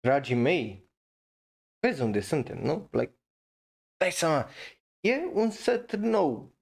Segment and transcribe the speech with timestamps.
[0.00, 0.90] dragii mei,
[1.86, 2.88] vezi unde suntem, nu?
[2.92, 3.18] Like,
[3.96, 4.48] dai seama,
[5.00, 6.58] e un set nou.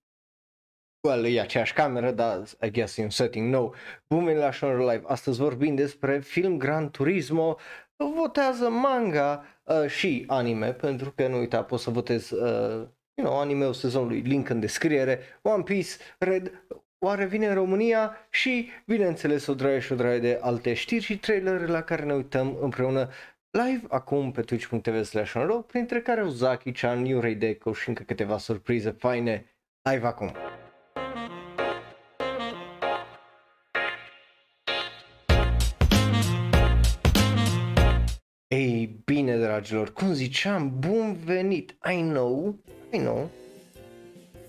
[1.07, 3.75] Well, e aceeași cameră, dar I guess e un setting nou.
[4.09, 5.03] Bun la Show Live.
[5.07, 7.57] Astăzi vorbim despre film Gran Turismo.
[8.15, 13.39] Votează manga uh, și anime, pentru că nu uita, poți să votezi uh, you know,
[13.39, 16.67] anime-ul sezonului, link în descriere, One Piece, Red,
[16.99, 21.19] oare vine în România și, bineînțeles, o draie și o draie de alte știri și
[21.19, 23.09] trailer la care ne uităm împreună
[23.65, 25.35] live acum pe twitch.tv slash
[25.67, 29.45] printre care Ozaki, Chan, Yurei Deco și încă câteva surprize faine
[29.83, 30.33] live acum.
[38.47, 42.59] Ei bine, dragilor, cum ziceam, bun venit, I know,
[42.93, 43.31] I know,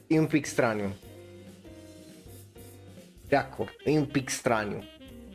[0.07, 0.91] e un pic straniu.
[3.27, 4.83] De acord, e un pic straniu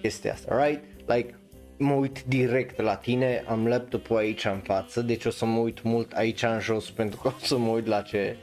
[0.01, 0.85] chestia asta, right?
[1.07, 1.35] Like,
[1.77, 5.83] mă uit direct la tine, am laptopul aici în față, deci o să mă uit
[5.83, 8.37] mult aici în jos pentru că o să mă uit la ce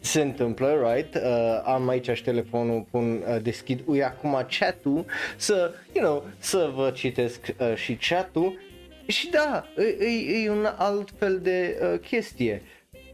[0.00, 1.14] se întâmplă, right?
[1.14, 5.04] Uh, am aici și telefonul, pun, uh, deschid, ui acum chat-ul,
[5.36, 8.58] să, you know, să vă citesc uh, și chat-ul
[9.06, 12.62] și da, e, e, e un alt fel de uh, chestie.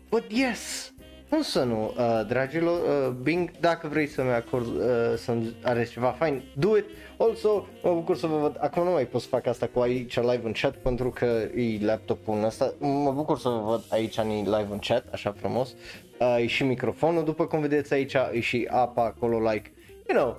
[0.08, 0.92] But yes,
[1.28, 4.84] cum să nu, uh, dragilor, uh, Bing, dacă vrei să-mi acord, uh,
[5.16, 6.84] să-mi arăți ceva fain, do it.
[7.16, 10.16] Also, mă bucur să vă văd, acum nu mai pot să fac asta cu aici
[10.16, 14.28] live în chat pentru că e laptopul ăsta, mă bucur să vă văd aici în
[14.28, 15.74] live în chat, așa frumos,
[16.18, 19.72] uh, e și microfonul, după cum vedeți aici, e și apa acolo, like,
[20.08, 20.38] you know,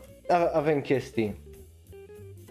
[0.53, 1.35] avem chestii.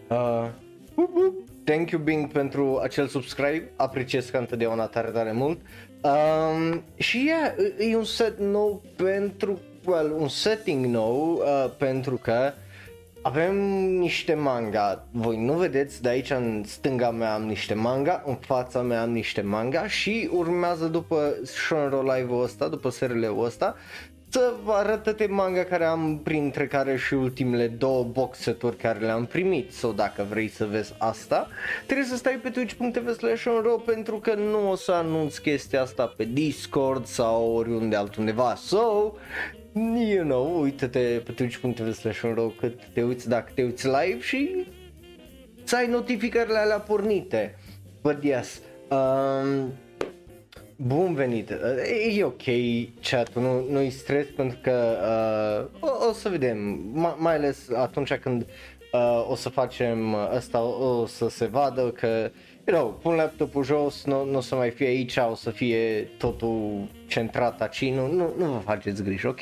[0.09, 0.49] Uh,
[0.95, 1.33] uh, uh.
[1.65, 5.61] Thank you Bing pentru acel subscribe, apreciez ca întotdeauna tare tare mult.
[6.01, 7.55] Um, și yeah,
[7.91, 12.53] e un set nou pentru, well, un setting nou uh, pentru că
[13.23, 13.57] avem
[13.99, 18.83] niște manga, voi nu vedeți, de aici în stânga mea am niște manga, în fața
[18.83, 23.75] mea am niște manga și urmează după Shonro Live-ul ăsta, după serialul ăsta,
[24.29, 28.99] să vă arăt toate manga care am, printre care și ultimele două box seturi care
[28.99, 29.73] le-am primit.
[29.73, 31.49] Sau so, dacă vrei să vezi asta,
[31.87, 33.45] trebuie să stai pe twitch.tv slash
[33.85, 38.55] pentru că nu o să anunț chestia asta pe Discord sau oriunde altundeva.
[38.55, 39.13] So,
[40.09, 42.21] you know, uite-te pe twitch.tv slash
[42.61, 44.67] cât te uiți dacă te uiți live și
[45.65, 47.59] să ai notificările alea pornite.
[48.03, 49.73] But yes, um,
[50.81, 51.51] Bun venit!
[52.17, 52.43] E ok
[53.01, 54.99] chat nu, nu-i stres pentru că
[55.83, 56.59] uh, o, o să vedem,
[56.93, 58.47] Ma, mai ales atunci când
[58.93, 62.31] uh, o să facem asta, o, o să se vadă că
[62.69, 66.09] you know, pun laptopul jos, nu, nu o să mai fie aici, o să fie
[66.19, 69.41] totul centrat aici, nu, nu, nu vă faceți griji, ok?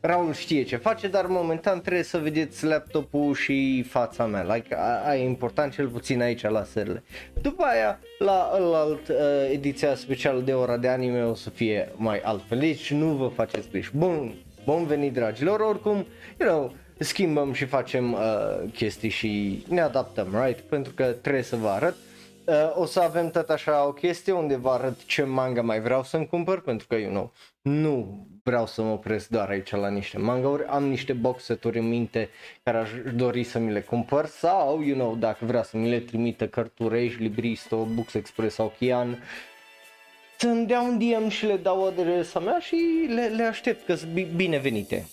[0.00, 4.76] Raul știe ce face, dar momentan trebuie să vedeți laptopul și fața mea, like,
[5.06, 7.02] a, e important cel puțin aici la serile.
[7.40, 9.16] După aia, la alt uh,
[9.52, 13.68] ediția specială de ora de anime o să fie mai altfel, deci nu vă faceți
[13.70, 13.90] griji.
[13.96, 16.06] Bun, bun venit dragilor, oricum,
[16.38, 18.18] you know, schimbăm și facem uh,
[18.72, 20.60] chestii și ne adaptăm, right?
[20.60, 21.94] Pentru că trebuie să vă arăt.
[21.94, 22.09] Uh,
[22.74, 26.26] o să avem tot așa o chestie unde vă arăt ce manga mai vreau să-mi
[26.26, 30.64] cumpăr, pentru că, you know, nu vreau să mă opresc doar aici la niște mangauri,
[30.64, 32.28] am niște box seturi în minte
[32.62, 35.98] care aș dori să mi le cumpăr sau, you know, dacă vrea să mi le
[35.98, 39.22] trimită Cărtureș, Libristo, Books Express sau Chian,
[40.38, 44.10] să-mi dea un DM și le dau adresa mea și le, le aștept că sunt
[44.34, 45.06] binevenite.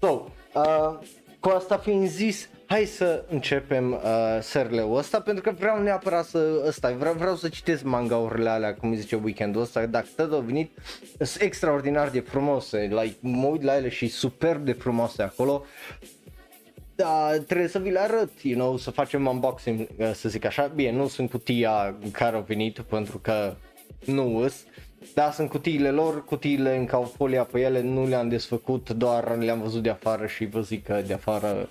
[0.00, 0.98] So, uh,
[1.40, 6.62] cu asta fiind zis, hai să începem uh, serleul ăsta pentru că vreau neapărat să
[6.66, 10.70] ăsta, vreau, vreau să citesc mangaurile alea, cum zice weekendul ăsta, dacă tot au venit,
[11.18, 15.64] sunt extraordinar de frumoase, like, mă uit la ele și superb de frumoase acolo.
[16.94, 20.66] Da, trebuie să vi le arăt, you know, să facem unboxing, uh, să zic așa,
[20.66, 23.54] bine, nu sunt cutia în care au venit pentru că
[24.04, 24.64] nu îs,
[25.14, 29.60] da, sunt cutiile lor, cutiile încă au folia pe ele, nu le-am desfăcut, doar le-am
[29.60, 31.68] văzut de afară și vă zic că de afară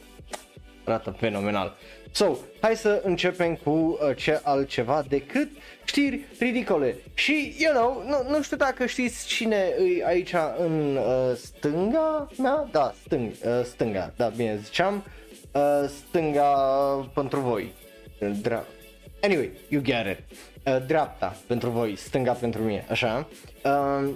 [0.84, 1.76] arată fenomenal.
[2.12, 5.50] So, hai să începem cu uh, ce altceva decât
[5.84, 6.96] știri ridicole.
[7.14, 12.68] Și, you know, nu, nu știu dacă știți cine e aici în uh, stânga mea?
[12.72, 15.04] Da, stâng, uh, stânga, da, bine ziceam.
[15.52, 16.52] Uh, stânga
[17.14, 17.74] pentru voi.
[18.42, 18.66] Dra-
[19.22, 20.38] anyway, you get it.
[20.66, 23.28] Uh, dreapta pentru voi, stânga pentru mine, așa.
[23.64, 24.10] Uh,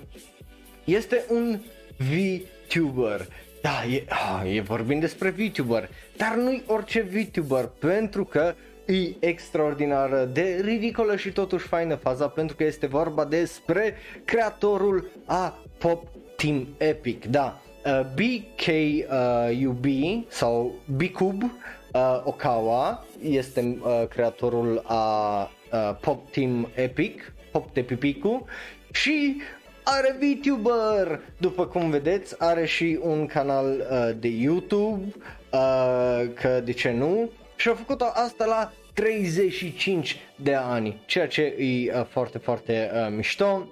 [0.83, 1.59] este un
[1.97, 3.27] VTuber
[3.63, 8.53] da, e, ah, e vorbim despre VTuber, dar nu-i orice VTuber, pentru că
[8.85, 13.95] e extraordinar de ridicolă și totuși faină faza, pentru că este vorba despre
[14.25, 21.51] creatorul a Pop Team Epic, da, uh, BKUB uh, sau Bcube
[21.93, 28.45] uh, Okawa este uh, creatorul a uh, Pop Team Epic, Pop de Pipicu
[28.91, 29.41] și
[29.83, 35.13] are VTuber, după cum vedeți, are și un canal uh, de YouTube,
[35.51, 41.41] uh, că de ce nu, și a făcut asta la 35 de ani, ceea ce
[41.41, 43.67] e uh, foarte, foarte uh, mișto.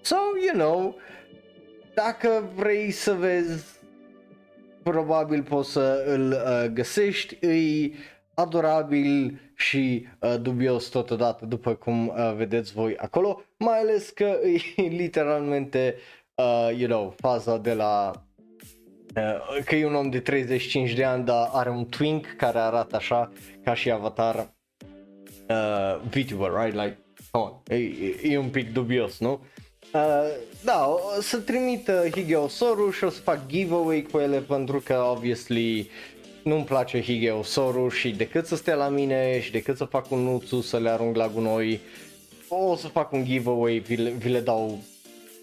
[0.00, 0.96] So, you know,
[1.94, 3.64] dacă vrei să vezi,
[4.82, 7.90] probabil poți să îl uh, găsești, e
[8.34, 14.38] adorabil și uh, dubios totodată după cum uh, vedeți voi acolo, mai ales că
[14.76, 15.96] e literalmente,
[16.34, 18.10] uh, you know, faza de la
[19.16, 22.96] uh, că e un om de 35 de ani, dar are un twink care arată
[22.96, 23.32] așa
[23.64, 24.54] ca și avatar
[25.48, 26.74] uh, VTuber, right?
[26.74, 26.98] Like,
[27.30, 29.40] come on, e, e, e un pic dubios, nu?
[29.94, 30.00] Uh,
[30.64, 34.82] da, o să trimit uh, Higeo Soru și o să fac giveaway cu ele pentru
[34.84, 35.90] că obviously
[36.44, 40.18] nu-mi place Higeo Soru și decât să stea la mine și decât să fac un
[40.18, 41.80] nuțu să le arunc la gunoi,
[42.48, 44.78] o să fac un giveaway, vi le, vi le dau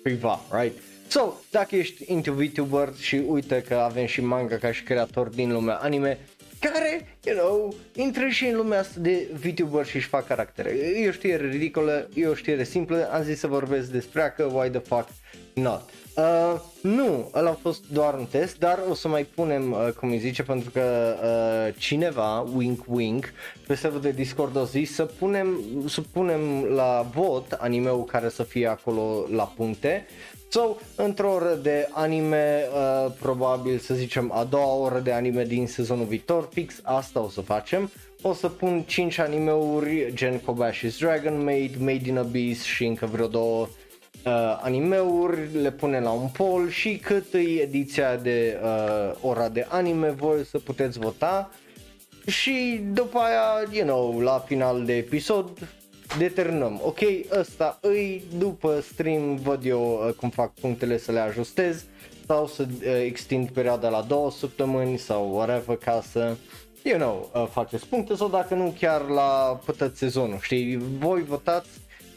[0.03, 0.77] privat, right?
[1.07, 5.51] So, dacă ești into VTuber și uite că avem și manga ca și creator din
[5.51, 6.19] lumea anime,
[6.59, 10.69] care, you know, intră și în lumea asta de VTuber și își fac caractere.
[10.69, 14.69] E o știre ridicolă, e o știre simplă, am zis să vorbesc despre că why
[14.69, 15.09] the fuck
[15.53, 15.89] not.
[16.15, 20.09] Uh, nu, ăla a fost doar un test, dar o să mai punem, uh, cum
[20.09, 23.33] îi zice, pentru că uh, cineva, wink wink,
[23.67, 28.43] pe serverul de Discord a zis să punem, să punem la vot animeul care să
[28.43, 30.05] fie acolo la puncte.
[30.49, 35.67] So, într-o oră de anime, uh, probabil să zicem a doua oră de anime din
[35.67, 37.91] sezonul viitor, fix asta o să facem.
[38.21, 43.27] O să pun 5 animeuri gen Kobashi's Dragon Maid, Made in Abyss și încă vreo
[43.27, 43.67] două
[44.25, 49.65] uh, animeuri, le pune la un poll și cât e ediția de uh, ora de
[49.69, 51.51] anime, voi să puteți vota.
[52.25, 55.49] Și după aia, you know, la final de episod
[56.17, 56.99] determinăm, ok,
[57.39, 61.85] ăsta îi, după stream văd eu uh, cum fac punctele să le ajustez
[62.27, 66.35] sau să uh, extind perioada la două săptămâni sau whatever ca să,
[66.83, 71.69] you know, uh, faceți puncte sau dacă nu chiar la pătăți sezonul, știi, voi votați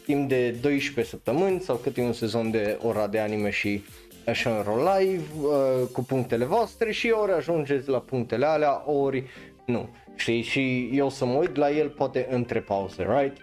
[0.05, 3.85] timp de 12 săptămâni sau cât e un sezon de ora de anime și
[4.27, 4.65] așa
[4.99, 9.25] live uh, cu punctele voastre și ori ajungeți la punctele alea, ori
[9.67, 9.89] nu.
[10.15, 10.43] Știi?
[10.43, 13.37] Și eu să mă uit la el poate între pauze, right?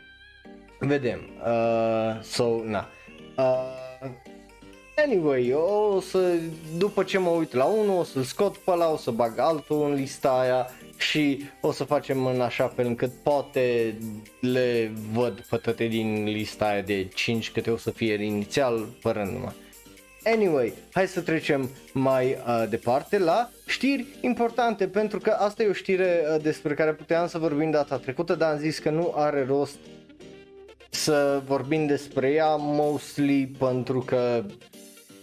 [0.79, 1.19] Vedem.
[1.45, 2.87] Uh, so, na.
[3.37, 4.09] Uh,
[4.95, 6.33] anyway, o să,
[6.77, 9.83] după ce mă uit la unul, o să-l scot pe ăla, o să bag altul
[9.85, 10.67] în lista aia
[11.01, 13.95] și o să facem în așa fel încât poate
[14.39, 19.29] le văd pe toate din lista aia de 5 câte o să fie inițial fără
[19.33, 19.55] numai.
[20.23, 25.73] Anyway, hai să trecem mai uh, departe la știri importante pentru că asta e o
[25.73, 29.45] știre uh, despre care puteam să vorbim data trecută, dar am zis că nu are
[29.45, 29.77] rost
[30.89, 34.43] să vorbim despre ea mostly pentru că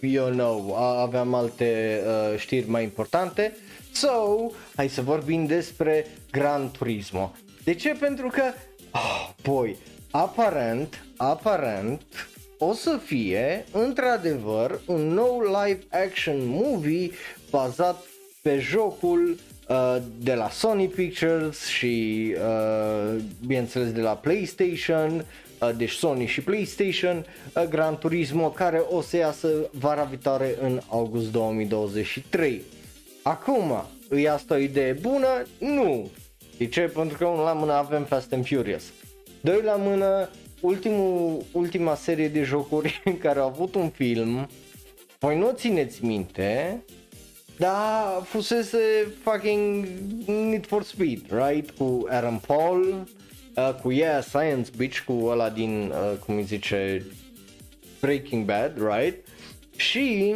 [0.00, 3.56] you know, aveam alte uh, știri mai importante.
[3.92, 7.32] So, hai să vorbim despre Gran Turismo.
[7.64, 7.88] De ce?
[8.00, 8.42] Pentru că,
[8.92, 9.76] oh, boy,
[10.10, 12.02] aparent, aparent,
[12.58, 17.10] o să fie, într-adevăr, un nou live action movie
[17.50, 18.04] bazat
[18.42, 19.36] pe jocul
[19.68, 25.24] uh, de la Sony Pictures și, uh, bineînțeles, de la PlayStation,
[25.60, 30.80] uh, deci Sony și PlayStation, uh, Gran Turismo, care o să iasă vara viitoare în
[30.88, 32.62] august 2023.
[33.28, 35.46] Acum, e asta o idee bună?
[35.58, 36.10] Nu.
[36.58, 36.80] De ce?
[36.80, 38.84] Pentru că unul la mână avem Fast and Furious.
[39.40, 40.30] Doi la mână,
[40.60, 44.48] ultimul, ultima serie de jocuri în care au avut un film,
[45.18, 46.82] voi nu țineți minte,
[47.58, 48.78] dar fusese
[49.22, 49.86] fucking
[50.26, 51.70] Need for Speed, right?
[51.70, 53.08] Cu Aaron Paul,
[53.56, 57.06] uh, cu Yeah Science Beach, cu ăla din, uh, cum îi zice,
[58.00, 59.26] Breaking Bad, right?
[59.76, 60.34] Și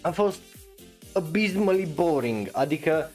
[0.00, 0.40] a fost
[1.14, 3.10] abysmally boring, adică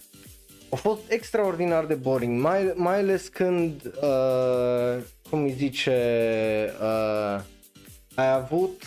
[0.69, 5.91] a fost extraordinar de boring, mai, mai ales când, uh, cum îi zice,
[6.81, 7.41] uh,
[8.15, 8.83] ai avut,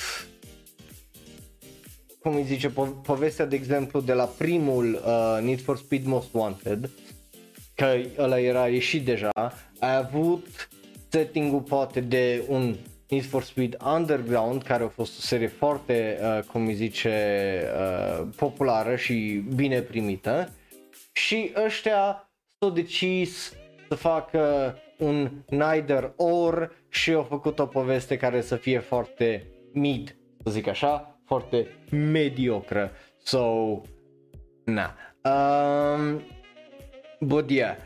[2.19, 6.29] cum îi zice, po- povestea de exemplu de la primul uh, Need for Speed Most
[6.33, 6.91] Wanted,
[7.75, 9.31] că ăla era ieșit deja,
[9.79, 10.69] ai avut
[11.09, 12.77] setting-ul poate de un
[13.13, 17.11] Need for Speed Underground, care a fost o serie foarte, uh, cum îi zice,
[17.77, 20.49] uh, populară și bine primită.
[21.13, 23.53] Și ăștia s-au decis
[23.89, 30.17] să facă un neither or și au făcut o poveste care să fie foarte mid,
[30.45, 32.93] să zic așa, foarte mediocră.
[33.23, 33.81] So,
[34.65, 34.97] na.
[35.25, 36.23] Um,
[37.21, 37.77] But yeah.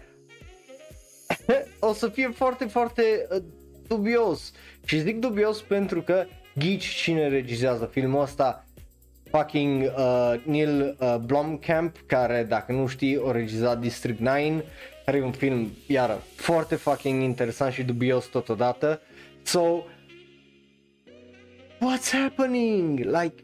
[1.81, 3.43] o să fie foarte, foarte uh,
[3.89, 4.53] dubios.
[4.87, 6.25] Și zic dubios pentru că
[6.55, 8.65] ghici cine regizează filmul ăsta?
[9.31, 14.37] Fucking uh, Neil uh, Blomkamp care dacă nu știi o regizat District 9
[15.05, 19.01] care e un film iară foarte fucking interesant și dubios totodată.
[19.43, 19.61] So
[21.77, 22.99] what's happening?
[22.99, 23.35] Like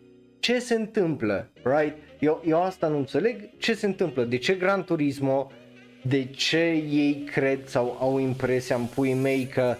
[0.40, 1.96] ce se întâmplă right?
[2.18, 4.24] Eu, eu asta nu înțeleg ce se întâmplă?
[4.24, 5.50] De ce Gran Turismo
[6.02, 9.76] de ce ei cred sau au impresia în puii mei că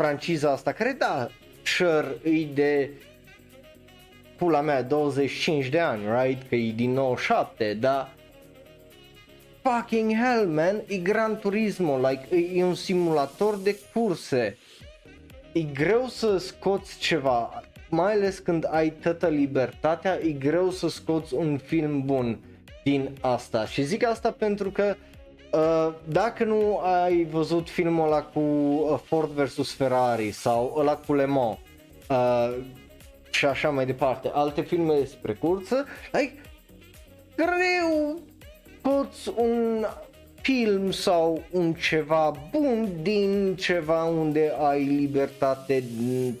[0.00, 1.28] franciza asta care da
[1.62, 2.90] sure îi de
[4.36, 6.48] pula mea 25 de ani, right?
[6.48, 8.14] Că e din 97, dar
[9.62, 14.56] fucking hell, man, e Gran Turismo, like, e un simulator de curse.
[15.52, 21.34] E greu să scoți ceva, mai ales când ai toată libertatea, e greu să scoți
[21.34, 22.38] un film bun
[22.84, 23.66] din asta.
[23.66, 25.15] Și zic asta pentru că Uh,
[26.04, 31.24] dacă nu ai văzut filmul ăla cu uh, Ford vs Ferrari sau ăla cu Le
[31.24, 31.58] Mans,
[32.10, 32.56] uh,
[33.30, 36.32] și așa mai departe, alte filme despre curță, like,
[37.36, 38.20] greu
[38.80, 39.86] poți un
[40.42, 45.82] film sau un ceva bun din ceva unde ai libertate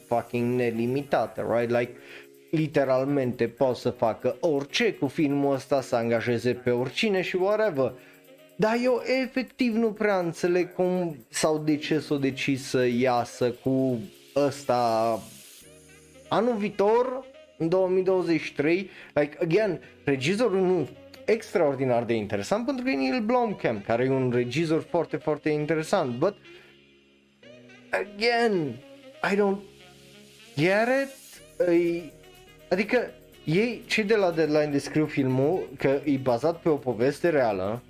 [0.06, 1.78] fucking nelimitată, right?
[1.78, 1.92] Like,
[2.50, 7.92] literalmente poți să facă orice cu filmul ăsta, să angajeze pe oricine și whatever.
[8.56, 13.98] Dar eu efectiv nu prea înțeleg cum sau de ce s-o decis să iasă cu
[14.36, 15.20] ăsta
[16.28, 17.24] anul viitor,
[17.58, 20.88] în 2023, like, again, regizorul nu
[21.24, 26.18] extraordinar de interesant pentru că e Neil Blomkamp, care e un regizor foarte, foarte interesant,
[26.18, 26.36] but
[27.90, 28.74] again,
[29.32, 29.58] I don't
[30.56, 32.02] get it, e,
[32.70, 33.10] adică
[33.44, 37.82] ei, cei de la Deadline descriu filmul că e bazat pe o poveste reală,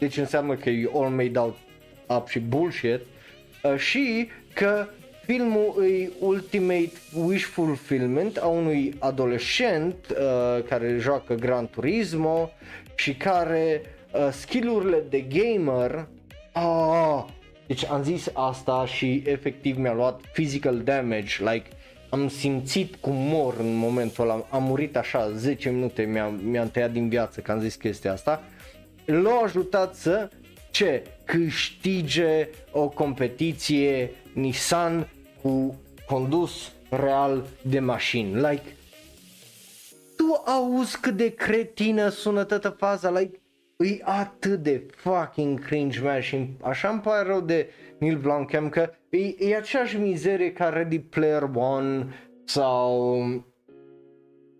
[0.00, 1.56] deci înseamnă că e all made out
[2.06, 3.00] up și bullshit,
[3.62, 4.86] uh, și că
[5.30, 12.50] Filmul e ultimate wish fulfillment a unui adolescent uh, care joacă Gran Turismo
[12.94, 16.06] și care uh, skillurile de gamer
[16.52, 17.24] oh,
[17.66, 21.66] deci am zis asta și efectiv mi-a luat physical damage, like
[22.08, 26.92] am simțit cum mor în momentul ăla, am murit așa 10 minute, mi-a, mi-am tăiat
[26.92, 28.42] din viață că am zis chestia asta.
[29.04, 30.30] L-a ajutat să
[30.70, 31.02] ce?
[31.24, 35.08] Câștige o competiție Nissan
[35.42, 38.34] cu condus real de mașini.
[38.34, 38.76] Like,
[40.16, 43.40] tu auzi cât de cretină sună toată faza, like,
[43.76, 48.90] e atât de fucking cringe, man, și așa îmi pare rău de Neil Blomkamp că
[49.10, 52.06] e, e aceeași mizerie ca Ready Player One
[52.44, 53.16] sau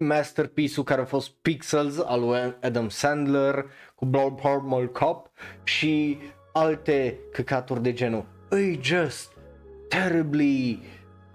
[0.01, 3.65] masterpiece-ul care a fost Pixels al lui Adam Sandler
[3.95, 5.31] cu Blood Purple Cop
[5.65, 6.19] și
[6.53, 8.25] alte căcaturi de genul.
[8.51, 9.33] E just
[9.89, 10.83] terribly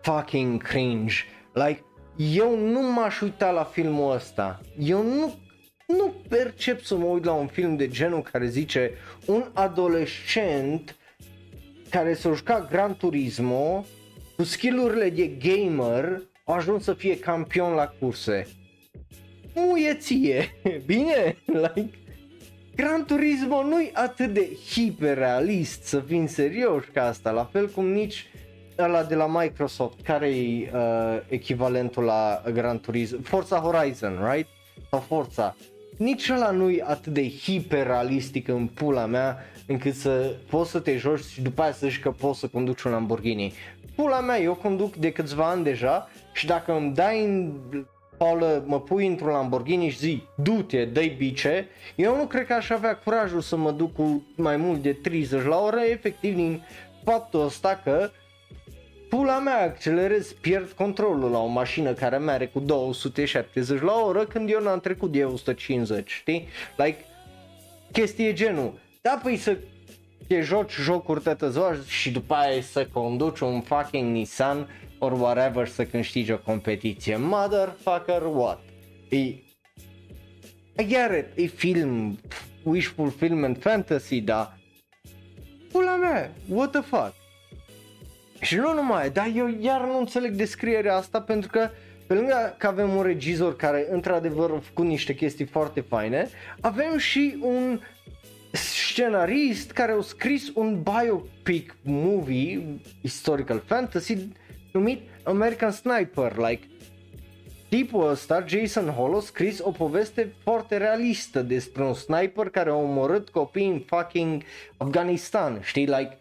[0.02, 1.14] fucking cringe.
[1.54, 1.84] Like,
[2.16, 4.62] eu nu m-aș uita la filmul ăsta.
[4.80, 5.34] Eu nu,
[5.88, 8.92] nu percep să mă uit la un film de genul care zice
[9.26, 10.96] un adolescent
[11.90, 13.86] care s-a jucat Gran Turismo
[14.36, 18.48] cu skillurile de gamer a ajuns să fie campion la curse.
[19.54, 21.38] Muieție, bine?
[21.46, 21.90] Like,
[22.76, 28.28] Gran Turismo nu-i atât de hiperrealist, să fim serioși ca asta, la fel cum nici
[28.78, 33.18] ăla de la Microsoft, care e uh, echivalentul la Gran Turismo?
[33.24, 34.48] Forza Horizon, right?
[34.90, 35.56] Sau Forza.
[35.98, 39.38] Nici ăla nu e atât de hiperrealistic în pula mea
[39.68, 42.82] încât să poți să te joci și după aia să zici că poți să conduci
[42.82, 43.54] un Lamborghini.
[43.96, 47.54] Pula mea, eu conduc de câțiva ani deja și dacă îmi dai în
[48.18, 52.70] Paul, mă pui într-un Lamborghini și zi, du-te, dă bice, eu nu cred că aș
[52.70, 56.64] avea curajul să mă duc cu mai mult de 30 la oră, efectiv din
[57.04, 58.10] faptul ăsta că
[59.10, 64.50] pula mea accelerez, pierd controlul la o mașină care merge cu 270 la oră când
[64.50, 66.48] eu n-am trecut de 150, știi?
[66.78, 67.06] Like,
[67.92, 68.80] chestie genul.
[69.02, 69.58] Da, păi să
[70.28, 74.68] te joci jocuri toată ziua și după aia să conduci un fucking Nissan
[75.00, 77.16] or whatever să câștigi o competiție.
[77.18, 78.60] Motherfucker, what?
[79.10, 79.18] E...
[80.78, 82.20] I get it, e film,
[82.64, 84.58] wish fulfillment fantasy, da?
[85.72, 87.14] Pula mea, what the fuck?
[88.42, 91.70] Și nu numai, dar eu iar nu înțeleg descrierea asta pentru că
[92.08, 96.30] pe lângă că avem un regizor care într-adevăr a făcut niște chestii foarte faine,
[96.62, 97.80] avem și un
[98.52, 104.18] scenarist care a scris un biopic movie, historical fantasy,
[104.76, 106.68] numit American Sniper, like
[107.70, 112.76] tipul ăsta, Jason Hall, a scris o poveste foarte realistă despre un sniper care a
[112.76, 114.44] omorât copii în fucking
[114.78, 116.18] Afganistan, știi, like,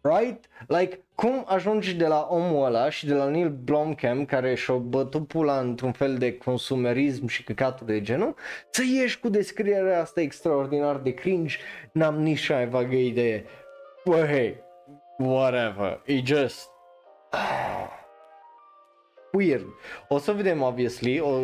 [0.00, 0.48] right?
[0.66, 5.26] Like, cum ajungi de la omul ăla și de la Neil Blomkamp care și-a bătut
[5.26, 8.34] pula într-un fel de consumerism și căcatul de genul,
[8.70, 11.56] să ieși cu descrierea asta extraordinar de cringe,
[11.92, 13.44] n-am nici mai vagă idee.
[14.04, 14.63] Well, hey,
[15.18, 16.68] whatever, e just...
[19.32, 19.66] Weird.
[20.08, 21.40] O să vedem, obviously, o...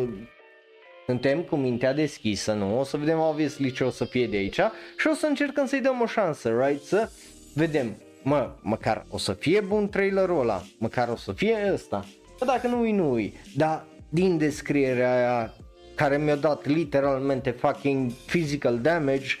[1.05, 2.79] suntem cu mintea deschisă, nu?
[2.79, 4.59] O să vedem, obviously, ce o să fie de aici
[4.97, 6.83] și o să încercăm să-i dăm o șansă, right?
[6.83, 7.09] Să
[7.55, 12.05] vedem mă, măcar o să fie bun trailerul ăla, măcar o să fie ăsta.
[12.39, 13.33] Că dacă nu-i, nu-i.
[13.55, 15.53] Dar din descrierea aia
[15.95, 19.35] care mi-a dat literalmente fucking physical damage,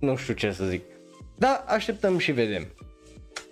[0.00, 0.82] nu știu ce să zic.
[1.36, 2.66] Da, așteptăm și vedem.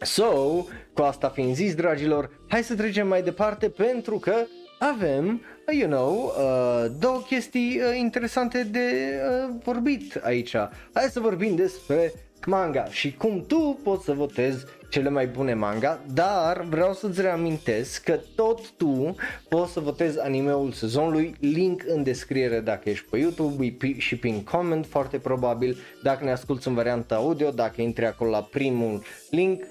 [0.00, 4.34] So, cu asta fiind zis, dragilor, hai să trecem mai departe pentru că
[4.78, 5.42] avem,
[5.72, 9.18] you know, uh, două chestii uh, interesante de
[9.48, 10.56] uh, vorbit aici.
[10.92, 12.12] Hai să vorbim despre
[12.46, 12.84] manga.
[12.84, 18.20] Și cum tu poți să votezi cele mai bune manga, dar vreau să-ți reamintesc că
[18.34, 19.14] tot tu
[19.48, 24.86] poți să votezi animeul sezonului, link în descriere dacă ești pe YouTube și prin comment
[24.86, 29.64] foarte probabil, dacă ne asculti în varianta audio, dacă intri acolo la primul link,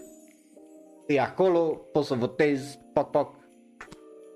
[1.08, 1.60] e acolo,
[1.92, 3.36] poți să votezi, poc, poc,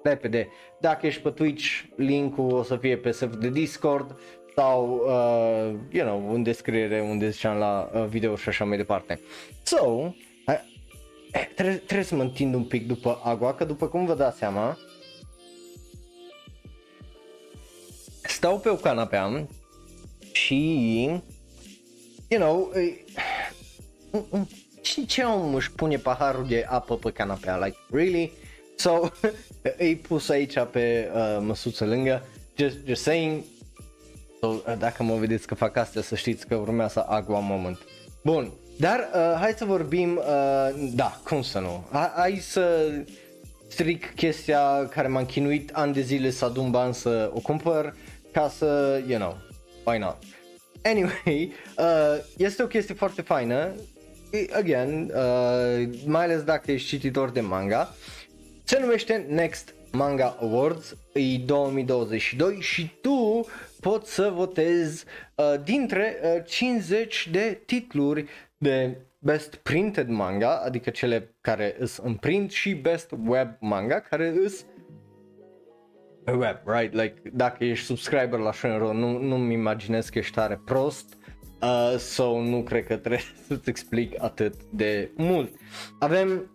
[0.03, 0.47] repede.
[0.79, 4.19] Dacă ești pe Twitch, linkul o să fie pe server de Discord
[4.59, 9.19] sau, uh, you know, în descriere unde ziceam la uh, video și așa mai departe.
[9.63, 10.13] So, uh,
[11.55, 14.77] trebuie, trebuie să mă întind un pic după agua, că după cum vă dați seama,
[18.21, 19.47] stau pe o canapea
[20.31, 21.03] și,
[22.27, 22.71] you know,
[24.81, 28.31] ce, ce om își pune paharul de apă pe canapea, like, really?
[28.75, 29.09] So,
[29.77, 32.25] îi pus aici pe uh, măsuță lângă,
[32.55, 33.58] just, just saying, So,
[34.77, 37.77] dacă mă vedeți că fac astea, să știți că urmează agua moment.
[38.23, 42.91] Bun, dar uh, hai să vorbim, uh, da, cum să nu, hai, hai să
[43.67, 47.95] stric chestia care m-a chinuit ani de zile să adun bani să o cumpăr
[48.31, 49.37] ca să, you know,
[49.85, 50.17] why not.
[50.83, 53.71] Anyway, uh, este o chestie foarte faină,
[54.51, 57.95] again, uh, mai ales dacă ești cititor de manga,
[58.63, 63.45] se numește Next Manga Awards, e 2022 și tu
[63.81, 68.25] poți să votezi uh, dintre uh, 50 de titluri
[68.57, 74.33] de Best Printed Manga, adică cele care sunt în print și Best Web Manga, care
[74.33, 74.65] sunt
[76.23, 76.93] pe web, right?
[76.93, 81.17] Like, dacă ești subscriber la Shenron, nu, nu-mi imaginez că ești tare prost,
[81.61, 85.53] uh, so nu cred că trebuie să-ți explic atât de mult.
[85.99, 86.51] Avem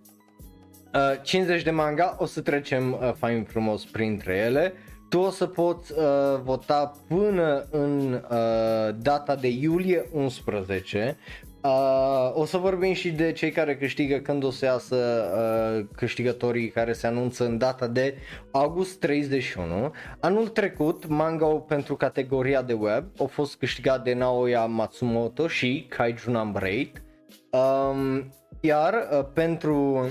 [0.95, 4.73] uh, 50 de manga, o să trecem uh, fain frumos printre ele.
[5.15, 11.17] Tu o să poți uh, vota până în uh, data de iulie 11.
[11.63, 16.69] Uh, o să vorbim și de cei care câștigă când o să iasă uh, câștigătorii
[16.69, 18.15] care se anunță în data de
[18.51, 19.93] august 31.
[20.21, 26.31] Anul trecut, manga pentru categoria de web a fost câștigat de Naoya Matsumoto și Kaiju
[26.31, 27.03] Number 8.
[27.51, 30.07] Um, iar uh, pentru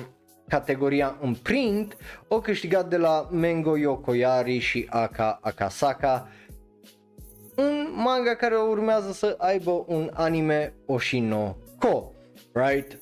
[0.47, 6.27] categoria în print o câștigat de la Mengo Yokoyari și Aka Akasaka
[7.56, 12.12] un manga care urmează să aibă un anime Oshino Ko,
[12.53, 12.99] right?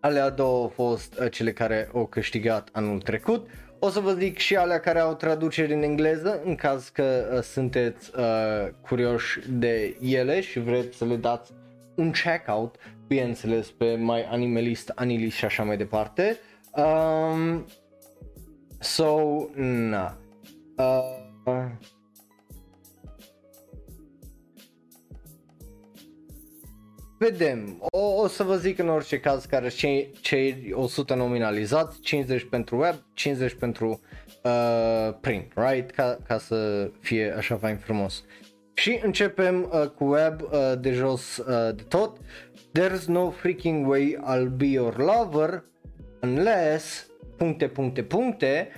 [0.00, 3.48] Alea două au fost uh, cele care au câștigat anul trecut.
[3.78, 7.42] O să vă zic și alea care au traduceri în engleză, în caz că uh,
[7.42, 11.52] sunteți uh, curioși de ele și vreți să le dați
[11.94, 12.76] un checkout,
[13.06, 16.38] bineînțeles, pe My Animalist, Anilist și așa mai departe.
[16.76, 17.64] Um,
[18.78, 19.16] so,
[19.56, 20.18] na.
[20.76, 21.24] Uh,
[27.18, 27.76] vedem.
[27.90, 32.76] O, o să vă zic în orice caz care cei, cei 100 nominalizați, 50 pentru
[32.76, 34.00] web, 50 pentru
[34.42, 35.90] uh, print, right?
[35.90, 38.24] Ca, ca să fie așa fain frumos.
[38.74, 42.18] Și începem uh, cu web uh, de jos uh, de tot.
[42.74, 45.64] There's no freaking way I'll be your lover
[46.22, 47.06] unless
[47.36, 48.68] puncte, puncte, puncte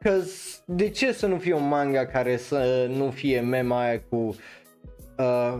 [0.00, 0.22] că
[0.66, 4.36] de ce să nu fie un manga care să nu fie mema aia cu
[5.18, 5.58] uh,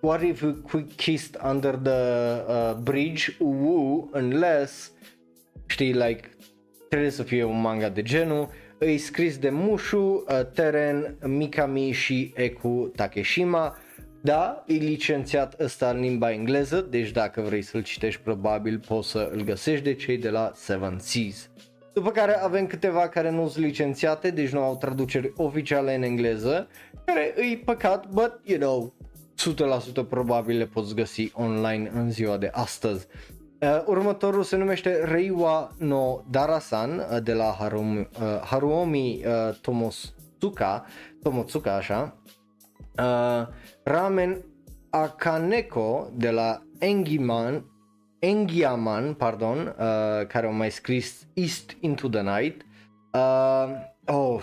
[0.00, 4.92] What if we kissed under the uh, bridge woo unless
[5.66, 6.28] știi like
[6.88, 8.48] trebuie să fie un manga de genul
[8.78, 13.76] îi scris de Mushu, uh, Teren, Mikami și Eku Takeshima.
[14.22, 19.30] Da, e licențiat ăsta în limba engleză, deci dacă vrei să-l citești probabil poți să
[19.32, 21.50] îl găsești de cei de la Seven Seas.
[21.92, 26.68] După care avem câteva care nu sunt licențiate, deci nu au traduceri oficiale în engleză,
[27.04, 28.94] care îi păcat, but you know,
[30.04, 33.06] 100% probabil le poți găsi online în ziua de astăzi.
[33.60, 40.84] Uh, următorul se numește Reiwa no Darasan uh, de la Harumi, uh, Haruomi uh, Tomotsuka,
[41.22, 42.16] Tomotsuka așa,
[43.00, 43.46] uh,
[43.84, 44.44] Ramen
[44.90, 47.64] Akaneko de la Engiman,
[48.18, 52.62] Engiaman, pardon, uh, care au mai scris East into the Night.
[53.12, 53.70] Uh,
[54.06, 54.40] oh,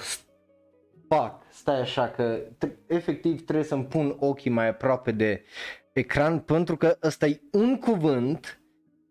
[1.08, 5.43] fuck, stai așa că t- efectiv trebuie să-mi pun ochii mai aproape de
[5.93, 8.62] ecran pentru că ăsta e un cuvânt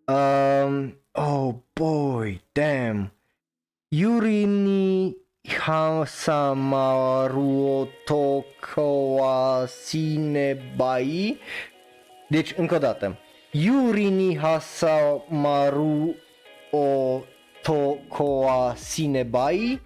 [0.09, 3.13] Um, oh boy, damn.
[3.89, 5.17] Yurini
[5.59, 7.09] Hasamaru
[8.05, 11.39] Tokoa Sinebai.
[12.29, 13.19] Deci, încă o dată.
[13.51, 16.15] Yurini Hasamaru
[16.71, 17.21] o
[17.63, 19.81] Tokoa Sinebai.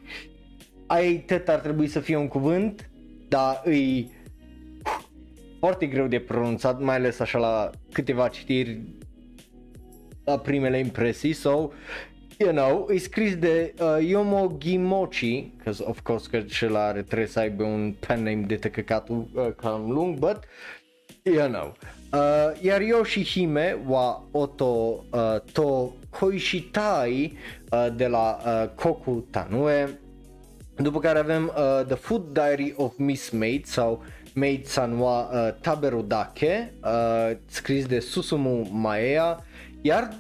[0.87, 2.91] Ai tot ar trebui să fie un cuvânt,
[3.29, 4.11] dar îi
[5.59, 8.81] foarte greu de pronunțat, mai ales așa la câteva citiri
[10.25, 11.69] la primele impresii, so,
[12.41, 17.29] you know, e scris de uh, Yomo Gimochi, because of course că cel are trebuie
[17.29, 20.39] să aibă un pen name de tăcăcatul uh, cam lung, but,
[21.23, 21.77] you know.
[22.13, 27.39] Uh, iar Yoshihime wa Oto uh, to Koishitai
[27.71, 29.99] uh, de la uh, Koku Tanue,
[30.77, 34.03] după care avem uh, The Food Diary of Miss Maid sau
[34.35, 39.45] Maid Sanwa uh, Taberudake, uh, scris de Susumu Maea,
[39.81, 40.11] iar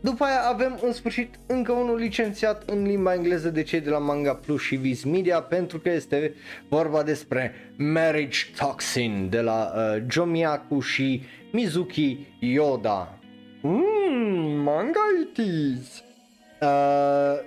[0.00, 3.98] după aia avem în sfârșit încă unul licențiat în limba engleză de cei de la
[3.98, 6.34] Manga Plus și Viz Media pentru că este
[6.68, 13.18] vorba despre Marriage Toxin de la uh, Jomiaku și Mizuki Yoda.
[13.60, 16.02] Mmm, manga it is!
[16.60, 17.38] Uh,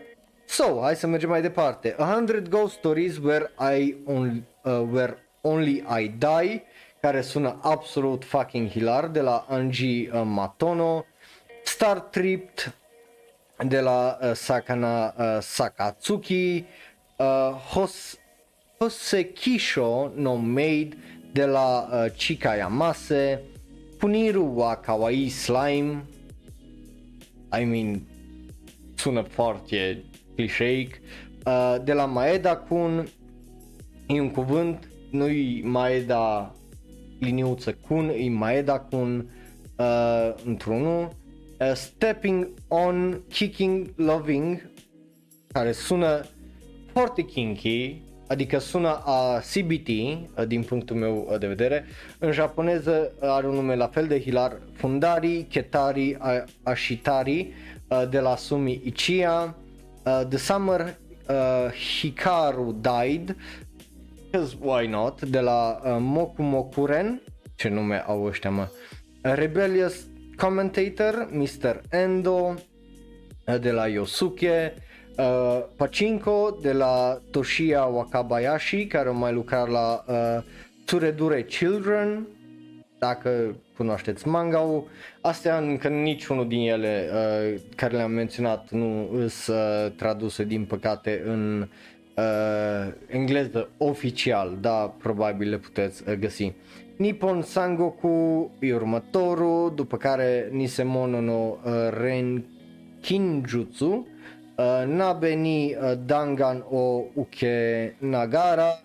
[0.46, 1.96] so, hai să mergem mai departe.
[1.98, 6.63] A Hundred Ghost Stories Where I Only, uh, Where Only I Die
[7.02, 11.06] care sună absolut fucking hilar de la Anji uh, Matono
[11.63, 12.49] Star Trip
[13.63, 16.65] de la uh, Sakana uh, Sakatsuki,
[17.19, 18.17] uh, Hos,
[18.80, 20.95] Hosekisho no Maid
[21.34, 23.39] de la uh, Chika Yamase,
[23.97, 26.06] Puniru wa Kawaii Slime,
[27.52, 28.02] I mean,
[28.95, 30.04] sună foarte
[30.36, 30.99] clișeic,
[31.45, 33.08] uh, de la Maeda Kun,
[34.08, 36.56] e un cuvânt, nu-i Maeda
[37.19, 39.30] liniuță Kun, e Maeda Kun
[39.78, 41.10] uh, într-unul,
[41.69, 44.69] uh, Stepping on Kicking Loving
[45.52, 46.26] care sună
[46.91, 51.86] foarte kinky, adică sună a CBT uh, din punctul meu uh, de vedere.
[52.19, 56.17] În japoneză are un nume la fel de hilar, Fundari Ketari
[56.63, 57.54] Ashitari
[57.88, 59.56] uh, de la Sumi Ichiya.
[60.06, 60.97] Uh, The Summer
[61.30, 63.36] uh, Hikaru Died,
[64.32, 67.21] because why not, de la uh, Moku Mokuren,
[67.56, 68.67] ce nume au ăștia mă,
[69.21, 69.95] Rebellious
[70.38, 71.82] commentator, Mr.
[71.89, 72.56] Endo
[73.46, 74.74] uh, de la Yosuke,
[75.17, 80.43] uh, Pachinko de la Toshiya Wakabayashi care au mai lucrat la uh,
[80.86, 82.28] Tsuredure Children,
[83.00, 84.84] dacă cunoașteți manga
[85.22, 91.22] astea încă niciunul din ele uh, care le-am menționat nu sunt uh, traduse din păcate
[91.26, 91.67] în
[92.15, 96.54] uh, engleză oficial, dar probabil le puteți uh, găsi.
[96.97, 101.58] Nippon Sangoku e următorul, după care Nisemono no uh,
[101.89, 104.08] Renkinjutsu,
[104.58, 108.79] uh, Nabe ni uh, Dangan o Uke Nagara,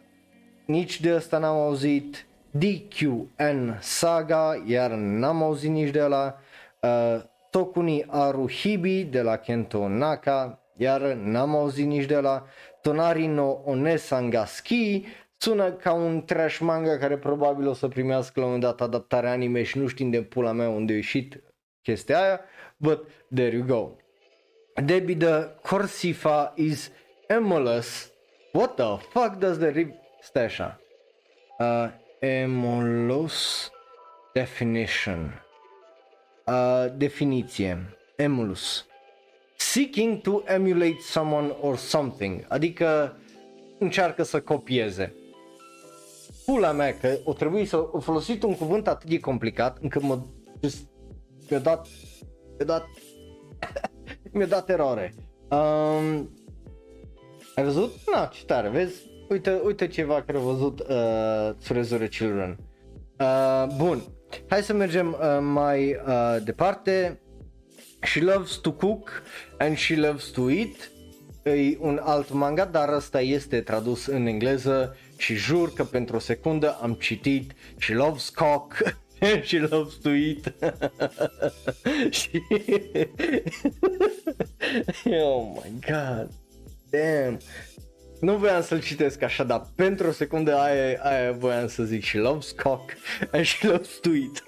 [0.65, 6.39] nici de asta n-am auzit, DQN Saga, iar n-am auzit nici de la
[6.81, 12.47] uh, Tokuni Aruhibi de la Kento Naka, iar n-am auzit nici de la
[12.81, 15.05] Tonari no Onesangaski,
[15.39, 19.31] sună ca un trash manga care probabil o să primească la un moment dat adaptarea
[19.31, 21.43] anime și nu știm de pula mea unde a ieșit
[21.83, 22.41] chestia aia,
[22.77, 23.91] but there you go.
[24.85, 26.91] Debbie the Corsifa is
[27.27, 28.13] emulous.
[28.53, 29.95] What the fuck does the re...
[30.21, 30.81] Stai așa.
[31.59, 33.71] Uh, emulous
[34.33, 35.45] definition.
[36.47, 37.97] Uh, definiție.
[38.17, 38.87] Emulous.
[39.57, 42.45] Seeking to emulate someone or something.
[42.49, 43.17] Adică
[43.79, 45.15] încearcă să copieze
[46.53, 50.19] pula mea că o trebuie să o folosit un cuvânt atât de complicat încât mă
[51.49, 51.87] mi-a dat
[52.59, 52.87] mi-a dat
[54.33, 55.15] mi-a dat eroare.
[55.49, 56.31] Um,
[57.55, 57.93] ai văzut?
[58.15, 58.95] Na, ce tare, vezi?
[59.29, 62.59] Uite, uite ceva care a văzut uh, Tsurezure Children.
[63.21, 64.03] Uh, bun,
[64.49, 67.21] hai să mergem uh, mai uh, departe.
[68.03, 69.23] She loves to cook
[69.59, 70.91] and she loves to eat.
[71.43, 76.19] e un alt manga, dar ăsta este tradus în engleză și jur că pentru o
[76.19, 78.97] secundă am citit și loves cock
[79.43, 80.55] și loves to eat
[82.11, 82.43] și
[85.23, 86.31] oh my god.
[86.91, 87.39] Damn.
[88.21, 92.17] Nu voiam să-l citesc așa, dar pentru o secundă aia, aia voiam să zic și
[92.17, 92.93] loves cock
[93.43, 94.45] și loves to eat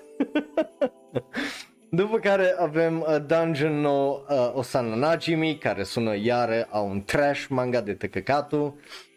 [1.91, 7.47] După care avem uh, Dungeon no uh, Osana Najimi, care sună iară a un trash
[7.49, 8.65] manga de tăcăcatul.
[8.65, 9.10] Uh,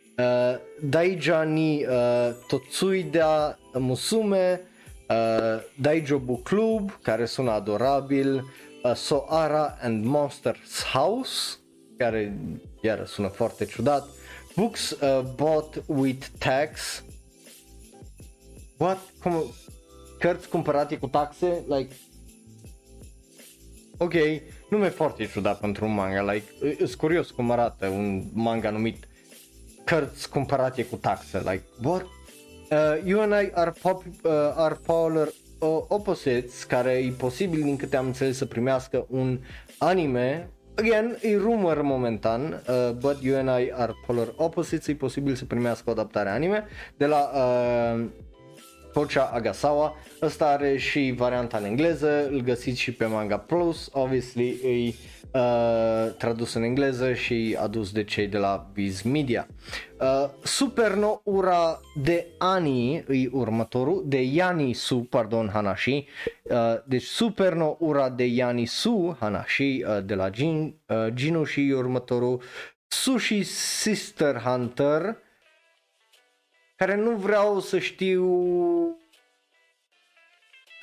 [0.82, 4.62] Daija ni uh, Totsuida Musume,
[5.10, 8.36] uh, Daijobu Club, care sună adorabil,
[8.84, 11.58] uh, Soara and Monsters House,
[11.98, 12.38] care
[12.82, 14.08] iară sună foarte ciudat,
[14.56, 17.04] Books uh, Bought with Tax,
[18.84, 19.00] What?
[19.22, 19.44] Cum?
[20.20, 21.64] Cărți cumpărate cu taxe?
[21.68, 21.96] Like,
[23.98, 24.14] ok,
[24.70, 29.08] nume foarte ciudat pentru un manga, like, sunt curios cum arată un manga numit
[29.84, 32.02] cărți cumpărate cu taxe, like, what?
[32.02, 37.76] Uh, you and I are, pop, uh, are polar uh, opposites, care e posibil din
[37.76, 39.40] câte am înțeles să primească un
[39.78, 45.36] anime Again, e rumor momentan, uh, but you and I are polar opposites, e posibil
[45.36, 46.68] să primească o adaptare anime
[46.98, 48.06] de la uh,
[48.94, 49.96] Kocha Agasawa.
[50.22, 54.94] Ăsta are și varianta în engleză, îl găsiți și pe Manga Plus, obviously e
[55.34, 59.48] uh, tradus în engleză și adus de cei de la Viz Media.
[60.00, 66.08] Uh, Superno Ura de Ani e următorul, de Yani Su, pardon, Hanashi.
[66.44, 71.74] Uh, deci Superno Ura de Yani Su, Hanashi, uh, de la Jin, uh, Ginu și
[71.76, 72.42] următorul
[72.88, 75.18] Sushi Sister Hunter,
[76.76, 78.24] care nu vreau să știu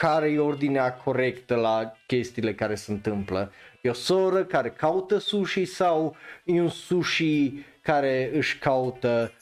[0.00, 3.52] care e ordinea corectă la chestiile care se întâmplă.
[3.82, 9.32] E o soră care caută sushi sau e un sushi care își caută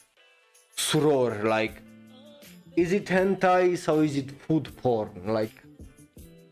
[0.75, 1.83] surori, like
[2.75, 5.63] is it hentai sau is it food porn, like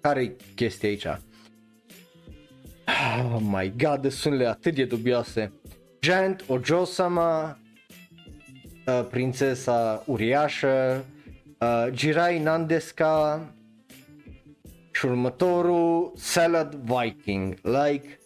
[0.00, 1.06] care e chestia aici?
[3.24, 5.52] Oh my god, sunt atât de dubioase.
[6.00, 7.58] Giant Ojo-sama,
[8.86, 11.04] uh, prințesa uriașă,
[11.60, 13.46] uh, Jirai Nandeska
[14.96, 17.58] și următorul Salad Viking.
[17.62, 18.18] Like,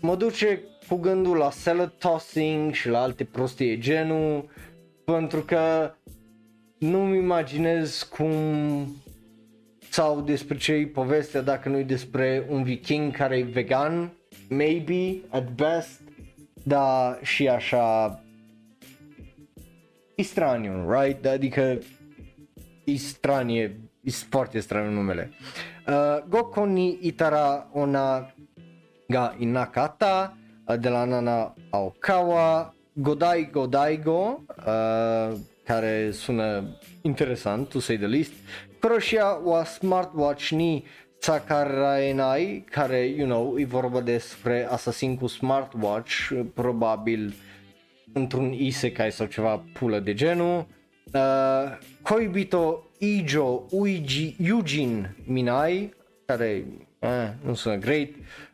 [0.00, 4.50] mă duce cu gândul la salad tossing și la alte prostii genul,
[5.04, 5.94] pentru că
[6.78, 8.32] nu-mi imaginez cum
[9.90, 14.12] sau despre ce e povestea dacă nu e despre un viking care e vegan,
[14.48, 16.00] maybe, at best,
[16.62, 18.20] dar și așa
[20.14, 21.26] e straniu, right?
[21.26, 21.78] Adică
[22.84, 25.30] e stranie, e foarte straniu numele.
[25.32, 25.77] Uh,
[26.28, 28.32] Goko ni Itara Ona
[29.08, 30.32] ga Inakata
[30.68, 38.32] uh, de la Nana Aokawa, Godai Godaigo, uh, care sună interesant, to say the least,
[38.80, 40.84] Croatia wa Smartwatch ni
[41.18, 47.34] Sakaraenai, care, you know, e vorba despre assassin cu smartwatch, probabil
[48.12, 50.66] într-un isekai sau ceva pulă de genul.
[51.12, 55.94] Uh, Koibito Ijo Uiji Eugene Minai,
[56.26, 56.64] care
[56.98, 58.08] uh, nu sună great,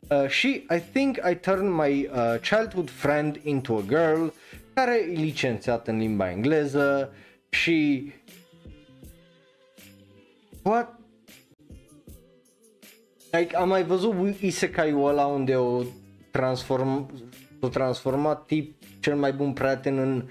[0.09, 4.27] uh, și I think I turned my uh, childhood friend into a girl,
[4.75, 7.13] care e licențiat în limba engleză
[7.49, 8.11] și
[10.63, 10.99] what?
[13.31, 15.83] Like, am mai văzut isekai-ul ăla unde o
[16.31, 17.11] transform,
[17.61, 20.29] o transformat tip cel mai bun prieten în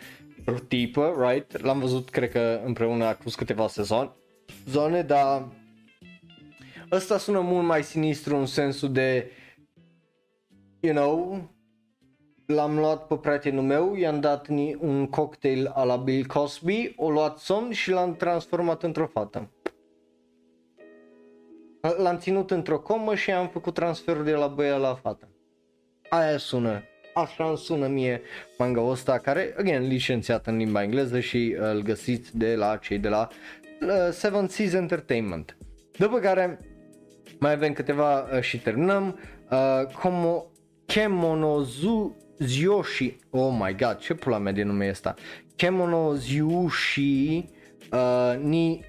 [0.67, 1.61] tipă, right?
[1.61, 4.11] L-am văzut, cred că împreună acum câteva sezoane,
[4.69, 5.47] zone, dar
[6.91, 9.31] ăsta sună mult mai sinistru în sensul de,
[10.79, 11.41] you know,
[12.45, 14.47] l-am luat pe prietenul meu, i-am dat
[14.79, 19.51] un cocktail a la Bill Cosby, o luat somn și l-am transformat într-o fată.
[21.97, 25.27] L-am ținut într-o comă și am făcut transferul de la băia la fată.
[26.09, 28.21] Aia sună așa îmi sună mie
[28.57, 32.97] manga ăsta care, again, licențiat în limba engleză și uh, îl găsiți de la cei
[32.97, 33.27] de la
[33.81, 35.57] uh, Seven Seas Entertainment.
[35.97, 36.59] După care
[37.39, 39.19] mai avem câteva uh, și terminăm.
[39.51, 40.45] Uh, Komo
[40.85, 45.15] Kemonozu Zyoshi, oh my god, ce pula mea de nume ăsta?
[45.55, 47.49] Kemono Zyoshi
[47.91, 48.85] uh, ni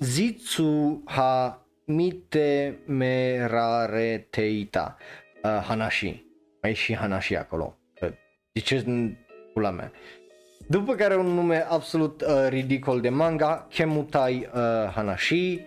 [0.00, 4.96] Zitsu ha mite merare teita
[5.42, 6.29] uh, Hanashi
[6.62, 7.74] mai e și Hanashi acolo.
[8.52, 8.84] De ce
[9.52, 9.92] pula mea?
[10.66, 15.66] După care un nume absolut uh, ridicol de manga, Kemutai uh, Hanashi,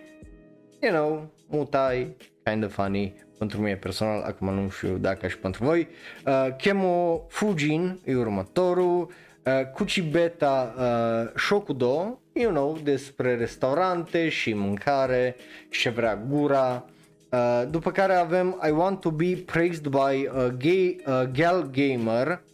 [0.80, 5.64] you know, Mutai, kind of funny, pentru mine personal, acum nu știu dacă și pentru
[5.64, 5.88] voi.
[6.26, 9.00] Uh, Kemo Fujin e următorul,
[9.44, 15.36] uh, Kuchibeta uh, Shokudo, you know, despre restaurante și mâncare
[15.68, 16.84] și ce vrea gura.
[17.34, 22.44] Uh, după care avem I Want to be praised by a gay, a gal gamer.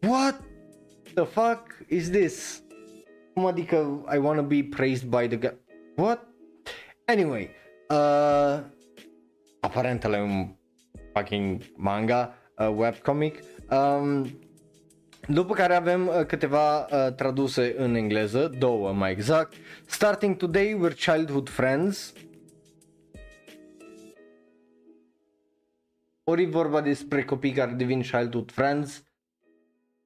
[0.00, 0.40] What
[1.14, 2.62] the fuck is this?
[3.34, 5.54] Cum adică I want to be praised by the gal...
[5.96, 6.26] What?
[7.04, 7.50] Anyway,
[7.88, 8.60] uh,
[9.60, 10.56] aparent ăla e un
[11.14, 13.38] fucking manga, uh, webcomic.
[13.70, 14.38] Um,
[15.26, 19.52] după care avem uh, câteva uh, traduse în engleză, două mai exact.
[19.86, 22.12] Starting today we're childhood friends.
[26.30, 29.04] Ori vorba despre copii care devin childhood friends,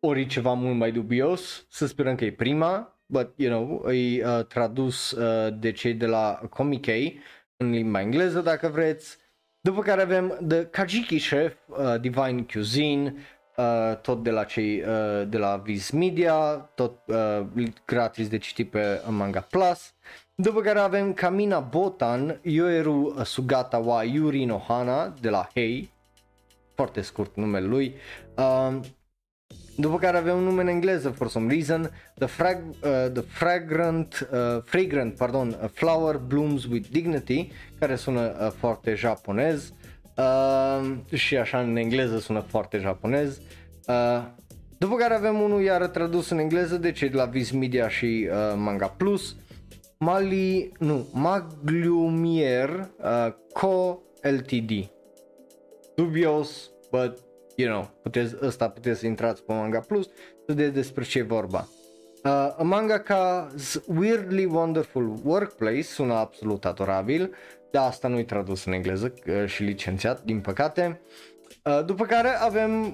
[0.00, 4.44] ori ceva mult mai dubios, să sperăm că e prima, but you know, e uh,
[4.44, 6.86] tradus uh, de cei de la Comic
[7.56, 9.16] în limba engleză dacă vreți.
[9.60, 13.14] După care avem The Kajiki Chef, uh, Divine Cuisine,
[13.56, 16.34] uh, tot de la cei uh, de la Viz Media,
[16.74, 19.94] tot uh, gratis de citit pe Manga Plus.
[20.34, 25.90] După care avem Kamina Botan, Yoeru Sugata wa Yuri Nohana de la Hey,
[26.74, 27.94] foarte scurt numele lui.
[28.36, 28.80] Uh,
[29.76, 34.28] după care avem un nume în engleză for some reason, The, frag, uh, the Fragrant,
[34.32, 39.72] uh, Fragrant pardon, uh, Flower Blooms with Dignity, care sună uh, foarte japonez
[40.16, 43.40] uh, și așa în engleză sună foarte japonez.
[43.86, 44.22] Uh,
[44.78, 48.28] după care avem unul iar tradus în engleză de cei de la Viz Media și
[48.30, 49.36] uh, Manga Plus,
[49.98, 54.90] Mali, nu, Maglumier uh, Co Ltd.
[55.94, 57.18] Dubios, but
[57.56, 60.04] you know, puteți, ăsta puteți să intrați pe Manga Plus
[60.46, 61.68] să vedeți despre ce e vorba.
[62.24, 63.48] Uh, a manga ca
[63.86, 67.34] Weirdly Wonderful Workplace sună absolut adorabil,
[67.70, 71.00] dar asta nu-i tradus în engleză uh, și licențiat, din păcate.
[71.64, 72.92] Uh, după care avem uh,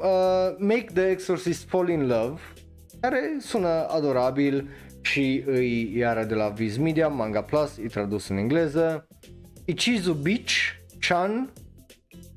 [0.58, 2.40] Make the Exorcist Fall in Love,
[3.00, 4.68] care sună adorabil
[5.00, 9.06] și îi iară de la Viz Media, Manga Plus, e tradus în engleză.
[9.64, 10.52] Ichizu Beach,
[11.00, 11.52] Chan,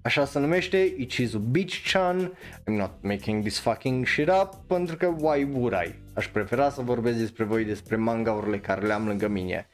[0.04, 5.48] Așa se numește Ichizu Beach-chan I'm not making this fucking shit up Pentru că why
[5.54, 5.96] would I?
[6.14, 9.68] Aș prefera să vorbesc despre voi despre mangaurile care le am lângă mine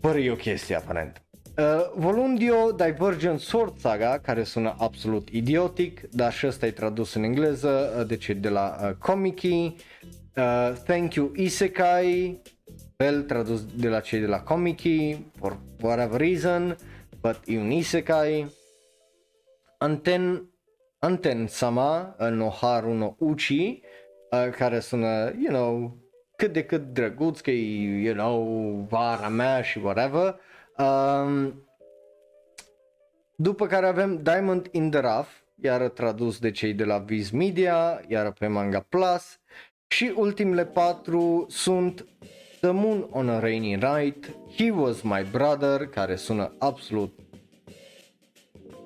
[0.00, 1.24] Fără e o chestie aparent
[1.56, 7.22] Uh, Volundio Divergent Sword Saga, care sună absolut idiotic, dar și ăsta e tradus în
[7.22, 9.76] engleză, uh, deci de la uh, Komiki.
[10.36, 12.40] Uh, Thank You Isekai,
[12.96, 16.76] fel tradus de la cei de la Komiki, for whatever reason,
[17.20, 18.46] but e un Isekai.
[19.84, 20.48] Anten,
[20.98, 23.82] Anten Sama no Haru no Uchi,
[24.30, 25.96] uh, care sună, you know,
[26.36, 28.42] cât de cât drăguț, că e, you know,
[28.88, 30.40] vara mea și whatever.
[30.78, 31.66] Um,
[33.36, 35.30] după care avem Diamond in the Rough,
[35.62, 39.38] iar tradus de cei de la Viz Media, iar pe Manga Plus.
[39.86, 42.06] Și ultimele patru sunt
[42.60, 47.18] The Moon on a Rainy Night, He Was My Brother, care sună absolut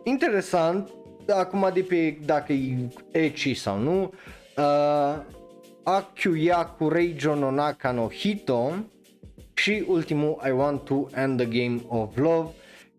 [0.08, 0.90] interesant,
[1.28, 4.12] acum de pe dacă e ecchi sau nu,
[4.56, 5.16] uh,
[5.82, 8.72] Akyuyaku Reijo no Naka no Hito
[9.54, 12.48] și ultimul I Want to End the Game of Love,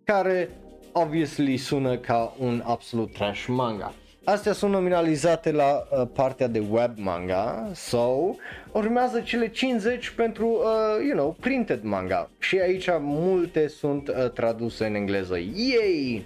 [0.03, 0.49] care
[0.91, 3.93] obviously sună ca un absolut trash manga.
[4.23, 8.37] Astea sunt nominalizate la uh, partea de web manga sau
[8.71, 14.31] so, urmează cele 50 pentru, uh, you know, printed manga și aici multe sunt uh,
[14.31, 15.37] traduse în engleză.
[15.37, 16.25] Yay!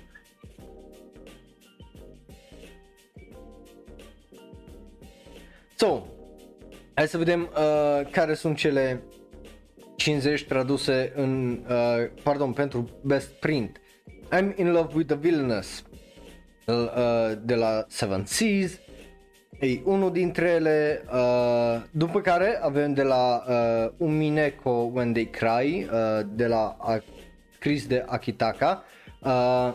[5.75, 6.03] So,
[6.93, 9.03] hai să vedem uh, care sunt cele
[9.95, 13.81] 50 traduse în, uh, pardon, pentru Best Print.
[14.31, 15.83] I'm in love with the villainous
[16.65, 16.75] uh,
[17.41, 18.71] de la Seven Seas.
[19.59, 25.87] E unul dintre ele, uh, după care avem de la uh, Umineko When They Cry,
[25.91, 26.95] uh, de la uh,
[27.59, 28.83] Chris de Akitaka,
[29.21, 29.73] uh,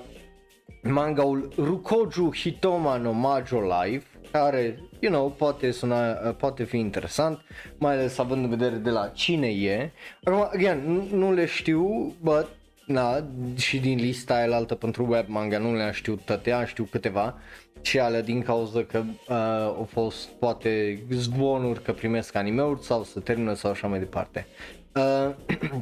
[0.82, 7.40] mangaul Rukoju Hitoma no Majo Life, care, you know, poate suna, poate fi interesant,
[7.78, 9.90] mai ales având în vedere de la cine e.
[10.24, 12.49] Acum, again, nu, nu le știu, but,
[12.86, 13.24] na,
[13.57, 17.38] și din lista aia altă pentru web manga nu le-am știut toate, am știu câteva
[17.80, 19.36] și alea din cauza că uh,
[19.76, 24.46] au fost poate zvonuri că primesc anime-uri sau să termină sau așa mai departe.
[24.94, 25.34] Uh,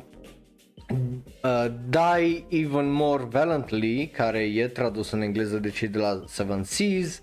[1.44, 6.62] uh, Die Even More Valiantly, care e tradus în engleză de cei de la Seven
[6.62, 7.22] Seas,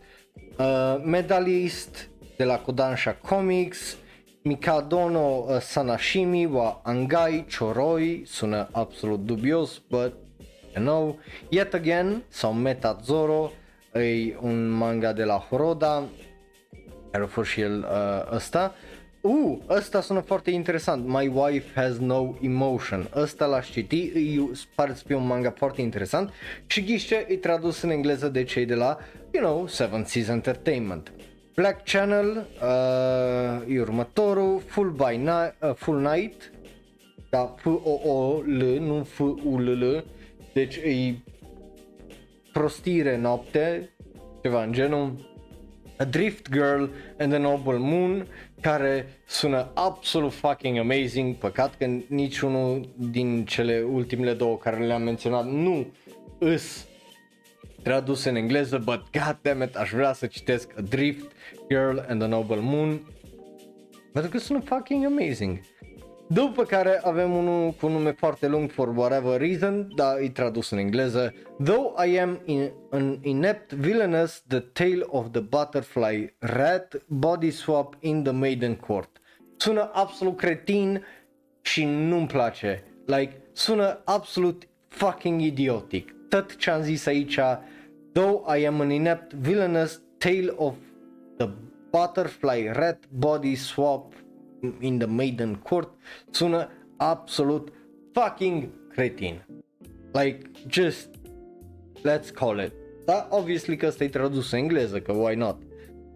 [0.57, 3.97] uh, Medalist de la Kodansha Comics,
[4.41, 10.13] Mikadono uh, Sanashimi wa Angai Choroi, sună absolut dubios, but
[10.75, 11.19] nou.
[11.49, 13.51] Yet Again sau Meta Zoro
[13.93, 16.03] e un manga de la Horoda
[17.11, 18.73] care a fost și el uh, ăsta.
[18.73, 18.92] Uh,
[19.69, 21.07] ăsta sună foarte interesant.
[21.07, 23.09] My wife has no emotion.
[23.15, 26.33] Ăsta l-aș citi, îi pare să fie un manga foarte interesant.
[26.65, 28.97] Și ghiște e tradus în engleză de cei de la,
[29.31, 31.11] you know, Seven Seas Entertainment.
[31.55, 36.51] Black Channel uh, e următorul, Full, by Night, uh, Full Night,
[37.29, 40.05] da, F-O-O-L, nu F-U-L-L,
[40.53, 41.15] deci e
[42.51, 43.89] prostire noapte,
[44.41, 45.31] ceva în genul,
[45.97, 46.83] A Drift Girl
[47.17, 48.27] and the Noble Moon,
[48.63, 55.45] care sună absolut fucking amazing, păcat că niciunul din cele ultimele două care le-am menționat
[55.45, 55.93] nu
[56.39, 56.85] îs
[57.81, 61.31] tradus în engleză, but god damn it, aș vrea să citesc A Drift
[61.69, 63.01] Girl and the Noble Moon,
[64.13, 65.59] pentru că sună fucking amazing.
[66.33, 70.69] După care avem unul cu un nume foarte lung for whatever reason, dar e tradus
[70.69, 71.33] în engleză.
[71.63, 77.95] Though I am in, an inept villainous, the tale of the butterfly rat body swap
[77.99, 79.21] in the maiden court.
[79.57, 81.05] Sună absolut cretin
[81.61, 82.83] și nu-mi place.
[83.05, 86.15] Like, sună absolut fucking idiotic.
[86.29, 87.39] Tot ce am zis aici,
[88.13, 90.75] though I am an inept villainous tale of
[91.37, 91.49] the
[91.89, 94.13] butterfly rat body swap
[94.79, 95.89] in the maiden court
[96.29, 97.73] sună absolut
[98.11, 99.45] fucking cretin.
[100.11, 101.09] Like, just,
[102.03, 102.71] let's call it.
[103.05, 105.61] Da, obviously că ăsta e tradus în engleză, că why not?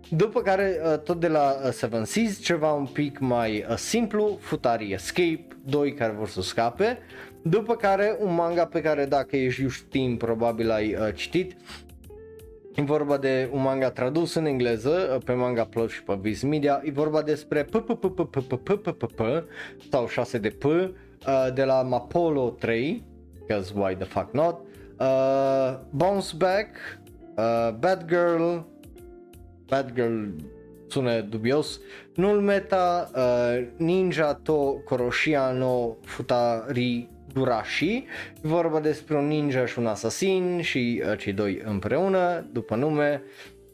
[0.10, 4.38] După care, uh, tot de la uh, Seven Seas, ceva un pic mai uh, simplu,
[4.42, 6.98] Futari Escape, doi care vor să scape.
[7.42, 11.56] După care, un manga pe care dacă ești știm, probabil ai citit,
[12.78, 16.82] E vorba de un manga tradus în engleză pe Manga Plus și pe Viz Media.
[16.84, 19.22] E vorba despre p p p p p p p p p p
[19.92, 20.66] sau 6 de P
[21.54, 23.04] de la Mapolo 3,
[23.40, 24.60] because why the fuck not.
[25.00, 26.68] Uh, Bounce Back,
[27.38, 28.58] uh, Bad Girl,
[29.68, 30.24] Bad Girl
[30.88, 31.80] sună dubios,
[32.16, 34.54] Null Meta, uh, Ninja to
[34.86, 37.08] Koroshiano Futari
[37.38, 38.06] Durashi,
[38.42, 43.22] vorba despre un ninja și un asasin și uh, cei doi împreună, după nume,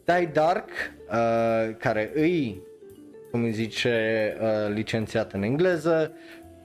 [0.04, 2.62] Dai Dark, uh, care îi,
[3.30, 6.12] cum îi zice, uh, licențiat în engleză,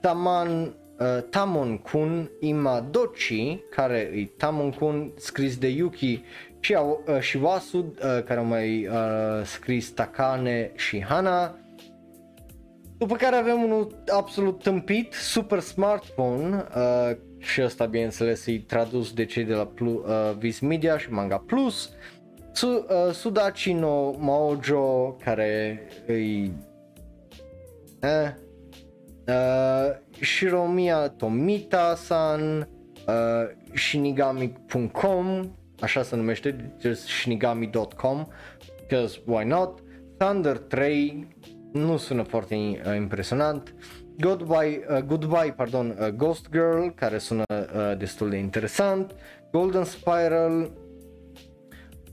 [0.00, 6.22] Taman, uh, Tamon Kun Imadochi, care îi Tamon Kun, scris de Yuki
[6.60, 11.59] și, uh, și Wasu, uh, care au mai uh, scris Takane și Hana,
[13.00, 19.24] după care avem unul absolut tâmpit, Super Smartphone, uh, și ăsta bineînțeles e tradus de
[19.24, 21.90] cei de la Plus, uh, Viz Media și Manga Plus.
[22.52, 26.52] Su, uh, Sudachi no Maojo, care îi...
[28.00, 28.32] Eh,
[29.26, 32.68] uh, Shiromiya Tomita-san,
[33.06, 38.26] uh, Shinigami.com, așa se numește, just shinigami.com,
[38.80, 39.80] because why not,
[40.18, 41.28] Thunder 3,
[41.72, 43.74] nu sună foarte uh, impresionant.
[44.18, 49.14] Goodbye, uh, goodbye pardon, uh, Ghost Girl, care sună uh, destul de interesant.
[49.52, 50.70] Golden Spiral,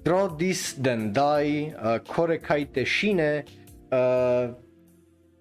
[0.02, 3.44] Draw This Then Die, uh, Korekai Teshine,
[3.92, 4.50] uh,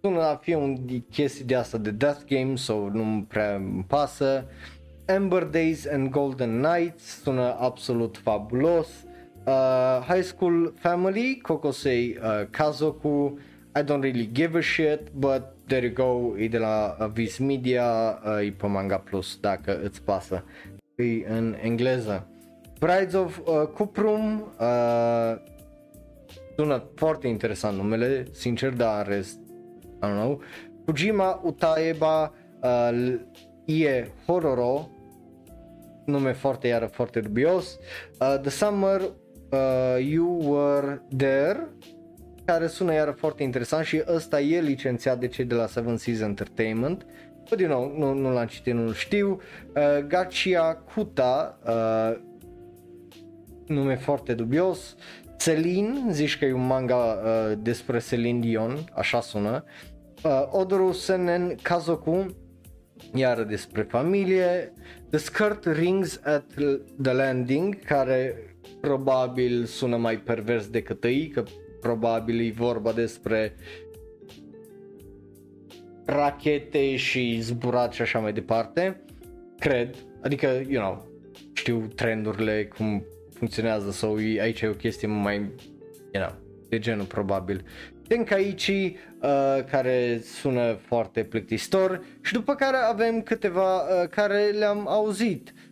[0.01, 0.77] sună a fi un
[1.11, 4.45] chestie de asta de Death Game sau nu prea îmi pasă.
[5.05, 8.89] Ember Days and Golden Nights sună absolut fabulos.
[9.47, 13.39] Uh, High School Family, Kokosei uh, Kazoku,
[13.79, 18.19] I don't really give a shit, but there you go, e de la Viz Media,
[18.43, 20.45] e pe Manga Plus dacă îți pasă.
[20.95, 22.27] E în engleză.
[22.79, 25.37] Brides of uh, Cuprum, uh,
[26.57, 29.39] sună foarte interesant numele, sincer, dar în rest,
[29.83, 30.41] I don't know.
[30.85, 33.15] Fujima Utaeba uh,
[33.65, 34.89] Ie Hororo,
[36.05, 37.79] nume foarte iară foarte dubios.
[38.21, 41.69] Uh, the Summer uh, You Were There,
[42.47, 46.21] care sună iar foarte interesant și ăsta e licențiat de cei de la Seven Seas
[46.21, 47.07] Entertainment.
[47.49, 49.41] Bă, din nou, nu, nu l-am citit, nu știu.
[49.77, 52.19] Uh, Gachia Kuta, uh,
[53.67, 54.97] nume foarte dubios.
[55.39, 59.65] Celine, zici că e un manga uh, despre Celine Dion, așa sună.
[60.25, 62.27] Uh, Odoru Senen Kazoku,
[63.15, 64.73] iar despre familie.
[65.11, 66.45] The Skirt Rings at
[67.03, 68.35] the Landing, care
[68.81, 71.43] probabil sună mai pervers decât ei, că
[71.87, 73.55] probabil e vorba despre
[76.05, 79.01] rachete și zburat și așa mai departe.
[79.59, 81.07] Cred, adică, you know,
[81.53, 85.37] știu trendurile, cum funcționează sau e, aici e o chestie mai,
[86.13, 86.35] you know,
[86.69, 87.65] de genul probabil.
[88.09, 95.53] Tenkaichi, uh, care sună foarte plictisitor și după care avem câteva uh, care le-am auzit.
[95.57, 95.66] uh,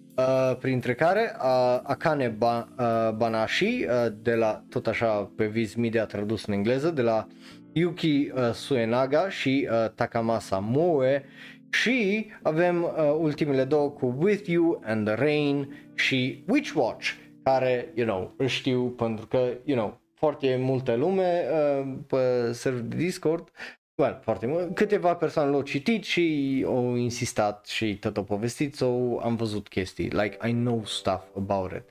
[0.58, 6.04] printre care uh, Akane ba, uh, Banashi, uh, de la, tot așa pe Viz Media
[6.04, 7.26] tradus în engleză, de la
[7.72, 11.24] Yuki uh, Suenaga și uh, Takamasa Moe.
[11.70, 17.10] Și avem uh, ultimele două cu With You and the Rain și Witch Watch,
[17.42, 22.80] care, you know, îl știu pentru că, you know, foarte multă lume uh, pe server
[22.80, 23.50] de Discord
[23.96, 24.74] well, foarte mult.
[24.74, 28.86] Câteva persoane l-au citit și au insistat și tot au povestit, so
[29.20, 31.82] am văzut chestii, like I know stuff about it.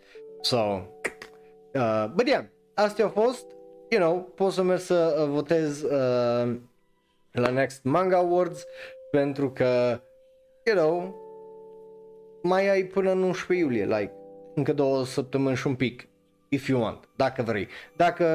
[0.41, 0.57] So,
[1.73, 2.43] uh, but yeah,
[2.73, 3.45] astea au fost,
[3.89, 6.55] you know, poți să merg să uh, votez uh,
[7.31, 8.65] la Next Manga Awards
[9.11, 10.01] pentru că,
[10.65, 11.21] you know,
[12.41, 14.11] mai ai până în 11 iulie, like,
[14.55, 16.07] încă două săptămâni și un pic,
[16.49, 17.67] if you want, dacă vrei.
[17.95, 18.25] Dacă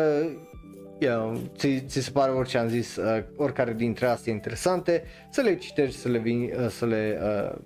[0.98, 5.56] you ți, ți se pare orice am zis, uh, oricare dintre astea interesante, să le
[5.56, 7.58] citești, să le, vin, uh, să le uh,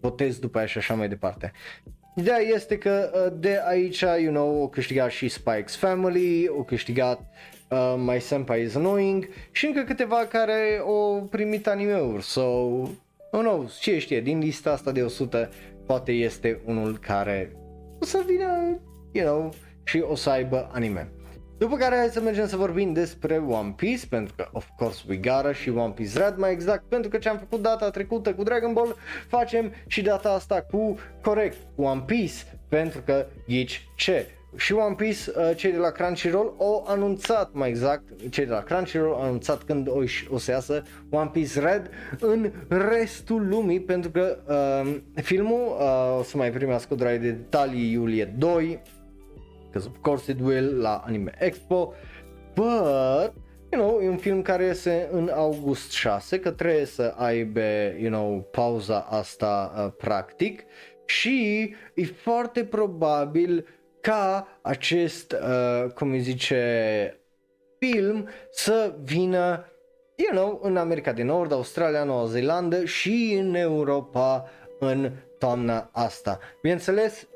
[0.00, 1.52] votezi după aia și așa mai departe.
[2.16, 7.20] Ideea este că uh, de aici, you know, o câștigat și Spike's Family, o câștigat
[7.70, 12.40] uh, My Senpai is Annoying și încă câteva care au primit anime-uri, so,
[13.30, 15.50] who knows, ce știe, din lista asta de 100
[15.86, 17.56] poate este unul care
[18.00, 18.80] o să vină,
[19.12, 19.52] you know,
[19.84, 21.12] și o să aibă anime.
[21.58, 25.16] După care hai să mergem să vorbim despre One Piece, pentru că of course we
[25.16, 28.42] gotta și One Piece Red mai exact, pentru că ce am făcut data trecută cu
[28.42, 28.96] Dragon Ball,
[29.28, 32.34] facem și data asta cu corect One Piece,
[32.68, 34.26] pentru că ghici ce?
[34.56, 38.62] Și One Piece, uh, cei de la Crunchyroll au anunțat, mai exact, cei de la
[38.62, 41.90] Crunchyroll au anunțat când o, o să iasă One Piece Red
[42.20, 47.92] în restul lumii, pentru că uh, filmul uh, o să mai primească o de detalii
[47.92, 48.80] iulie 2,
[49.70, 51.94] because of course it will la Anime Expo,
[52.54, 53.32] but
[53.70, 57.60] you know, e un film care iese în august 6, că trebuie să aibă,
[57.98, 60.64] you know, pauza asta uh, practic
[61.06, 61.60] și
[61.94, 63.66] e foarte probabil
[64.00, 67.20] ca acest, uh, cum îi zice,
[67.78, 69.64] film să vină,
[70.14, 74.48] you know, în America de Nord, Australia, Noua Zeelandă și în Europa
[74.78, 76.38] în toamna asta.
[76.62, 77.27] Bineînțeles,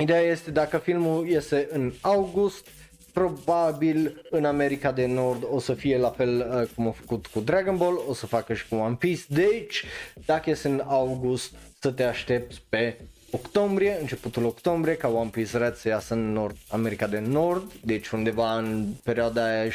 [0.00, 2.66] Ideea este dacă filmul iese în august,
[3.12, 7.40] probabil în America de Nord o să fie la fel uh, cum a făcut cu
[7.40, 9.84] Dragon Ball, o să facă și cu One Piece, deci
[10.26, 12.96] dacă iese în august să te aștepți pe
[13.30, 18.08] octombrie, începutul octombrie, ca One Piece Red să iasă în Nord, America de Nord, deci
[18.08, 19.68] undeva în perioada 7-15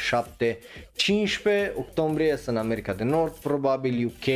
[1.74, 4.26] octombrie iasă în America de Nord, probabil UK,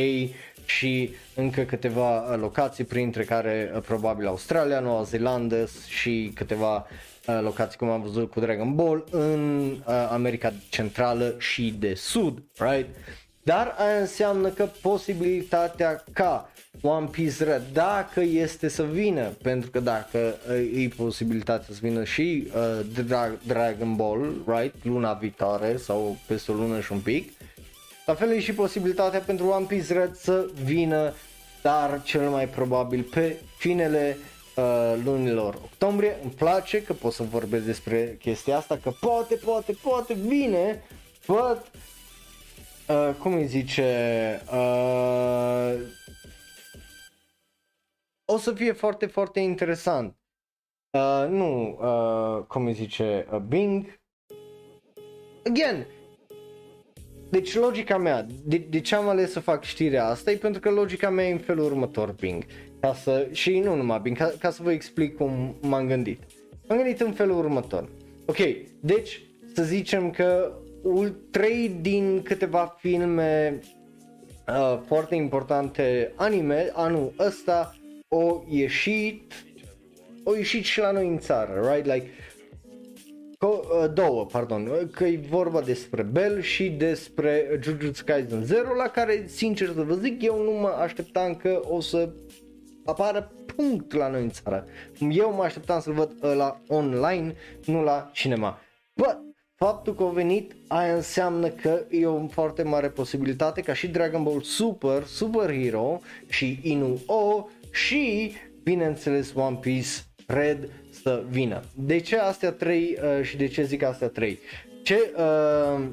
[0.69, 6.75] și încă câteva uh, locații, printre care uh, probabil Australia, Noua Zeelandă și câteva
[7.27, 9.75] uh, locații cum am văzut cu Dragon Ball în
[10.09, 12.87] America Centrală și de Sud, right?
[13.43, 16.51] Dar aia înseamnă că posibilitatea ca
[16.81, 20.35] One Piece Red, dacă este să vină, pentru că dacă
[20.75, 26.53] e posibilitatea să vină și uh, Dra- Dragon Ball, right, luna viitoare sau peste o
[26.53, 27.31] lună și un pic,
[28.09, 31.13] la fel e și posibilitatea pentru One Piece Red să vină,
[31.61, 34.17] dar cel mai probabil pe finele
[34.55, 36.17] uh, lunilor octombrie.
[36.21, 40.83] Îmi place că pot să vorbesc despre chestia asta, că poate, poate, poate vine,
[41.27, 41.71] but,
[42.87, 45.73] uh, cum îi zice, uh,
[48.25, 50.15] o să fie foarte, foarte interesant.
[50.91, 53.99] Uh, nu, uh, cum îi zice, uh, Bing.
[55.45, 55.87] Again,
[57.29, 60.69] deci logica mea, de, de ce am ales să fac știrea asta e pentru că
[60.69, 62.45] logica mea e în felul următor, Bing.
[62.79, 66.19] Ca să, și nu numai Bing, ca, ca să vă explic cum m-am gândit.
[66.67, 67.89] M-am gândit în felul următor.
[68.25, 68.37] Ok,
[68.79, 69.21] deci
[69.53, 70.51] să zicem că
[71.31, 73.59] trei din câteva filme
[74.47, 77.75] uh, foarte importante anime, anul ăsta,
[78.09, 79.33] au ieșit,
[80.23, 81.93] au ieșit și la noi în țară, right?
[81.93, 82.07] Like,
[83.45, 88.73] Co- uh, două, pardon, uh, că e vorba despre Bell și despre Jujutsu Kaisen 0
[88.75, 92.09] la care, sincer să vă zic, eu nu mă așteptam că o să
[92.85, 94.65] apară punct la noi în țară.
[95.09, 97.35] Eu mă așteptam să-l văd uh, la online,
[97.65, 98.59] nu la cinema.
[98.93, 99.17] But,
[99.55, 104.23] faptul că a venit, aia înseamnă că e o foarte mare posibilitate ca și Dragon
[104.23, 108.33] Ball Super, Super Hero și Inu O și,
[108.63, 109.89] bineînțeles, One Piece
[110.27, 110.69] Red
[111.09, 111.61] să vină.
[111.75, 114.39] De ce astea trei uh, și de ce zic astea trei?
[114.83, 115.83] Ce uh,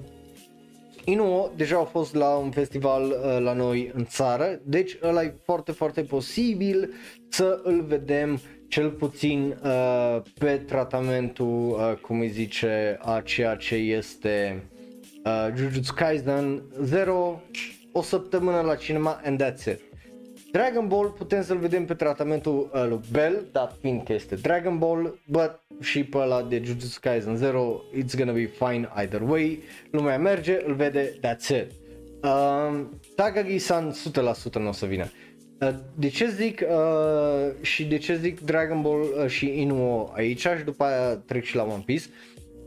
[1.05, 5.35] Inuo deja au fost la un festival uh, la noi în țară, deci ăla e
[5.45, 6.93] foarte, foarte posibil
[7.29, 13.75] să îl vedem cel puțin uh, pe tratamentul, uh, cum îi zice, a ceea ce
[13.75, 14.63] este
[15.25, 17.43] uh, Jujutsu Kaisen 0,
[17.93, 19.86] o săptămână la cinema and that's it.
[20.57, 24.79] Dragon Ball putem să-l vedem pe tratamentul uh, lui Bell, dat fiind că este Dragon
[24.79, 29.63] Ball, but și pe ăla de Jujutsu Kaisen 0, it's gonna be fine either way,
[29.91, 31.71] lumea merge, îl vede, that's it.
[32.23, 32.81] Uh,
[33.15, 33.93] Takagi-san
[34.51, 35.11] 100% nu o să vină.
[35.61, 40.41] Uh, de ce zic uh, și de ce zic Dragon Ball uh, și Inuo aici
[40.41, 42.05] și după aia trec și la One Piece.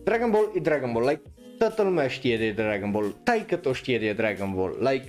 [0.03, 1.21] Dragon Ball e Dragon Ball, like
[1.57, 5.05] toată lumea știe de Dragon Ball, tai că tot știe de Dragon Ball, like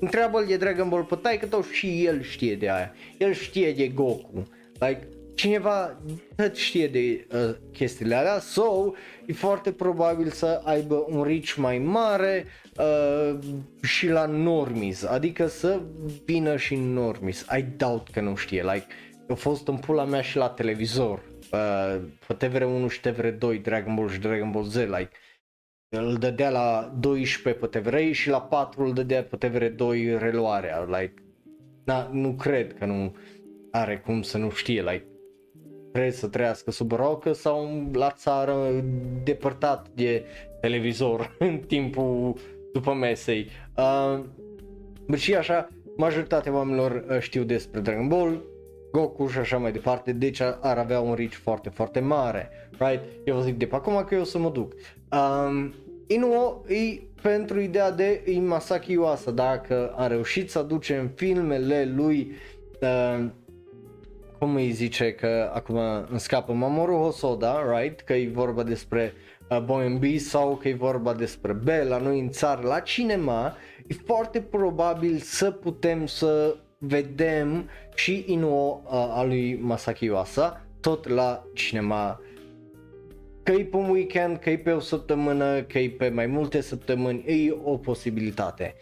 [0.00, 3.72] întreabă-l de Dragon Ball pe tai că tot și el știe de aia, el știe
[3.72, 4.42] de Goku,
[4.72, 6.00] like cineva
[6.36, 8.92] tot știe de uh, chestiile alea, so
[9.26, 12.44] e foarte probabil să aibă un reach mai mare
[12.78, 13.38] uh,
[13.82, 15.80] și la normis, adică să
[16.24, 17.46] vină și în normis.
[17.58, 18.86] I doubt că nu știe, like
[19.28, 21.22] a fost în pula mea și la televizor,
[21.52, 25.10] uh, pe TVR1 și TVR2, Dragon Ball și Dragon Ball Z, like
[25.88, 31.14] îl dădea la 12 pe TVR și la 4 îl dădea pe TVR2 reluarea, like
[31.84, 33.16] na, nu cred că nu
[33.70, 35.06] are cum să nu știe, like
[35.92, 38.84] trebuie să trăiască sub rocă sau la țară
[39.24, 40.24] depărtat de
[40.60, 42.36] televizor în timpul
[42.72, 43.48] după mesei.
[43.76, 44.24] Uh,
[45.16, 48.44] și așa, majoritatea oamenilor uh, știu despre Dragon Ball,
[48.92, 53.02] Goku și așa mai departe, deci ar avea un reach foarte, foarte mare, right?
[53.24, 54.72] Eu vă zic de pe acum că eu să mă duc.
[55.12, 55.74] Um,
[56.06, 61.92] Inuo e pentru ideea de e Masaki Yuasa, dacă a reușit să aduce în filmele
[61.96, 62.32] lui
[62.80, 63.26] uh,
[64.38, 65.76] cum îi zice că acum
[66.10, 68.00] îmi scapă Mamoru Hosoda, right?
[68.00, 69.12] Că e vorba despre
[69.50, 73.56] uh, Boy B sau că e vorba despre Bell la noi în țară, la cinema,
[73.86, 77.68] e foarte probabil să putem să vedem
[77.98, 82.20] și Inuo uh, a lui Masaki Yuasa tot la cinema
[83.42, 86.60] că e pe un weekend, că e pe o săptămână, că e pe mai multe
[86.60, 88.74] săptămâni, e o posibilitate.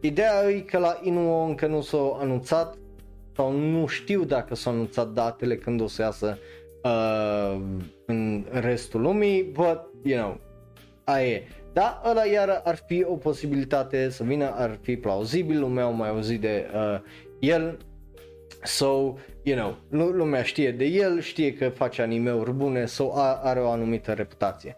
[0.00, 2.78] Ideea e că la Inuo încă nu s-a anunțat
[3.36, 6.38] sau nu știu dacă s-au anunțat datele când o să iasă
[6.82, 7.60] uh,
[8.06, 10.40] în restul lumii, but, you know,
[11.04, 11.42] aia e.
[11.72, 16.08] Da, ăla iar ar fi o posibilitate să vină, ar fi plauzibil, lumea au mai
[16.08, 17.00] auzit de uh,
[17.38, 17.78] el,
[18.62, 19.76] so, you know,
[20.12, 24.76] lumea știe de el, știe că face anime-uri bune, so are o anumită reputație.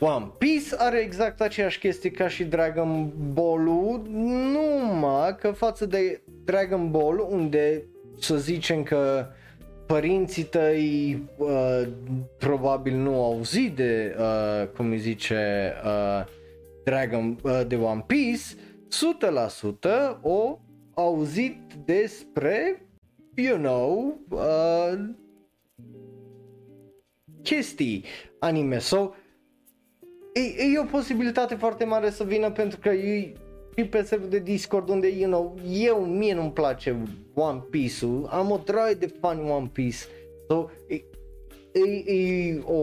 [0.00, 4.02] One Piece are exact aceeași chestie ca și Dragon Ball-ul,
[4.52, 7.84] numai că față de Dragon Ball, unde
[8.18, 9.26] să zicem că
[9.86, 11.82] părinții tăi uh,
[12.38, 16.24] probabil nu au auzit de, uh, cum îi zice, uh,
[16.84, 18.42] Dragon, uh, de One Piece,
[18.88, 20.58] 100% o
[20.94, 22.86] auzit despre,
[23.40, 24.98] you know, uh,
[27.42, 28.04] chestii
[28.38, 28.78] anime.
[28.78, 29.14] So,
[30.32, 30.40] e,
[30.74, 33.32] e o posibilitate foarte mare să vină pentru că e
[33.76, 36.96] și pe server de Discord unde, you know, eu, mie nu-mi place
[37.34, 39.98] One Piece-ul, am o droaie de fan One Piece,
[40.48, 40.94] so, e,
[41.72, 42.74] e, e o,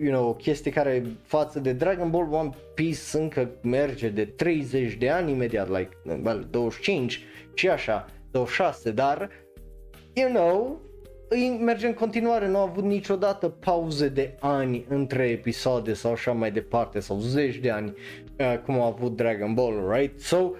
[0.00, 4.94] you know, o chestie care față de Dragon Ball One Piece încă merge de 30
[4.94, 5.90] de ani imediat, like,
[6.24, 7.24] well, 25
[7.54, 9.30] și așa, 26, dar,
[10.18, 10.80] you know,
[11.28, 16.32] îi merge în continuare, nu a avut niciodată pauze de ani între episoade sau așa
[16.32, 17.94] mai departe, sau zeci de ani,
[18.38, 20.20] uh, cum a avut Dragon Ball, right?
[20.20, 20.50] So,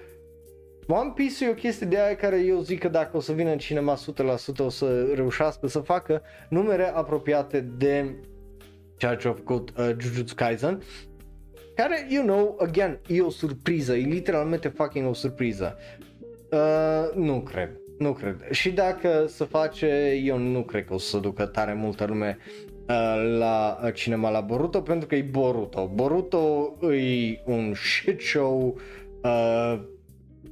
[0.87, 3.51] One Piece e o chestie de aia care eu zic că dacă o să vină
[3.51, 3.99] în cinema 100%
[4.57, 8.15] o să reușească să facă numere apropiate de
[8.97, 10.81] ceea ce a făcut uh, Jujutsu Kaisen,
[11.75, 15.77] care, you know, again, e o surpriză, e literalmente fucking o surpriză.
[16.51, 17.69] Uh, nu cred.
[17.99, 18.51] Nu cred.
[18.51, 22.37] Și dacă se face, eu nu cred că o să ducă tare multă lume
[22.87, 25.87] uh, la cinema la Boruto pentru că e Boruto.
[25.93, 28.79] Boruto e un shit show
[29.23, 29.81] uh,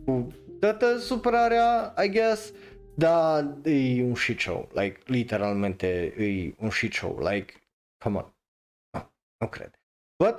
[0.05, 0.27] cu
[0.59, 2.53] toată supărarea, I guess,
[2.95, 4.69] dar e un shit show.
[4.73, 7.19] Like, literalmente e un shit show.
[7.31, 7.53] Like,
[8.03, 8.33] come on.
[8.91, 9.79] No, nu cred.
[10.23, 10.35] But,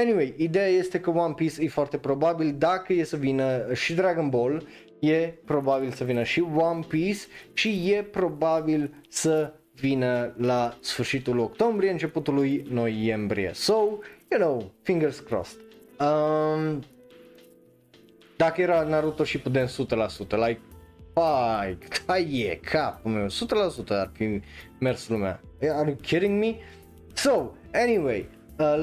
[0.00, 4.28] anyway, ideea este că One Piece e foarte probabil dacă e să vină și Dragon
[4.28, 4.66] Ball
[5.02, 7.20] e probabil să vină și One Piece
[7.52, 13.50] și e probabil să vină la sfârșitul octombrie, începutul lui noiembrie.
[13.54, 13.72] So,
[14.30, 15.58] you know, fingers crossed.
[16.00, 16.82] Um,
[18.36, 19.70] dacă era Naruto și putem 100%,
[20.46, 20.60] like,
[21.12, 23.30] pai, ca e capul meu, 100%
[23.88, 24.40] ar fi
[24.78, 25.40] mers lumea.
[25.60, 26.56] Are you kidding me?
[27.14, 28.41] So, anyway, Uh,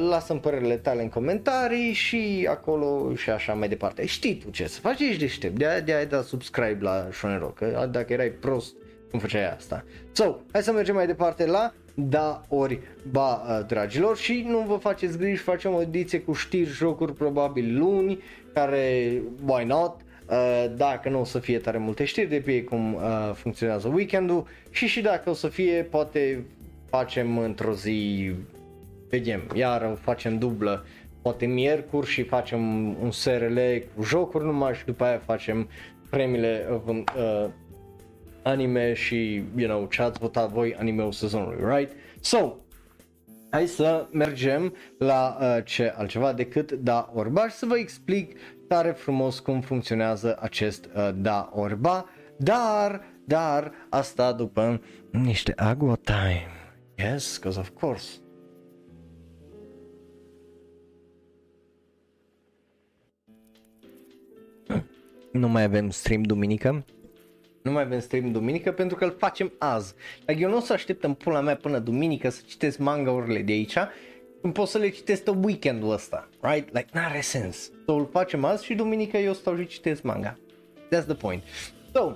[0.09, 4.05] lasă-mi părerile tale în comentarii și acolo și așa mai departe.
[4.05, 8.13] Știi tu ce să faci, ești deștept, de-aia, de-aia da subscribe la Shonero, că dacă
[8.13, 8.73] erai prost,
[9.09, 9.83] cum făceai asta.
[10.11, 11.73] So, hai să mergem mai departe la
[12.07, 12.79] da ori
[13.11, 17.77] ba, uh, dragilor, și nu vă faceți griji, facem o ediție cu știri, jocuri, probabil
[17.77, 18.19] luni,
[18.53, 19.13] care,
[19.45, 22.93] why not, uh, dacă nu o să fie tare multe știri de pe ei cum
[22.93, 23.01] uh,
[23.33, 26.45] funcționează weekendul și și dacă o să fie poate
[26.89, 28.31] facem într-o zi,
[29.09, 30.85] vedem, iar facem dublă,
[31.21, 33.59] poate miercuri și facem un SRL
[33.95, 35.69] cu jocuri numai și după aia facem
[36.09, 37.49] premiile uh, uh,
[38.43, 41.91] anime și, you know, ce ați votat voi animeul sezonului, right?
[42.19, 42.55] So,
[43.49, 48.91] hai să mergem la uh, ce altceva decât da orba și să vă explic tare
[48.91, 52.05] frumos cum funcționează acest uh, da orba,
[52.37, 54.81] dar, dar, asta după
[55.11, 56.47] niște agua time.
[56.95, 58.09] Yes, because of course.
[65.31, 66.85] Nu mai avem stream duminică,
[67.61, 69.93] nu mai avem stream duminică pentru că îl facem azi.
[70.25, 73.51] Like, eu nu o să aștept în pula mea până duminică să citesc manga-urile de
[73.51, 73.77] aici,
[74.41, 76.73] când pot să le citesc tot weekendul ăsta, right?
[76.73, 77.71] Like, n-are sens.
[77.85, 80.37] So, îl facem azi și duminică eu stau și citesc manga.
[80.95, 81.43] That's the point.
[81.93, 82.13] So,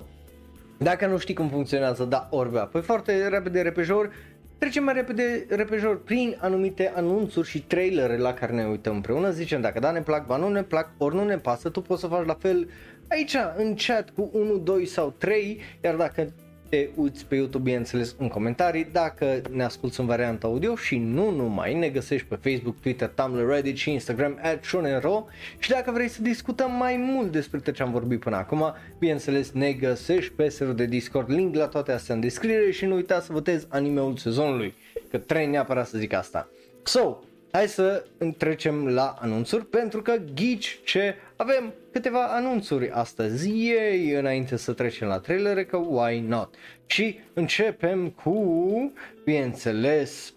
[0.77, 4.11] dacă nu știi cum funcționează, da, Orbea, păi foarte repede, repejor,
[4.57, 9.61] trecem mai repede, repejor, prin anumite anunțuri și trailere la care ne uităm împreună, zicem
[9.61, 12.07] dacă da ne plac, ba nu ne plac, ori nu ne pasă, tu poți să
[12.07, 12.69] faci la fel
[13.07, 16.33] aici în chat cu 1, 2 sau 3, iar dacă
[16.73, 21.29] te uiți pe YouTube, bineînțeles, în comentarii, dacă ne asculti în varianta audio și nu
[21.29, 25.25] numai, ne găsești pe Facebook, Twitter, Tumblr, Reddit și Instagram at Shonenro
[25.57, 29.51] și dacă vrei să discutăm mai mult despre tot ce am vorbit până acum, bineînțeles,
[29.51, 33.19] ne găsești pe serverul de Discord, link la toate astea în descriere și nu uita
[33.19, 34.73] să votezi animeul sezonului,
[35.09, 36.49] că trebuie neapărat să zic asta.
[36.83, 37.19] So,
[37.51, 38.05] hai să
[38.37, 45.07] trecem la anunțuri pentru că ghici ce avem câteva anunțuri astăzi, ei, înainte să trecem
[45.07, 46.55] la trailere, că why not?
[46.85, 50.33] Și începem cu, bineînțeles,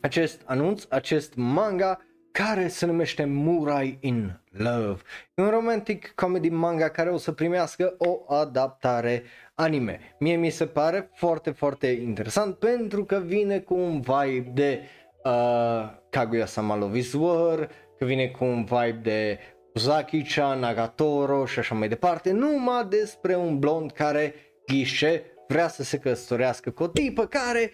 [0.00, 5.00] acest anunț, acest manga care se numește Murai in Love.
[5.34, 9.22] E un romantic comedy manga care o să primească o adaptare
[9.54, 10.00] anime.
[10.18, 14.80] Mie mi se pare foarte, foarte interesant pentru că vine cu un vibe de
[15.24, 17.68] uh, Kaguya-sama Love is War,
[17.98, 19.38] că vine cu un vibe de
[19.74, 24.34] Uzaki-chan, Nagatoro și așa mai departe, numai despre un blond care
[24.66, 27.70] ghișe vrea să se căsătorească cu o tipă care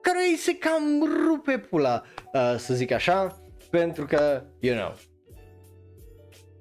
[0.00, 0.82] care îi se cam
[1.26, 2.02] rupe pula,
[2.32, 4.94] uh, să zic așa, pentru că, you know,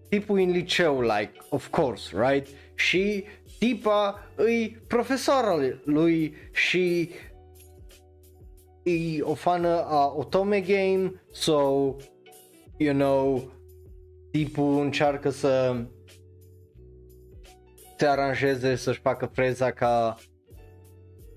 [0.10, 2.48] tipul în liceu, like, of course, right?
[2.76, 3.24] Și
[3.60, 7.10] tipa îi profesorul lui și
[8.84, 11.52] e o fană a Otome Game, so,
[12.78, 13.52] you know,
[14.36, 15.84] tipul încearcă să
[17.98, 20.16] se aranjeze să-și facă freza ca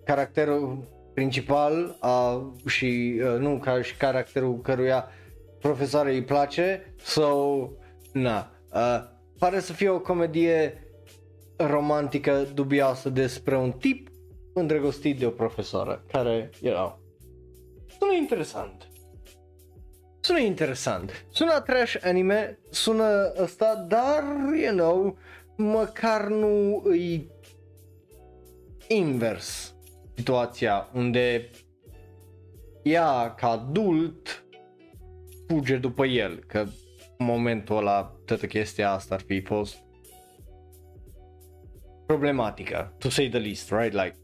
[0.04, 5.08] caracterul principal a, și uh, nu ca și caracterul căruia
[5.60, 7.68] profesoare îi place so
[8.12, 8.50] na.
[8.72, 9.04] Uh,
[9.38, 10.82] pare să fie o comedie
[11.56, 14.08] romantică dubioasă despre un tip
[14.54, 17.00] îndrăgostit de o profesoară care, you know,
[17.98, 18.87] sună interesant
[20.28, 21.24] sună interesant.
[21.30, 24.22] Sună trash anime, sună ăsta, dar,
[24.62, 25.18] you know,
[25.56, 27.30] măcar nu îi
[28.88, 29.74] invers
[30.16, 31.50] situația unde
[32.82, 34.44] ea ca adult
[35.46, 36.58] fuge după el, că
[37.18, 39.76] în momentul ăla toată chestia asta ar fi fost
[42.06, 43.92] problematică, to say the least, right?
[43.92, 44.16] Like,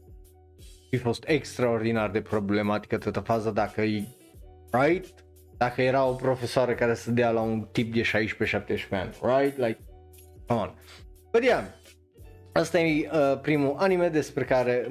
[0.89, 4.07] fi fost extraordinar de problematică toată faza dacă e,
[4.71, 5.24] right?
[5.57, 8.05] Dacă era o profesoară care să dea la un tip de 16-17
[8.89, 9.57] ani, right?
[9.57, 9.79] Like,
[10.47, 10.73] come on.
[11.31, 11.63] But yeah,
[12.53, 14.87] asta e uh, primul anime despre care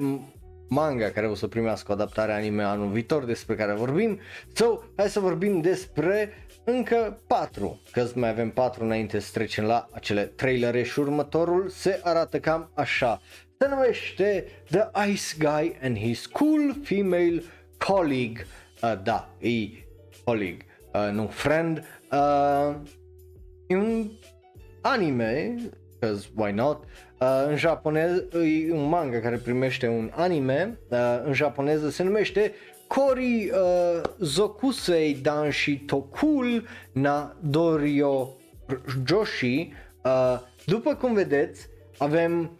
[0.69, 4.19] manga care o să primească o adaptare anime anul viitor despre care vorbim.
[4.53, 6.29] So, hai să vorbim despre
[6.63, 11.99] încă 4, că mai avem 4 înainte să trecem la acele trailere și următorul se
[12.03, 13.21] arată cam așa.
[13.59, 17.43] Se numește The Ice Guy and His Cool Female
[17.77, 18.45] Colleague.
[18.81, 19.84] Uh, da, e
[20.25, 21.83] colleague, uh, nu friend.
[22.11, 22.75] Uh,
[23.67, 24.11] e un
[24.81, 25.55] anime,
[25.99, 26.83] because why not,
[27.19, 32.53] uh, în japonez, e un manga care primește un anime, uh, în japoneză se numește
[32.87, 38.29] Kori uh, Zokusei Danshi Tokul na Dorio
[39.05, 39.73] Joshi.
[40.03, 41.67] Uh, după cum vedeți,
[41.97, 42.59] avem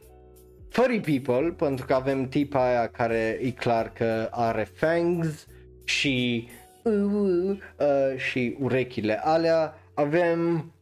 [0.69, 5.47] furry people, pentru că avem tipa aia care e clar că are fangs
[5.83, 9.73] și uh, uh, și urechile alea.
[9.93, 10.73] Avem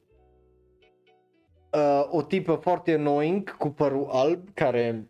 [1.72, 5.08] uh, o tipă foarte annoying cu părul alb care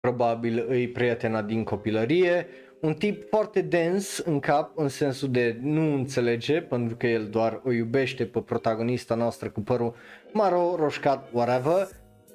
[0.00, 2.46] probabil îi prietena din copilărie,
[2.80, 7.60] un tip foarte dens în cap, în sensul de nu înțelege, pentru că el doar
[7.64, 9.94] o iubește pe protagonista noastră cu părul
[10.32, 11.88] maro, roșcat, whatever,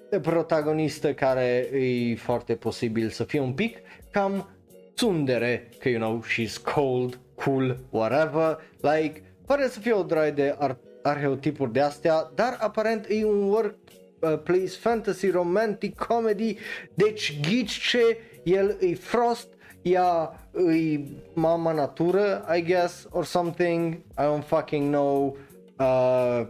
[0.09, 3.77] de protagonistă care e foarte posibil să fie un pic
[4.11, 4.49] cam
[4.93, 10.55] tsundere, că you know, she's cold, cool, whatever, like, pare să fie o draie de
[10.57, 13.75] ar- arheotipuri de astea, dar aparent e un work
[14.19, 16.57] uh, place fantasy, romantic, comedy,
[16.93, 19.47] deci ghici ce, el e Frost,
[19.81, 20.33] ea
[20.71, 20.99] e
[21.33, 25.37] mama natură, I guess, or something, I don't fucking know,
[25.79, 26.47] uh,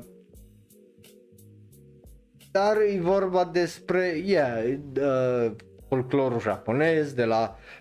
[2.52, 5.52] dar e vorba despre, yeah, uh,
[5.88, 7.79] folclorul japonez, de la uh,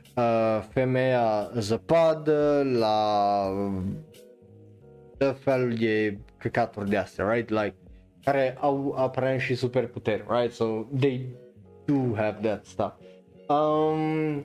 [0.72, 3.48] femeia zăpadă, la
[5.16, 7.48] de fel de căcaturi de astea, right?
[7.50, 7.74] Like,
[8.24, 10.52] care au aparent și superputeri, right?
[10.52, 11.26] So they
[11.84, 12.92] do have that stuff.
[13.48, 14.44] Um,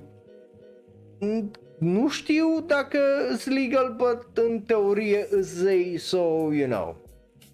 [1.80, 3.00] nu știu dacă
[3.38, 6.18] sunt legal, but în teorie zei, so
[6.54, 6.98] you know,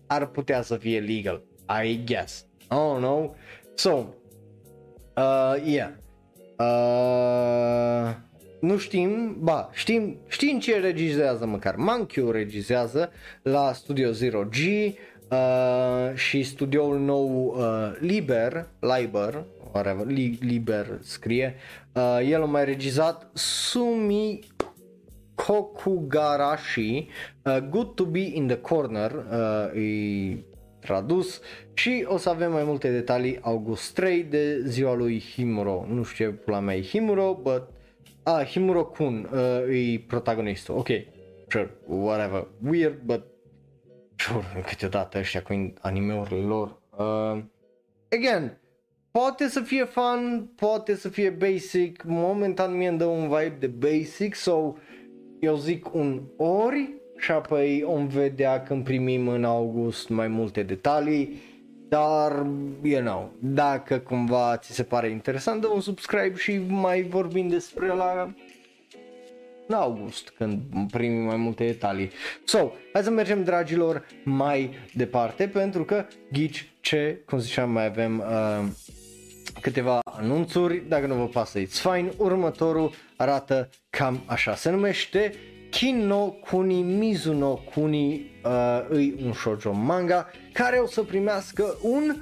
[0.07, 1.43] ar putea să fie legal,
[1.84, 2.45] I guess.
[2.70, 3.34] Oh no.
[3.74, 4.05] So,
[5.17, 5.89] uh, yeah.
[6.60, 8.16] Uh,
[8.60, 11.76] nu știm, ba, știm, știm ce regizează măcar.
[11.76, 20.38] Mankiu regizează la Studio Zero G uh, și studioul nou uh, Liber, Liber, whatever, Li,
[20.41, 21.55] Liber scrie,
[21.93, 24.39] uh, el a mai regizat Sumi
[25.36, 27.07] Kokugarashi,
[27.43, 30.43] uh, Good to be in the corner, uh, e
[30.89, 31.41] tradus
[31.73, 35.85] și o să avem mai multe detalii august 3 de ziua lui Himuro.
[35.89, 37.67] Nu știu ce pula mea e Himuro, but
[38.23, 40.77] Ah, Himuro Kun uh, e protagonistul.
[40.77, 40.87] Ok,
[41.47, 42.47] sure, whatever.
[42.69, 43.23] Weird, but
[44.15, 46.81] sure, câteodată ăștia cu animeurile lor.
[46.97, 47.43] Uh,
[48.11, 48.57] again,
[49.11, 52.03] poate să fie fun, poate să fie basic.
[52.03, 54.75] Momentan mi-e dă un vibe de basic, so
[55.39, 61.41] eu zic un ori și apoi om vedea când primim în august mai multe detalii
[61.89, 62.45] dar,
[62.82, 67.88] you know, dacă cumva ți se pare interesant, dă un subscribe și mai vorbim despre
[67.88, 68.34] la
[69.67, 70.61] în august, când
[70.91, 72.11] primim mai multe detalii.
[72.45, 78.20] So, hai să mergem, dragilor, mai departe, pentru că ghici ce, cum ziceam, mai avem
[78.20, 78.67] uh,
[79.61, 82.11] câteva anunțuri, dacă nu vă pasă, it's fine.
[82.17, 85.34] Următorul arată cam așa, se numește
[85.70, 92.15] Kinno Kuni Mizuno Kuni uh, îi un shoujo manga care o să primească un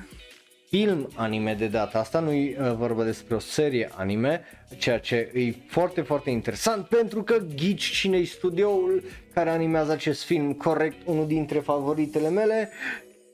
[0.70, 4.41] film anime de data asta, nu e uh, vorba despre o serie anime,
[4.78, 10.54] ceea ce e foarte, foarte interesant pentru că ghici cine studioul care animează acest film
[10.54, 12.70] corect, unul dintre favoritele mele,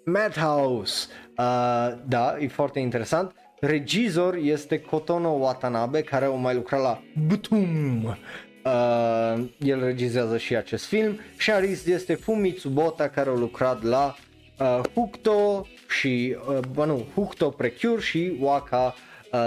[0.05, 1.07] Madhouse.
[1.37, 3.35] Uh, da, e foarte interesant.
[3.59, 8.17] Regizor este Kotono Watanabe care o mai lucrat la Butum
[8.65, 11.19] Uh, el regizează și acest film.
[11.37, 14.15] Sharist este Fumitsu Bota care a lucrat la
[14.59, 18.95] uh, Hukto și, uh, bă, nu, Hukto Precure și Waka
[19.31, 19.39] uh,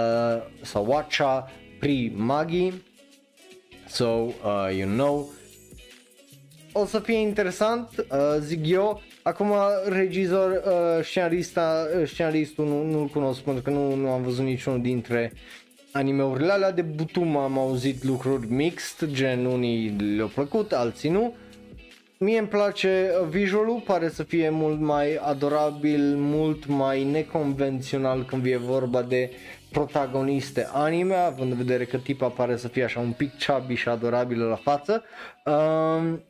[0.61, 2.73] sau Wacha Pri Magi.
[3.87, 4.33] So, uh,
[4.77, 5.29] you know,
[6.71, 9.01] o să fie interesant, uh, zic eu.
[9.21, 9.53] Acum,
[9.87, 14.81] regizor, uh, scenarista, uh, scenaristul nu, nu-l cunosc pentru că nu, nu am văzut niciunul
[14.81, 15.33] dintre
[15.97, 21.35] animeurile alea de butum am auzit lucruri mixed, gen unii le-au plăcut, alții nu.
[22.19, 28.57] Mie îmi place visualul, pare să fie mult mai adorabil, mult mai neconvențional când e
[28.57, 29.31] vorba de
[29.71, 33.89] protagoniste anime, având în vedere că tipa pare să fie așa un pic chubby și
[33.89, 35.03] adorabilă la față.
[35.45, 36.21] Um,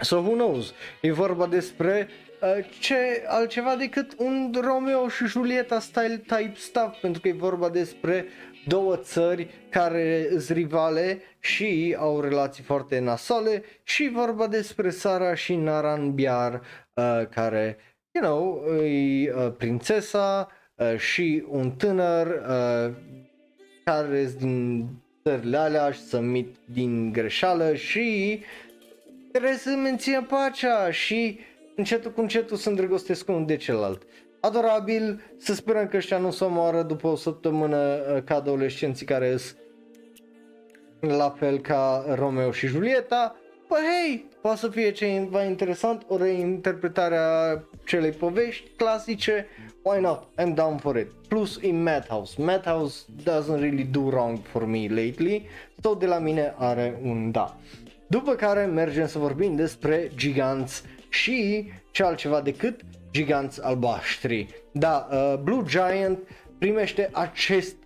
[0.00, 0.72] so who knows?
[1.00, 2.08] E vorba despre
[2.40, 2.96] uh, ce
[3.26, 8.26] altceva decât un Romeo și Julieta style type stuff, pentru că e vorba despre
[8.66, 15.54] două țări care sunt rivale și au relații foarte nasole și vorba despre Sara și
[15.54, 16.52] Naran Biar
[16.94, 17.76] uh, care,
[18.12, 22.94] you know, e uh, prințesa uh, și un tânăr uh,
[23.84, 24.88] care sunt din
[25.22, 28.40] țările alea și să mit din greșeală și
[29.32, 31.38] trebuie să mențină pacea și
[31.76, 34.02] încetul cu încetul să îndrăgostesc unul de celălalt
[34.42, 39.36] adorabil, să sperăm că ăștia nu se omoară după o săptămână uh, ca adolescenții care
[39.36, 43.36] sunt la fel ca Romeo și Julieta,
[43.72, 49.46] Păi hei, poate să fie ceva interesant, o reinterpretare a celei povești clasice,
[49.82, 51.10] why not, I'm down for it.
[51.28, 55.46] Plus in Madhouse, Madhouse doesn't really do wrong for me lately,
[55.80, 57.56] tot de la mine are un da.
[58.06, 62.80] După care mergem să vorbim despre giganți și ce altceva decât
[63.12, 64.46] giganți albaștri.
[64.72, 66.18] Da, uh, Blue Giant
[66.58, 67.76] primește acest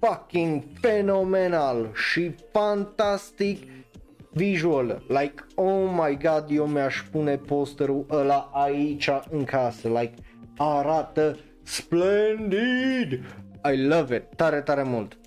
[0.00, 3.62] fucking fenomenal și fantastic
[4.32, 10.14] visual, like, oh my god, eu mi-aș pune posterul ăla aici în casă, like,
[10.56, 13.12] arată splendid,
[13.72, 15.18] I love it, tare, tare mult.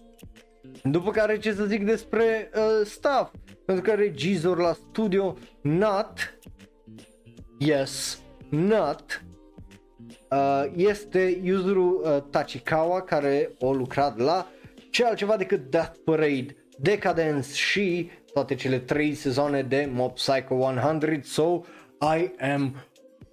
[0.83, 3.33] După care ce să zic despre uh, staff,
[3.65, 6.39] pentru că regizor la studio, Nat,
[7.57, 9.30] yes, Nat, uh,
[10.75, 14.47] este Yuzuru uh, Tachikawa care a lucrat la
[14.89, 21.21] ce altceva decât Death Parade, Decadence și toate cele trei sezoane de Mob Psycho 100,
[21.23, 21.61] so
[22.01, 22.75] I am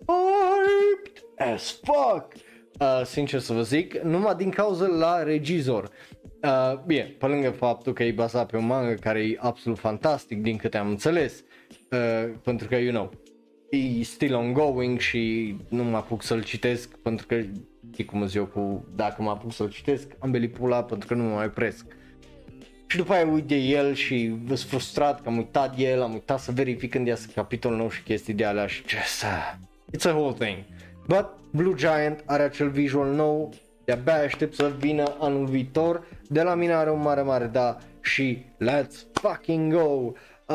[0.06, 2.32] hyped as fuck.
[2.80, 5.90] Uh, sincer să vă zic, numai din cauza la regizor.
[6.42, 10.42] Uh, bine, pe lângă faptul că e bazat pe un manga care e absolut fantastic
[10.42, 11.44] din câte am înțeles,
[11.90, 13.10] uh, pentru că, you know,
[13.70, 17.34] e still ongoing și nu mă apuc să-l citesc pentru că,
[17.96, 21.14] e cum zic eu, cu, dacă mă apuc să-l citesc, am belit pula pentru că
[21.14, 21.86] nu mă mai presc.
[22.86, 26.12] Și după aia uit de el și sunt frustrat că am uitat de el, am
[26.12, 29.54] uitat să verific când iasă capitolul nou și chestii de alea și just, uh,
[29.96, 30.56] it's a whole thing.
[31.06, 33.52] But Blue Giant are acel visual nou,
[33.84, 38.44] de-abia aștept să vină anul viitor, de la mine are un mare mare da și
[38.64, 40.12] let's fucking go!
[40.48, 40.54] Uh,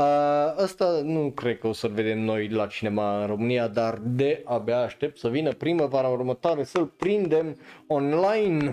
[0.56, 4.80] asta nu cred că o să-l vedem noi la cinema în România, dar de abia
[4.80, 8.72] aștept să vină primăvara următoare să-l prindem online,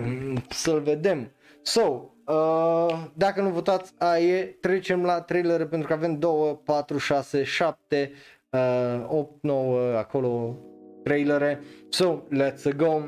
[0.49, 1.31] să-l vedem.
[1.61, 7.43] So, Uh, dacă nu votați AE, trecem la trailere pentru că avem 2, 4, 6,
[7.43, 8.11] 7,
[8.49, 10.57] uh, 8, 9 acolo
[11.03, 11.61] trailere.
[11.89, 13.01] So, let's go!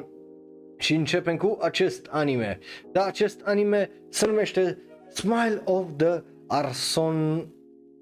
[0.78, 2.60] Și începem cu acest anime.
[2.92, 4.78] Da, acest anime se numește
[5.10, 7.48] Smile of the Arson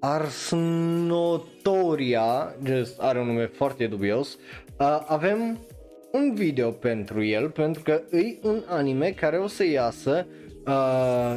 [0.04, 4.38] Arsnotoria, just are un nume foarte dubios.
[4.78, 5.58] Uh, avem
[6.12, 10.26] un video pentru el, pentru că e un anime care o să iasă
[10.66, 11.36] uh,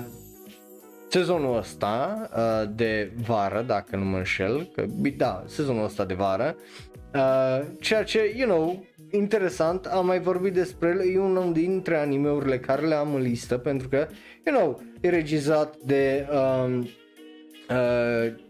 [1.10, 4.86] sezonul ăsta uh, de vară, dacă nu mă înșel, că,
[5.18, 6.56] da, sezonul ăsta de vară,
[7.14, 12.60] uh, ceea ce, you know, interesant, am mai vorbit despre el, e unul dintre animeurile
[12.60, 14.08] care le am în listă, pentru că,
[14.46, 16.88] you know, e regizat de um,
[17.70, 18.44] uh,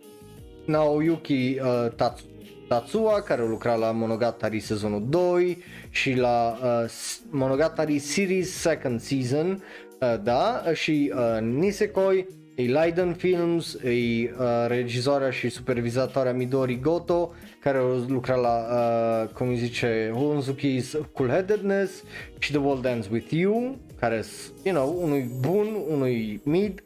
[0.65, 2.23] Naoyuki uh, Tatsu
[2.67, 5.57] Tatsua, care a lucrat la Monogatari sezonul 2
[5.89, 6.89] și la uh,
[7.29, 9.63] Monogatari Series Second Season,
[10.01, 17.33] uh, da, și uh, Nisekoi, e Leiden Films, e uh, regizoarea și supervizatoarea Midori Goto,
[17.59, 22.03] care a lucrat la, uh, cum îi zice, Honzuki's Cool Headedness
[22.39, 24.23] și The World Ends With You, care
[24.63, 26.83] you know, unui bun, unui mid,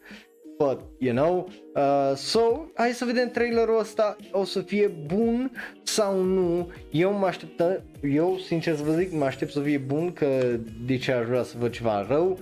[0.58, 1.48] but, you know,
[1.80, 5.52] uh, so, hai să vedem trailerul ăsta, o să fie bun
[5.84, 10.14] sau nu, eu mă așteptă, eu sincer să vă zic, mă aștept să fie bun,
[10.14, 12.40] că de ce aș vrea să văd ceva rău,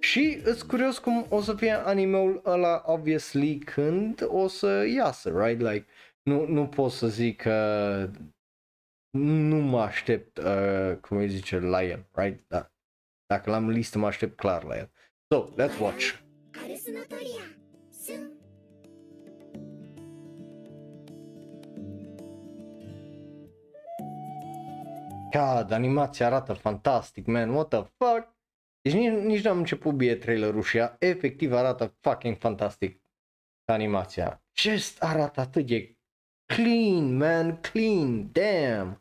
[0.00, 5.60] și îți curios cum o să fie animeul ăla, obviously, când o să iasă, right?
[5.60, 5.86] Like,
[6.22, 8.10] nu, nu pot să zic că
[9.18, 12.44] nu mă aștept, uh, cum îi zice, la el, right?
[12.48, 12.72] Da.
[13.26, 14.90] Dacă l-am listă, mă aștept clar la el.
[15.28, 16.14] So, let's watch.
[25.30, 28.36] God, animația arată fantastic, man, what the fuck?
[28.80, 33.02] Deci nici, nici n-am început bie trailerul și ea efectiv arată fucking fantastic
[33.64, 34.42] animația.
[34.54, 35.96] Just arată atât de
[36.46, 39.00] clean, man, clean, damn.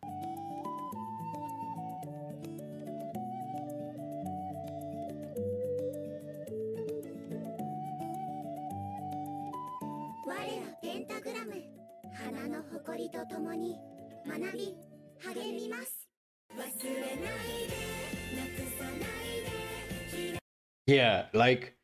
[20.90, 21.78] Yeah, like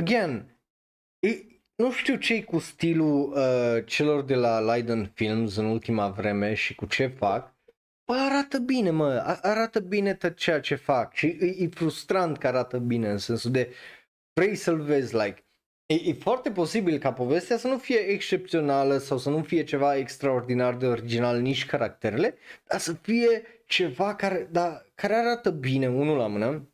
[0.00, 0.58] again,
[1.18, 1.44] e,
[1.74, 6.74] nu știu ce cu stilul uh, celor de la Leiden Films în ultima vreme și
[6.74, 7.54] cu ce fac.
[8.04, 12.46] Bă, arată bine, mă, arată bine tot ceea ce fac și e, e frustrant că
[12.46, 13.72] arată bine în sensul de
[14.32, 15.44] vrei să-l vezi, like,
[15.86, 19.96] e, e foarte posibil ca povestea să nu fie excepțională sau să nu fie ceva
[19.96, 26.16] extraordinar de original, nici caracterele, dar să fie ceva care, da, care arată bine, unul
[26.16, 26.68] la mână,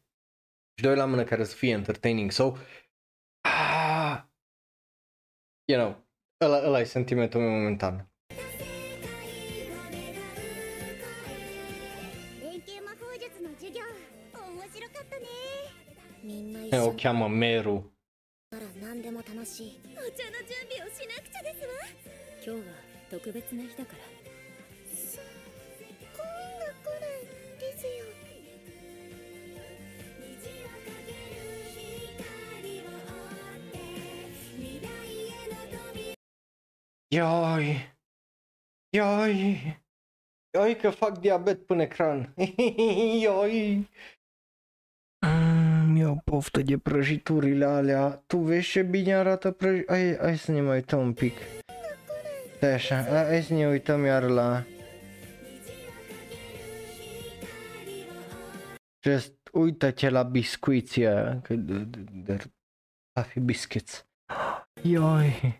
[0.79, 2.31] și doi la mână care să fie entertaining.
[2.31, 2.53] So,
[3.41, 4.23] ah,
[5.65, 6.07] you know,
[6.41, 8.09] ăla, ăla e sentimentul meu momentan.
[16.71, 17.95] O cheamă Meru.
[18.81, 21.73] 何でも楽しいお茶の準備をしなくちゃですわ
[22.45, 22.75] 今日は
[23.09, 24.18] 特別な日だから
[37.14, 37.96] Ioi!
[38.96, 39.80] Ioi!
[40.54, 42.34] Ioi că fac diabet până ecran.
[43.22, 43.88] Ioi!
[45.26, 48.22] Mm, iau poftă de prăjiturile alea.
[48.26, 49.82] Tu vezi ce bine arată prăj...
[49.86, 51.36] Hai, hai să ne mai uităm un pic.
[52.56, 54.64] Stai așa, hai să ne uităm iar la...
[59.02, 62.50] Just uită-te la biscuiții aia, că de, de, de,
[63.22, 64.06] fi biscuits.
[64.82, 65.59] Ioi!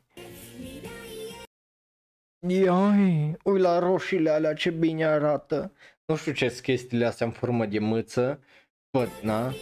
[2.49, 3.37] Ioi!
[3.45, 5.73] Ui la roșiile alea ce bine arată.
[6.07, 8.41] Nu știu ce sunt chestiile astea în formă de mâță.
[8.99, 9.53] But, na?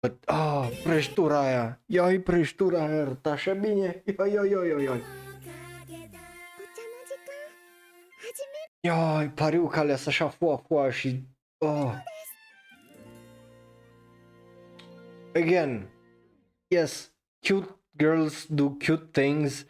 [0.00, 1.80] But, ah, prăjitura aia.
[1.86, 4.02] Ioi, prăjitura aia arată așa bine.
[4.18, 5.02] Ioi, ioi, ioi, ioi, ioi.
[8.80, 11.22] Ioi, pariuca alea sunt așa foa, foa și...
[11.58, 11.92] Oh.
[15.34, 15.88] Again,
[16.74, 17.12] yes,
[17.48, 19.66] cute girls do cute things.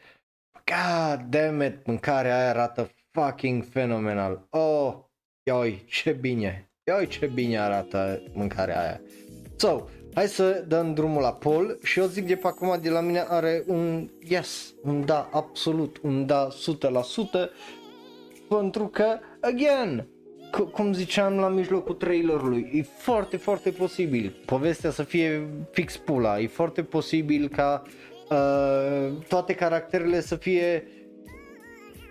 [0.70, 4.46] God damn it, mâncarea aia arată fucking fenomenal.
[4.50, 4.94] Oh,
[5.42, 6.70] ioi, ce bine.
[6.90, 9.00] Ioi, ce bine arată mâncarea aia.
[9.56, 13.00] So, hai să dăm drumul la Paul și eu zic de pe acum de la
[13.00, 17.50] mine are un yes, un da absolut, un da 100%
[18.48, 20.08] pentru că, again,
[20.72, 26.46] cum ziceam la mijlocul trailerului, e foarte, foarte posibil povestea să fie fix pula, e
[26.46, 27.82] foarte posibil ca
[28.30, 30.86] uh, toate caracterele să fie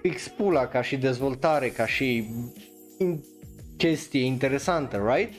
[0.01, 2.28] fix pula ca și dezvoltare, ca și
[2.99, 3.24] in-
[3.78, 5.34] chestie interesantă, right?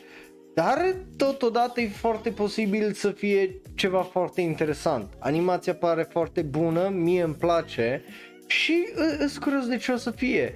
[0.54, 5.12] Dar totodată e foarte posibil să fie ceva foarte interesant.
[5.18, 8.02] Animația pare foarte bună, mie îmi place
[8.46, 10.54] și îți curios de ce o să fie.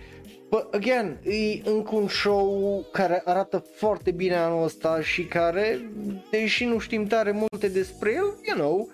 [0.49, 5.91] But again, e încă un show care arată foarte bine anul ăsta și care,
[6.31, 8.89] deși nu știm tare multe despre el, you know,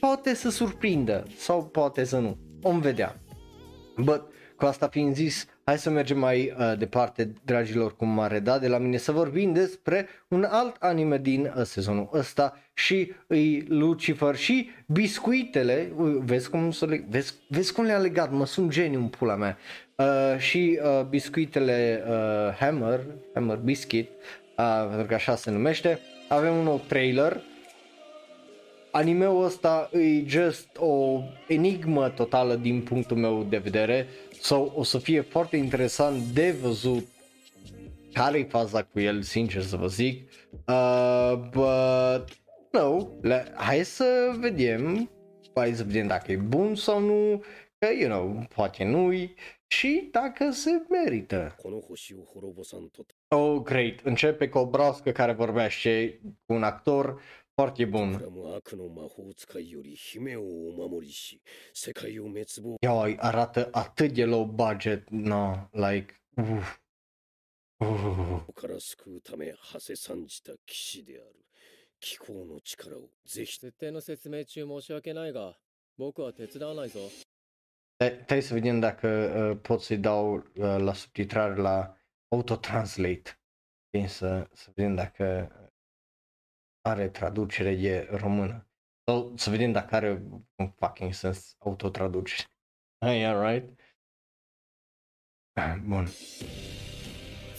[0.00, 2.36] poate să surprindă sau poate să nu.
[2.62, 3.20] Om vedea.
[3.96, 4.22] But,
[4.56, 8.68] cu asta fiind zis, hai să mergem mai uh, departe, dragilor, cu mare da, de
[8.68, 14.36] la mine să vorbim despre un alt anime din uh, sezonul ăsta și îi Lucifer
[14.36, 19.08] și biscuitele, uh, vezi cum, le, vezi, vezi cum le-a legat, mă sunt geniu în
[19.08, 19.58] pula mea,
[19.96, 23.00] uh, și uh, biscuitele uh, Hammer,
[23.34, 24.08] Hammer Biscuit,
[24.58, 27.42] uh, pentru că așa se numește, avem un nou trailer
[28.96, 34.06] animeul ăsta e just o enigmă totală din punctul meu de vedere
[34.40, 37.06] sau o să fie foarte interesant de văzut
[38.12, 40.30] care e faza cu el, sincer să vă zic.
[40.66, 42.28] Uh, but,
[42.72, 45.10] no, le, hai să vedem,
[45.54, 47.44] hai să vedem dacă e bun sau nu,
[47.78, 49.34] că, you know, poate nu-i
[49.66, 51.54] și dacă se merită.
[53.28, 57.20] Oh, great, începe cu o broască care vorbește cu un actor
[57.56, 58.12] foarte bun.
[62.80, 66.80] Ioi, arată atât de low budget, no, like, uff.
[68.54, 71.44] から救うため馳せ参じた騎士である
[72.00, 75.58] 気候の力をぜひ設定の説明中申し訳ないが
[75.98, 77.00] 僕は手伝わないぞ
[77.98, 81.96] Trebuie să vedem dacă uh, pot să-i dau uh, la subtitrare la
[82.28, 83.38] autotranslate.
[84.06, 85.50] Să, să vedem dacă
[86.85, 88.67] are traducere de română.
[89.05, 90.11] Sau să vedem dacă are
[90.55, 92.43] un fucking sens autotraducere.
[92.99, 93.69] Yeah, right?
[95.87, 96.07] Bun.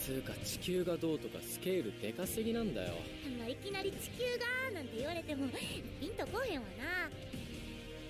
[0.02, 2.94] つうか地球がどうとかスケールでかすぎなんだよ
[3.38, 5.46] まあいきなり地球がなんて言われても
[6.00, 7.08] ピンとこへんわな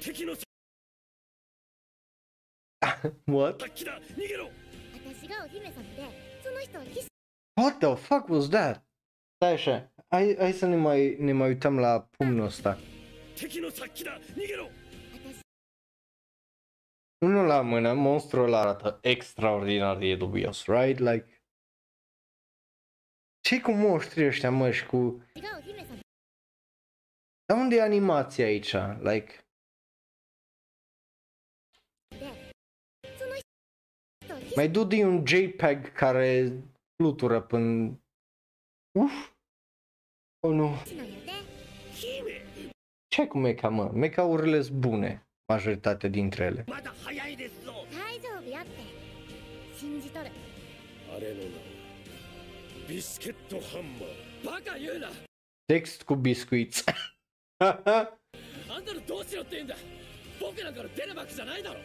[0.01, 0.35] 敵の
[3.27, 3.63] What?
[3.63, 4.01] 私が
[5.45, 7.09] お姫様でその人は騎士
[7.57, 8.81] What the fuck was that?
[9.39, 12.78] Stai așa, hai, hai să ne mai, ne mai uităm la pumnul ăsta.
[17.26, 21.00] Unul la mână, monstrul ăla arată extraordinar de dubios, right?
[21.00, 21.42] Like...
[23.40, 25.24] ce cu monștrii ăștia, mă, și cu...
[27.46, 28.74] Dar unde e animația aici?
[29.00, 29.42] Like...
[34.56, 36.52] Mai du din un JPEG care
[36.96, 38.00] flutură până
[39.00, 39.37] Uf!
[40.41, 40.77] Oh, nu.
[43.09, 43.91] Ce cu meca, mă?
[43.95, 46.65] Meca-urile sunt bune, majoritatea dintre ele.
[55.65, 56.85] Text cu biscuiți.
[57.63, 59.77] あんたのどうしろって言うんだ
[60.41, 61.79] 僕なんかの出る幕じゃないだろ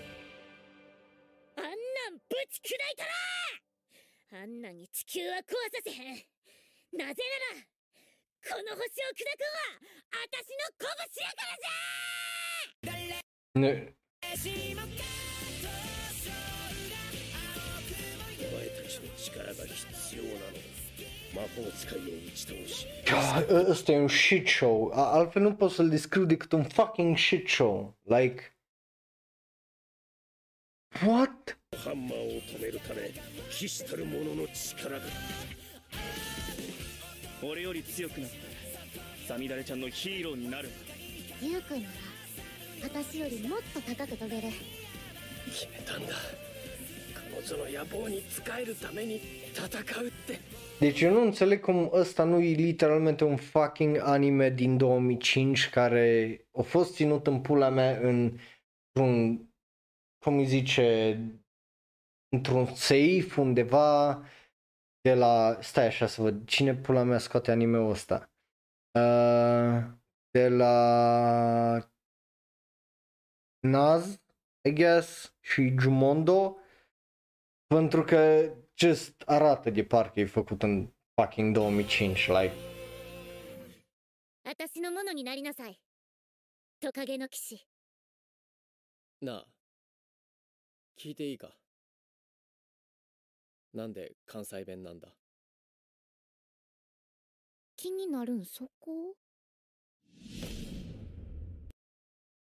[1.57, 1.74] あんなん
[2.18, 5.41] ぶち砕いたらあんなんに地球は壊
[5.72, 6.15] させへん
[6.98, 7.22] なぜ
[7.53, 7.68] なら
[8.43, 9.78] この星を砕くんは
[10.27, 10.90] 私の拳
[11.23, 11.62] やから
[12.82, 13.94] じゃね
[18.39, 20.59] お前たちの力が必要なの
[21.32, 22.86] 魔法使いを打ち倒し
[23.70, 27.93] ăsta e un shit show altfel nu pot să-l descriu decât un fucking shit show
[28.09, 28.52] like
[31.05, 33.12] what ハンマーを止めるため
[33.51, 35.05] 必死たる者の力が
[37.44, 38.38] 俺より強くなって
[39.28, 40.69] サミダレちゃんのヒーローになる
[41.41, 41.94] ゆうくんなら
[42.84, 44.48] 私よりもっと高く飛べる
[45.45, 46.14] 決めたんだ
[47.14, 49.22] 彼女の野望に仕えるために
[49.53, 49.68] 戦
[50.02, 50.40] うって
[50.80, 56.40] Deci eu nu înțeleg cum ăsta nu e literalmente un fucking anime din 2005 care
[56.53, 58.38] a fost ținut în pula mea în
[58.99, 59.40] un
[60.19, 61.19] cum îi zice
[62.30, 64.22] într-un safe undeva
[65.02, 68.32] de la stai așa să văd cine pula mea scoate anime-ul ăsta
[68.91, 69.84] uh,
[70.32, 71.91] de la
[73.60, 74.22] Naz
[74.69, 76.57] I guess și Jumondo
[77.68, 82.56] pentru că just arată de parcă e făcut în fucking 2005 like
[84.44, 85.80] 私のものになりなさい
[86.80, 87.68] トカゲの騎士
[89.22, 89.48] なあ
[90.98, 91.56] 聞いていいか
[93.74, 95.10] なんで関西弁なんだ
[97.76, 99.15] 気になるんそこ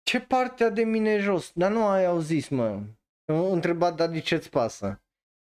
[0.07, 1.53] Ce partea de mine jos?
[1.55, 2.83] Dar nu ai auzit, mă.
[3.25, 5.03] Am întrebat, dar de ce-ți pasă?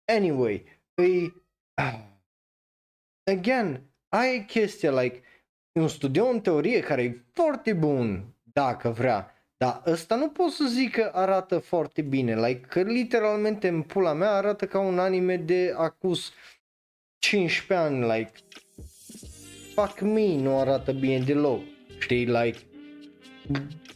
[0.06, 1.44] Anyway, îi...
[3.32, 5.22] Again, ai chestia, like,
[5.72, 10.51] e un studio în teorie care e foarte bun, dacă vrea, dar ăsta nu pot
[10.51, 14.99] să zic că arată foarte bine, like, că literalmente în pula mea arată ca un
[14.99, 16.33] anime de acus
[17.19, 18.33] 15 ani, like,
[19.75, 21.61] fuck me, nu arată bine deloc,
[21.99, 22.59] știi, like,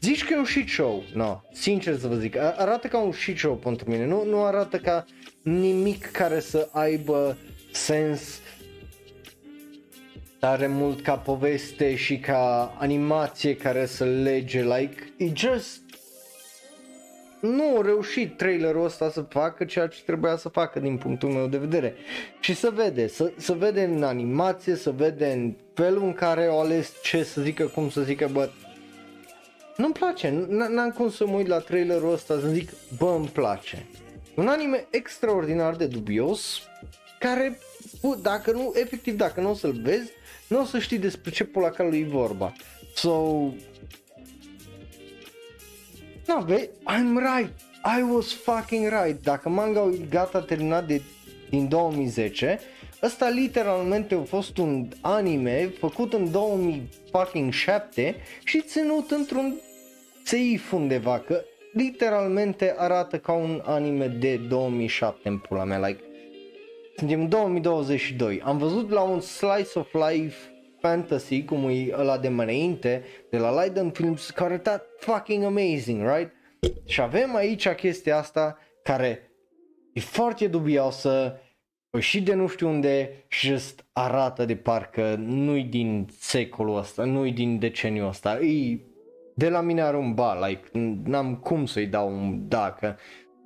[0.01, 1.05] Zici că e un shit show?
[1.13, 4.45] No, sincer să vă zic, a- arată ca un shit show pentru mine, nu, nu
[4.45, 5.05] arată ca
[5.43, 7.37] nimic care să aibă
[7.73, 8.41] sens
[10.45, 15.81] tare mult ca poveste și ca animație care să lege, like, e just
[17.41, 21.47] nu a reușit trailerul ăsta să facă ceea ce trebuia să facă din punctul meu
[21.47, 21.95] de vedere.
[22.41, 26.61] Și să vede, să, să vede în animație, să vede în felul în care au
[26.61, 28.51] ales ce să zică, cum să zică, bă,
[29.77, 33.29] nu-mi place, n- n-am cum să mă uit la trailerul ăsta să zic, bă, îmi
[33.29, 33.87] place.
[34.35, 36.59] Un anime extraordinar de dubios,
[37.19, 37.59] care,
[38.03, 40.13] bă, dacă nu, efectiv, dacă nu o să-l vezi,
[40.49, 42.53] nu o să știi despre ce pula calului e vorba.
[42.95, 43.49] So,
[46.25, 47.53] da, vezi, I'm right,
[47.99, 49.23] I was fucking right.
[49.23, 51.03] Dacă manga e gata terminat de,
[51.51, 52.61] din 2010,
[53.03, 59.55] ăsta literalmente a fost un anime făcut în 2007 și ținut într-un
[60.25, 66.03] seif undeva, că literalmente arată ca un anime de 2007 în pula mea, like,
[66.97, 70.37] suntem în 2022, am văzut la un slice of life
[70.81, 76.03] fantasy, cum e ăla de mai înainte, de la Leiden Films, care arăta fucking amazing,
[76.03, 76.33] right?
[76.85, 79.31] Și avem aici chestia asta care
[79.93, 81.41] e foarte dubioasă,
[81.91, 87.05] e și de nu știu unde și just arată de parcă nu-i din secolul ăsta,
[87.05, 88.81] nu-i din deceniul ăsta, e
[89.35, 90.69] de la mine are un ba, like,
[91.05, 92.99] n-am cum să-i dau un dacă,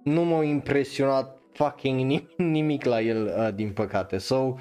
[0.05, 4.55] nu m-a impresionat fucking nimic, nimic la el, uh, din păcate, so,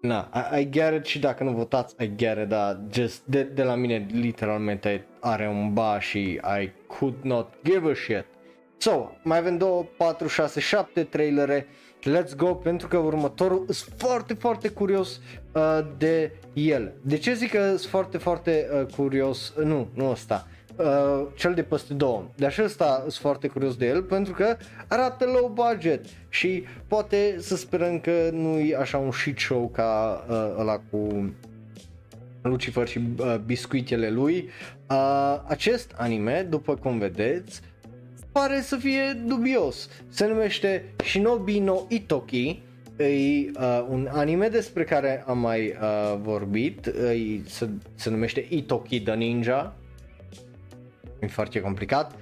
[0.00, 3.42] na, I, I get it și dacă nu votați, I get it, dar just de,
[3.42, 6.18] de la mine literalmente are un ba și
[6.60, 8.24] I could not give a shit.
[8.78, 11.66] So, mai avem 2, 4, 6, 7 trailere,
[12.00, 15.20] let's go, pentru că următorul sunt foarte, foarte curios
[15.52, 16.92] uh, de el.
[17.02, 19.48] De ce zic că sunt foarte, foarte uh, curios?
[19.48, 20.46] Uh, nu, nu ăsta.
[20.46, 20.61] Uh,
[21.34, 22.24] cel de peste două.
[22.36, 24.56] De așa ăsta sunt foarte curios de el pentru că
[24.88, 30.24] arată low budget și poate să sperăm că nu e așa un shit show ca
[30.28, 31.32] uh, ăla cu
[32.42, 34.48] Lucifer și uh, biscuitele lui.
[34.90, 37.60] Uh, acest anime, după cum vedeți,
[38.32, 39.88] pare să fie dubios.
[40.08, 42.62] Se numește Shinobi no Itoki.
[42.96, 46.86] E uh, un anime despre care am mai uh, vorbit.
[46.86, 49.76] E, se, se numește Itoki the Ninja.
[51.22, 52.14] E foarte complicat.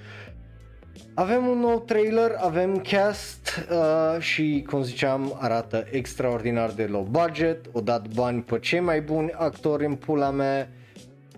[1.14, 7.66] Avem un nou trailer, avem cast uh, și cum ziceam arată extraordinar de low budget,
[7.72, 10.68] o dat bani pe cei mai buni actori în pula mea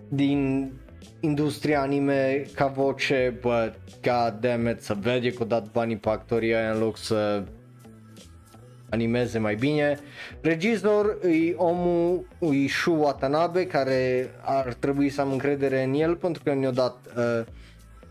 [0.09, 0.71] din
[1.19, 6.09] industria anime ca voce, but god damn it, să vede că o dat banii pe
[6.09, 7.43] actorii aia în loc să
[8.93, 9.99] animeze mai bine.
[10.41, 16.43] Regizor e omul, e Shu Watanabe, care ar trebui să am încredere în el pentru
[16.43, 17.45] că ne-a dat uh,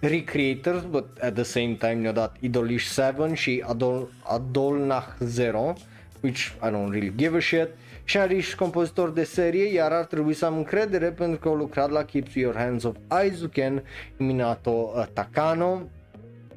[0.01, 5.73] Recreators, but at the same time ne-a dat Idolish 7 și Adol, Adolnach 0,
[6.21, 7.69] which I don't really give a shit.
[8.05, 12.05] Sharish, compozitor de serie, iar ar trebui să am încredere pentru că au lucrat la
[12.05, 13.83] Keeps Your Hands Off Aizuken,
[14.17, 15.83] Minato uh, Takano,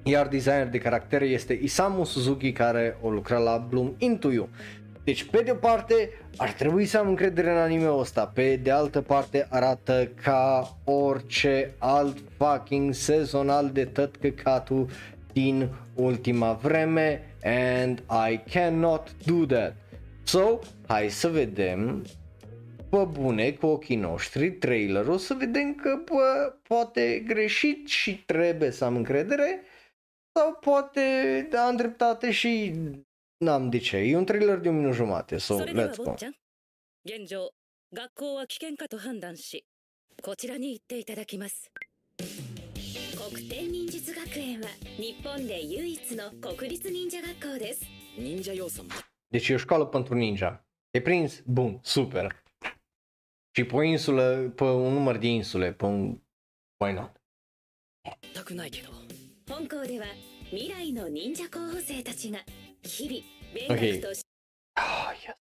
[0.08, 4.50] iar designer de caractere este Isamu Suzuki care o lucra la Bloom Into You.
[5.04, 8.72] Deci, pe de o parte, ar trebui să am încredere în anime-ul ăsta, pe de
[8.72, 14.90] altă parte arată ca orice alt fucking sezonal de tot căcatul
[15.34, 19.76] din ultima vreme and I cannot do that.
[20.24, 22.06] So, hai să vedem
[22.90, 28.86] pe bune cu ochii noștri trailerul, să vedem că bă, poate greșit și trebuie să
[28.86, 29.62] am încredere
[30.35, 32.75] sau poate am dreptate și
[33.45, 33.97] n-am de ce.
[33.97, 36.15] E un trailer de un minut jumate, so それでは let's 坊 go.
[36.17, 36.35] ちゃん
[37.05, 37.51] 現状
[37.93, 39.65] 学校は危険かと判断し
[40.23, 41.71] こちらに行っていただきます
[43.33, 44.69] 国天忍術学園は
[44.99, 47.81] 日本で唯一の国立忍者学校です
[48.19, 48.91] 忍者要素も
[49.31, 50.67] Deci e o școală pentru ninja.
[50.91, 51.43] E prins?
[51.47, 52.43] Bun, super.
[53.57, 56.21] Și pe o insulă, pe un număr de insule, pe un...
[56.85, 57.21] Why not?
[58.35, 58.89] 全くないけど
[59.48, 60.06] 本校では
[60.50, 62.40] 未来の忍者候補生たちが
[62.84, 63.22] 日々
[63.54, 64.02] 勉 Okay.
[64.02, 64.22] 学と
[64.78, 65.36] Ah, yes.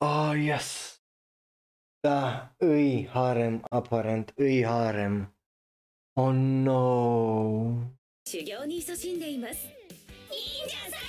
[0.00, 1.00] Ah, yes.
[2.02, 5.26] Da, îi harem, aparent, îi harem.
[6.16, 7.90] Oh no.
[8.26, 9.66] 修行に勤しんでいます
[10.30, 11.00] 忍者最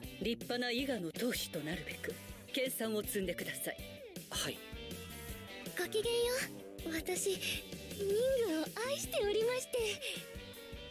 [0.00, 2.14] 高立派な伊賀の当主となるべく
[2.52, 3.76] 研鑽を積んでください
[4.30, 4.58] はい
[5.78, 6.34] ごきげんよ
[6.86, 8.06] う私人
[8.48, 9.78] 魚を愛しておりまして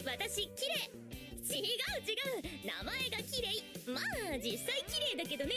[0.05, 1.09] 私綺麗
[1.49, 3.47] 違う違う名前が綺麗
[3.91, 5.51] まあ実際綺麗だけどね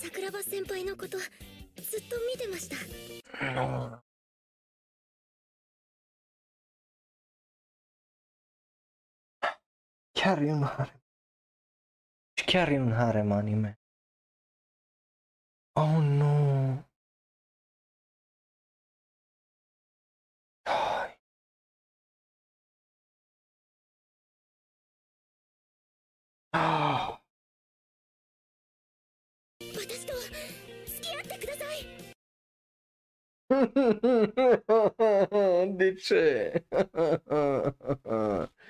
[0.00, 1.28] 桜庭先輩のことずっ
[2.08, 2.76] と見てました
[10.22, 11.00] Chiar e un harem.
[12.34, 13.78] Și chiar e un harem anime.
[15.74, 16.91] Oh nu.
[26.53, 27.19] Ah.
[29.59, 31.85] 私と付き合ってください
[35.77, 36.63] De ce?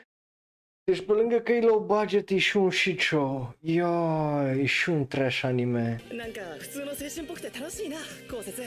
[0.84, 3.56] Deci pe lângă că e low budget e și un shicho.
[3.60, 6.02] Ia, e și un trash anime.
[6.12, 7.98] なんか普通の青春っぽくて楽しいな
[8.30, 8.64] 高節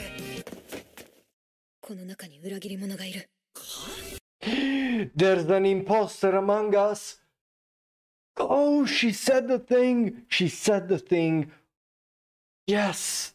[1.80, 3.28] この中に裏切り者がいる
[5.16, 7.20] There's an imposter among us.
[8.37, 10.23] Oh, she said the thing.
[10.27, 11.51] She said the thing.
[12.67, 13.33] Yes.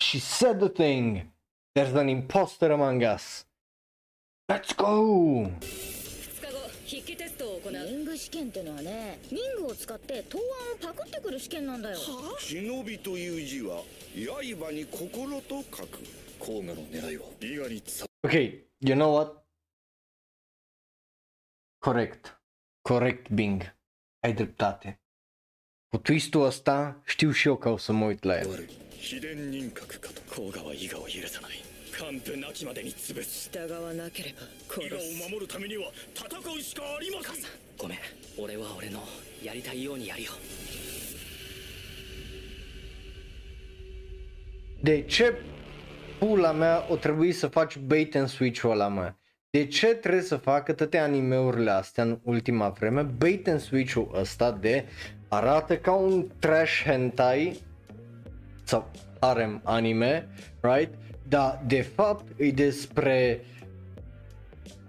[0.00, 1.30] She said the thing.
[1.74, 3.44] There's an imposter among us.
[4.48, 5.50] Let's go.
[5.60, 5.60] 2
[6.40, 11.98] 日後筆記テストを行うリング試験ってのはねリングを使って答案をパクってくる試験なんだよ
[12.40, 13.82] 忍びという字は
[14.16, 16.00] 刃に心と書く
[16.40, 19.44] 甲賀の狙いは伊賀に伝 Okay, you know what?
[21.80, 22.32] Corect.
[22.84, 23.62] Corect, Bing.
[24.19, 24.99] Ai dreptate.
[25.89, 28.49] Cu twist-ul ăsta știu și eu că o să mă uit la el.
[28.49, 31.63] わる秘伝人格かと甲賀は伊賀を許さない
[31.97, 37.35] 完膚なきまでに潰す従わなければ殺伊賀をす守るためには戦うしかありません
[37.77, 37.97] ごめん
[38.37, 38.99] 俺は俺の
[39.43, 40.31] やりたいようにやるよ
[44.83, 45.33] De ce
[46.19, 49.13] pula mea o trebuie să faci bait and switch-ul ăla, mă?
[49.52, 53.02] De ce trebuie să facă toate animeurile astea în ultima vreme?
[53.02, 54.84] Bait and switch-ul ăsta de
[55.28, 57.60] arată ca un trash hentai
[58.64, 58.90] sau
[59.20, 60.28] harem anime,
[60.60, 60.94] right?
[61.28, 63.44] Dar de fapt e despre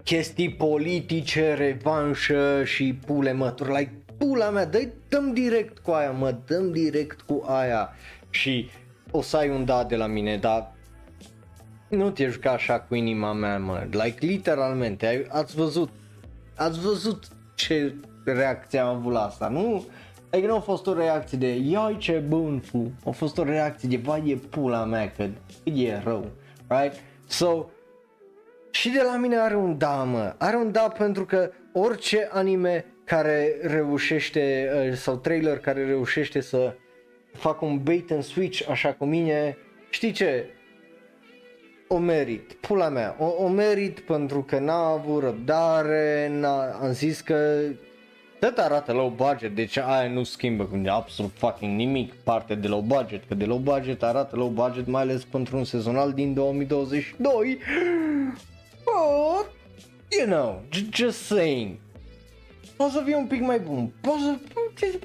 [0.02, 6.34] chestii politice, revanșă și pule mături, like pula mea, dă dăm direct cu aia, mă,
[6.46, 7.90] dăm direct cu aia.
[8.30, 8.70] Și
[9.10, 10.72] o să ai un da de la mine, dar
[11.96, 15.88] nu te juca așa cu inima mea, mă, like literalmente, ai, ați văzut,
[16.56, 17.24] ați văzut
[17.54, 17.94] ce
[18.24, 19.84] reacție am avut la asta, nu?
[20.30, 23.88] Adică nu a fost o reacție de iai ce bun fu, a fost o reacție
[23.88, 25.28] de vai e pula mea că
[25.64, 26.30] e rău,
[26.68, 27.00] right?
[27.26, 27.66] So,
[28.70, 30.34] și de la mine are un da, mă.
[30.38, 36.74] Are un da pentru că orice anime care reușește, uh, sau trailer care reușește să
[37.32, 39.56] facă un bait and switch așa cu mine,
[39.90, 40.46] știi ce?
[41.94, 47.20] O merit, pula mea, o, o merit pentru că n-a avut răbdare, n-a, am zis
[47.20, 47.60] că
[48.38, 52.80] tot arată low budget, deci aia nu schimbă cu absolut fucking nimic partea de low
[52.80, 57.58] budget, că de low budget arată low budget mai ales pentru un sezonal din 2022
[58.84, 59.50] But,
[60.18, 61.76] you know, j- just saying.
[62.76, 63.92] Poate să fie un pic mai bun.
[64.00, 64.36] Poate să,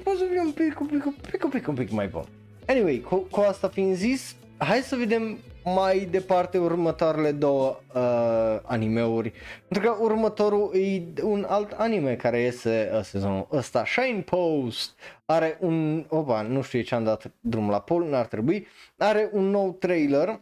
[0.02, 2.24] poate să fie un pic, un pic, un pic, un pic, un pic mai bun.
[2.66, 5.38] Anyway, cu, cu asta fiind zis, hai să vedem
[5.74, 9.32] mai departe următoarele două uh, animeuri.
[9.68, 13.84] Pentru că următorul e un alt anime care iese uh, sezonul ăsta.
[13.84, 18.66] Shine Post are un opa, nu știu ce am dat drum la pol, n-ar trebui.
[18.96, 20.40] Are un nou trailer.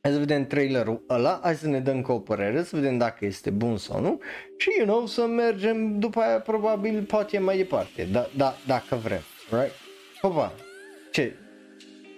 [0.00, 3.24] Hai să vedem trailerul ăla, hai să ne dăm cu o părere, să vedem dacă
[3.24, 4.20] este bun sau nu.
[4.56, 9.22] Și, you know, să mergem după aia probabil poate mai departe, da, da, dacă vrem,
[9.50, 9.74] right?
[10.22, 10.52] Opa,
[11.12, 11.36] ce?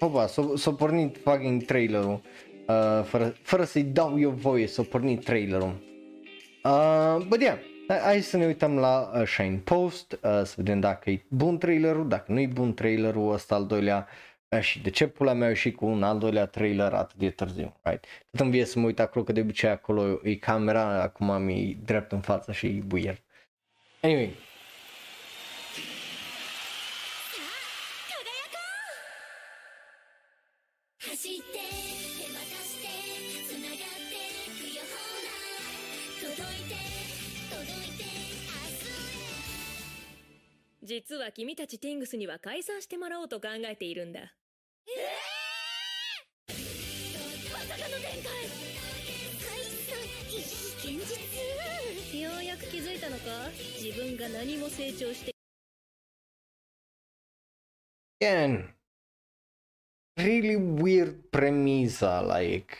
[0.01, 2.21] Opa, s-a, s-a pornit fucking trailerul,
[2.67, 5.87] uh, fără, fără să-i dau eu voie s-a pornit trailerul.
[6.65, 7.59] Uh, but yeah,
[7.89, 11.59] hai, hai să ne uităm la uh, Shine Post, uh, să vedem dacă e bun
[11.59, 14.07] trailerul, dacă nu e bun trailerul ăsta al doilea,
[14.49, 17.77] uh, și de ce pula mea și cu un al doilea trailer atât de târziu,
[17.83, 18.05] right?
[18.31, 21.49] Tot îmi vie să mă uit acolo, că de obicei acolo e camera, acum am
[21.49, 23.23] e drept în față și e buier.
[24.03, 24.35] Anyway,
[31.01, 32.89] 走って手渡して
[33.47, 33.85] つながって
[34.51, 34.89] くよほ
[35.23, 35.31] ら
[36.35, 36.75] 届いて
[37.49, 38.91] 届いて明日
[40.83, 40.99] へ。
[41.01, 44.25] 実は君たちティングスには解散してもらおうと考えているんだえ
[46.49, 48.23] えーまさかの展開
[49.39, 49.97] 解散
[50.79, 50.99] 現
[52.13, 53.23] 実ようやく気づいたのか
[53.81, 55.33] 自分が何も成長して
[58.21, 58.71] again,
[60.19, 62.75] really weird premisa, like,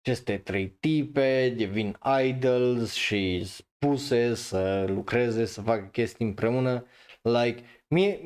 [0.00, 6.86] aceste trei tipe devin idols și spuse să lucreze, să facă chestii împreună,
[7.22, 8.20] like, mie,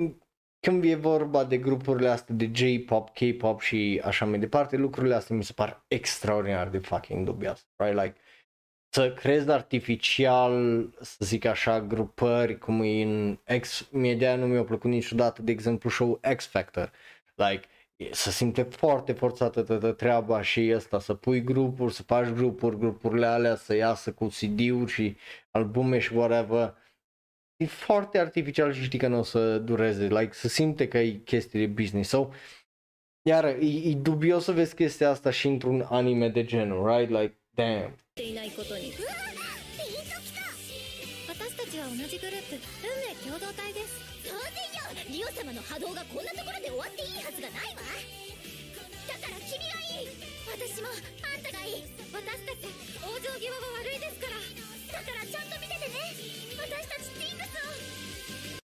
[0.61, 5.37] când e vorba de grupurile astea de J-pop, K-pop și așa mai departe, lucrurile astea
[5.37, 8.15] mi se par extraordinar de fucking dubioase, right, like,
[8.91, 14.65] să crezi artificial, să zic așa, grupări cum e în X, mie de nu mi-a
[14.65, 16.93] plăcut niciodată, de exemplu, show X Factor,
[17.35, 22.28] like, e- să simte foarte forțată toată treaba și asta, să pui grupuri, să faci
[22.28, 25.16] grupuri, grupurile alea să iasă cu CD-uri și
[25.52, 26.76] albume și whatever,
[27.56, 31.12] e foarte artificial și știi că nu o să dureze, like, să simte că e
[31.12, 32.30] chestii de business, so,
[33.22, 37.38] iar e, e dubios să vezi chestia asta și într-un anime de genul, right, like,
[37.50, 39.04] damn, ていないことにピンと
[40.22, 40.42] きた
[41.34, 44.07] 私たちは同じグループ運命共同体です当然よ
[45.10, 47.82] リオ様の波動がこんなところで終わっていいはずがないわ
[49.08, 50.12] だから君がいい
[50.48, 52.68] 私もあんたがいい私たち
[53.04, 55.96] 往生際は悪いですからだからちゃんと見ててね
[56.60, 58.64] 私たちティングスを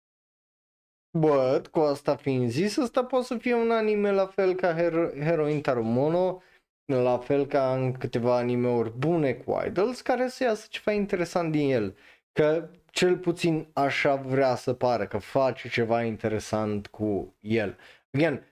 [1.13, 5.13] But, cu asta fiind zis, ăsta poate să fie un anime la fel ca Hero-
[5.23, 6.43] Heroin Tarumono,
[6.87, 11.71] la fel ca în câteva animeuri bune cu Idols, care să iasă ceva interesant din
[11.73, 11.97] el.
[12.33, 17.78] Că cel puțin așa vrea să pară, că face ceva interesant cu el.
[18.12, 18.44] Again,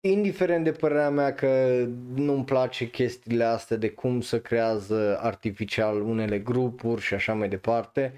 [0.00, 6.38] indiferent de părerea mea că nu-mi place chestiile astea de cum să creează artificial unele
[6.38, 8.14] grupuri și așa mai departe,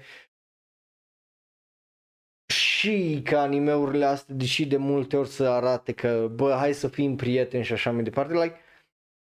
[2.53, 7.15] și că animeurile astea, deși de multe ori să arate că, bă, hai să fim
[7.15, 8.55] prieteni și așa mai departe, like,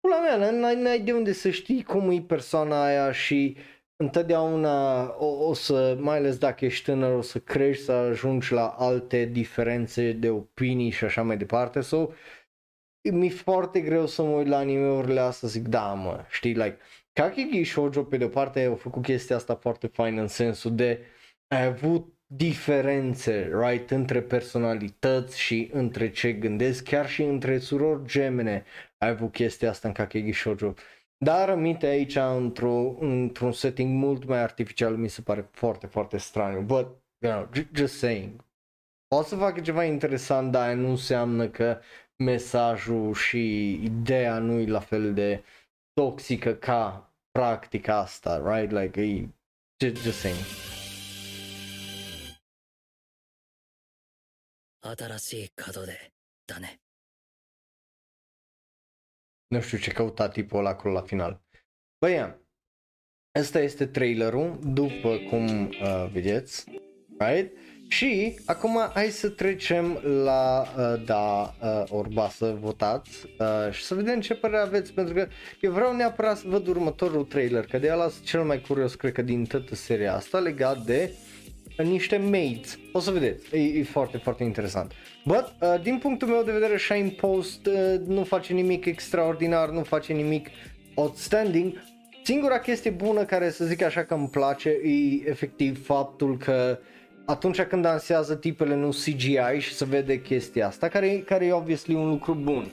[0.00, 3.56] pula mea, n-ai, n-ai de unde să știi cum e persoana aia și
[4.00, 8.68] întotdeauna o, o să, mai ales dacă ești tânăr, o să crești, să ajungi la
[8.68, 12.08] alte diferențe de opinii și așa mai departe, so,
[13.12, 16.78] mi-e foarte greu să mă uit la animeurile astea, zic, da, mă, știi, like,
[17.12, 21.00] Kakegi Shoujo, pe de-o parte, au făcut chestia asta foarte faină în sensul de
[21.48, 28.64] ai avut diferențe, right, între personalități și între ce gândesc, chiar și între surori gemene
[28.98, 30.74] ai avut chestia asta în Kakegi Shoujo.
[31.19, 36.61] Dar rămite aici într-o, într-un setting mult mai artificial, mi se pare foarte, foarte straniu.
[36.61, 36.87] But,
[37.17, 38.43] you know, j- just saying.
[39.15, 41.79] O să facă ceva interesant, dar nu înseamnă că
[42.15, 45.43] mesajul și ideea nu e la fel de
[45.93, 48.71] toxică ca practica asta, right?
[48.71, 49.27] Like, e,
[49.83, 50.39] just, just saying.
[54.87, 56.11] 新しい門出
[56.45, 56.79] だね
[59.54, 61.42] Nu știu ce căuta tipul ăla acolo la final.
[61.98, 62.40] Băi, ia,
[63.38, 66.64] ăsta este trailerul, după cum uh, vedeți,
[67.18, 67.56] right?
[67.88, 73.94] Și acum hai să trecem la uh, da uh, orba să votați uh, și să
[73.94, 75.28] vedem ce părere aveți pentru că
[75.60, 79.12] eu vreau neapărat să văd următorul trailer, că de ala sunt cel mai curios cred
[79.12, 81.29] că din toată seria asta legat de uh,
[81.82, 82.78] niște maids.
[82.92, 84.92] O să vedeți, e, e foarte, foarte interesant.
[85.24, 89.82] But, uh, din punctul meu de vedere, Shine Post uh, nu face nimic extraordinar, nu
[89.82, 90.48] face nimic
[90.94, 91.72] outstanding.
[92.22, 96.78] Singura chestie bună care să zic așa că îmi place e efectiv faptul că
[97.24, 101.94] atunci când dansează tipele nu CGI și se vede chestia asta, care, care e obviously
[101.94, 102.72] un lucru bun.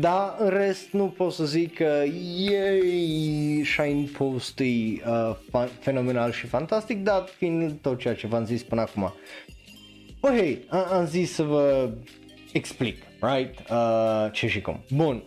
[0.00, 2.02] Dar în rest nu pot să zic că
[2.36, 8.44] yay, Shine Post e uh, fa- fenomenal și fantastic, dat fiind tot ceea ce v-am
[8.44, 9.12] zis până acum.
[10.20, 11.90] Bă, hei, am, am zis să vă
[12.52, 14.80] explic, right, uh, ce și cum.
[14.90, 15.22] Bun,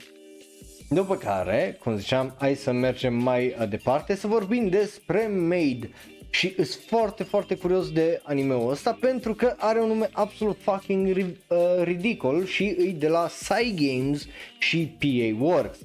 [0.89, 5.89] după care, cum ziceam, hai să mergem mai uh, departe să vorbim despre Made
[6.38, 11.18] și sunt foarte, foarte curios de anime-ul ăsta pentru că are un nume absolut fucking
[11.18, 15.78] ri- uh, ridicol și e de la Sai Games și PA Works.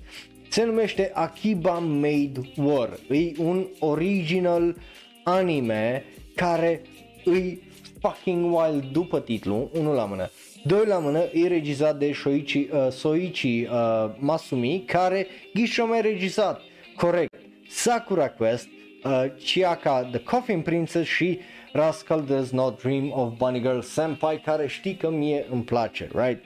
[0.49, 2.99] Se numește Akiba Made War.
[3.11, 4.77] E un original
[5.25, 6.05] anime
[6.35, 6.83] care
[7.25, 7.63] îi
[8.01, 10.31] fucking wild după titlu, unul la mână.
[10.65, 16.61] Doi la mână, e regizat de Shoichi, uh, Soichi uh, Masumi, care ghișo mai regizat,
[16.97, 17.35] corect,
[17.69, 18.69] Sakura Quest,
[19.05, 21.39] uh, Chiaka the Coffin Princess și
[21.73, 26.43] Rascal Does Not Dream of Bunny Girl Senpai, care știi că mie îmi place, right?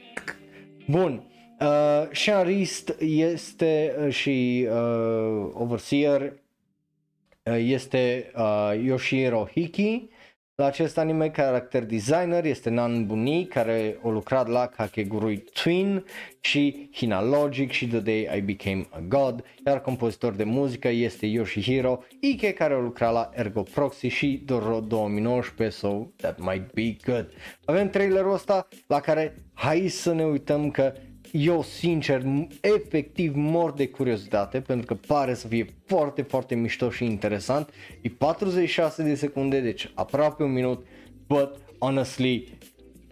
[0.89, 1.23] Bun,
[1.61, 10.09] uh, scenarist este uh, și uh, overseer uh, este uh, Yoshihiro Hiki,
[10.57, 16.05] la acest anime, character designer este Nan Buni, care a lucrat la Kakegurui Twin
[16.41, 21.27] și Hina Logic și The Day I Became a God, iar compozitor de muzică este
[21.27, 26.97] Yoshihiro Ike, care a lucrat la Ergo Proxy și Doro 2019, so that might be
[27.05, 27.31] good.
[27.65, 30.93] Avem trailerul ăsta la care hai să ne uităm că
[31.37, 32.23] eu sincer,
[32.61, 37.73] efectiv mor de curiozitate pentru că pare să fie foarte, foarte mișto și interesant.
[38.01, 40.87] E 46 de secunde, deci aproape un minut,
[41.27, 42.59] but honestly,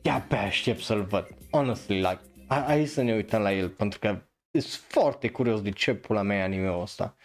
[0.02, 1.26] de-abia aștept să-l văd.
[1.50, 5.70] Honestly, like, hai, hai să ne uităm la el pentru că sunt foarte curios de
[5.70, 7.16] ce pula mea e anime-ul ăsta.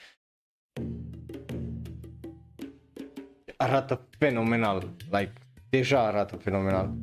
[3.58, 5.34] Arată fenomenal, like,
[5.70, 6.94] deja arată fenomenal.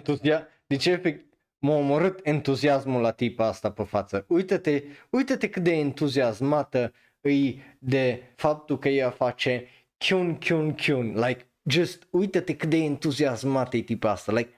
[0.00, 0.48] Entuzia...
[0.66, 4.24] Deci efect m-a omorât entuziasmul la tipa asta pe față.
[4.28, 9.66] Uită-te, uită-te cât de entuziasmată îi de faptul că ea face
[9.98, 11.12] chiun, chiun, chiun.
[11.14, 14.32] Like, just uită-te cât de entuziasmată e tipa asta.
[14.32, 14.50] Like,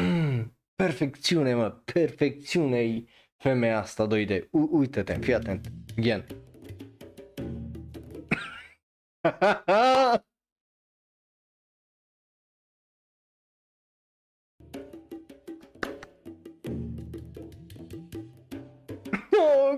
[0.00, 3.04] mm, perfecțiune, mă, perfecțiune e
[3.36, 4.48] femeia asta 2D.
[4.50, 5.70] U- uită-te, fii atent.
[5.96, 6.24] Again.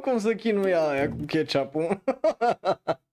[0.01, 2.03] cum să chinuie aia cu ketchup-ul.「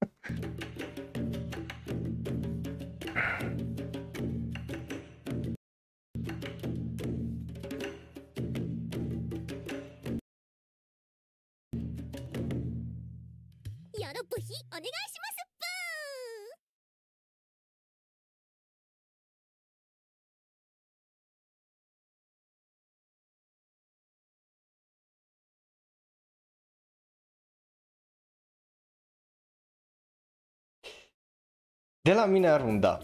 [32.06, 32.98] De la mine ar un da.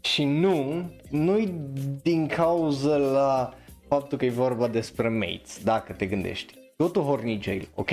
[0.00, 1.54] Și nu, nu-i
[2.02, 3.54] din cauza la
[3.88, 6.54] faptul că e vorba despre mates, dacă te gândești.
[6.76, 7.90] Go to Horny Jail, ok?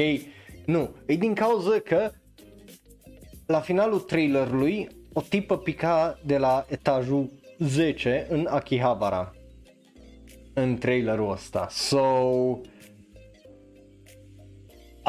[0.65, 2.11] Nu, e din cauza că
[3.45, 9.33] la finalul trailerului o tipă pica de la etajul 10 în Akihabara
[10.53, 11.67] în trailerul ăsta.
[11.69, 12.01] So,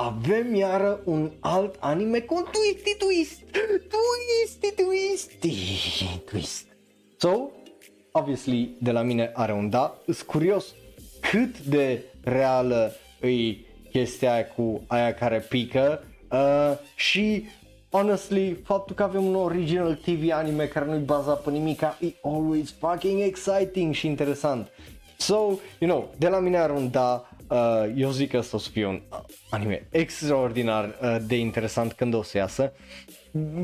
[0.06, 3.43] avem iară un alt anime cu un twisty twist,
[3.94, 6.66] twisty twisty twist.
[7.16, 7.51] So,
[8.12, 9.98] obviously, de la mine are un da.
[10.05, 10.74] Sunt curios
[11.20, 13.56] cât de reală e
[13.90, 17.44] chestia aia cu aia care pică uh, și
[17.90, 22.74] honestly, faptul că avem un original TV anime care nu-i bazat pe nimica e always
[22.78, 24.68] fucking exciting și interesant.
[25.16, 25.35] So,
[25.78, 28.70] you know, de la mine are un da, uh, eu zic că ăsta o să
[28.70, 29.18] fie un uh,
[29.51, 32.72] anime extraordinar uh, de interesant când o să iasă.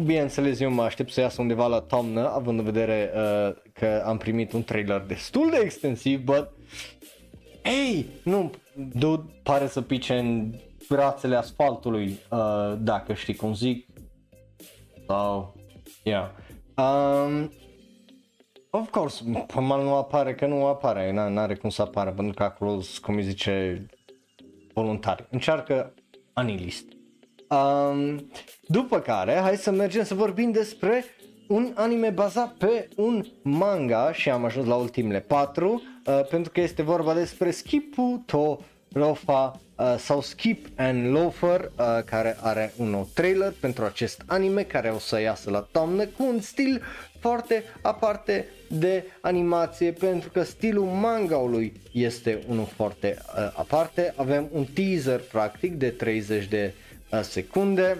[0.05, 4.17] Bineînțeles, eu mă aștept să iasă undeva la toamnă, având în vedere uh, că am
[4.17, 6.49] primit un trailer destul de extensiv, but
[7.67, 10.55] Ei, nu, dude, pare să pice în
[10.89, 13.87] brațele asfaltului, uh, dacă știi cum zic.
[15.07, 15.55] Sau,
[16.03, 16.31] yeah.
[16.77, 17.53] Um,
[18.77, 19.23] of course,
[19.55, 23.15] normal nu apare că nu apare, n- n-are cum să apară, pentru că acolo, cum
[23.15, 23.87] îi zice,
[24.73, 25.27] voluntari.
[25.31, 25.95] Încearcă
[26.33, 26.85] anilist.
[27.49, 28.31] Um,
[28.67, 31.05] după care, hai să mergem să vorbim despre
[31.49, 36.61] un anime bazat pe un manga și am ajuns la ultimele patru, uh, pentru că
[36.61, 38.59] este vorba despre Skipu to
[38.89, 44.63] Lofa uh, sau Skip and Loafer uh, care are un nou trailer pentru acest anime
[44.63, 46.83] care o să iasă la toamnă cu un stil
[47.27, 54.15] foarte aparte de animație pentru că stilul mangaului este unul foarte uh, aparte.
[54.17, 56.73] Avem un teaser practic de 30 de
[57.13, 57.97] uh, secunde.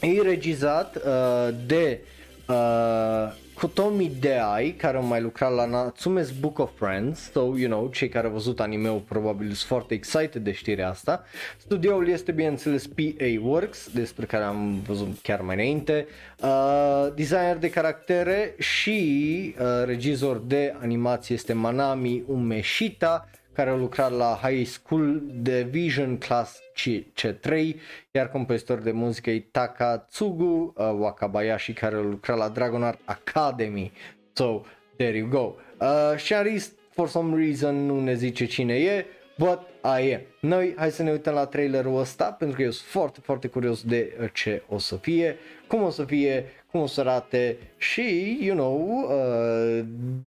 [0.00, 2.00] E regizat uh, de
[2.48, 3.32] uh,
[3.62, 8.08] Kotomi Deai, care au mai lucrat la Natsume's Book of Friends, so, you know, cei
[8.08, 11.24] care au văzut anime probabil sunt foarte excited de știrea asta.
[11.56, 16.06] Studioul este, bineînțeles, PA Works, despre care am văzut chiar mai înainte,
[16.42, 24.12] uh, designer de caractere și uh, regizor de animație este Manami Umeshita, care a lucrat
[24.12, 27.74] la High School Division Class C3,
[28.10, 33.92] iar compozitor de muzică e Takatsugu uh, Wakabayashi, care a lucrat la Dragon Art Academy.
[34.32, 34.62] So,
[34.96, 35.56] there you go.
[35.80, 39.04] Uh, scenarist, for some reason, nu ne zice cine e,
[39.38, 40.20] but I am.
[40.40, 43.82] Noi, hai să ne uităm la trailerul ăsta, pentru că eu sunt foarte, foarte curios
[43.82, 45.36] de uh, ce o să fie,
[45.71, 49.85] cum o să fie, cum o să arate și, you know, uh,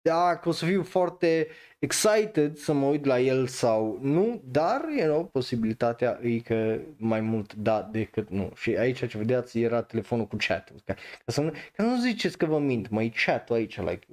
[0.01, 1.47] dacă o să fiu foarte
[1.80, 7.22] excited să mă uit la el sau nu, dar, you know, posibilitatea e că mai
[7.22, 8.51] mult da decât nu.
[8.55, 10.93] Și aici ce vedeați era telefonul cu chat ca,
[11.26, 14.07] ca, să, nu, ca nu ziceți că vă mint, mai chat aici, like,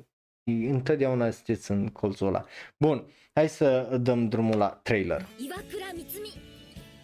[0.45, 2.45] întotdeauna sunteți în colțul ăla.
[2.77, 5.27] Bun, hai să dăm drumul la trailer.
[5.39, 6.29] 岩倉光美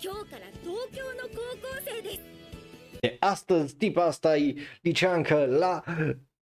[0.01, 2.38] 今日から東京の高校生です
[3.01, 5.83] De astăzi, tipa asta e liceancă la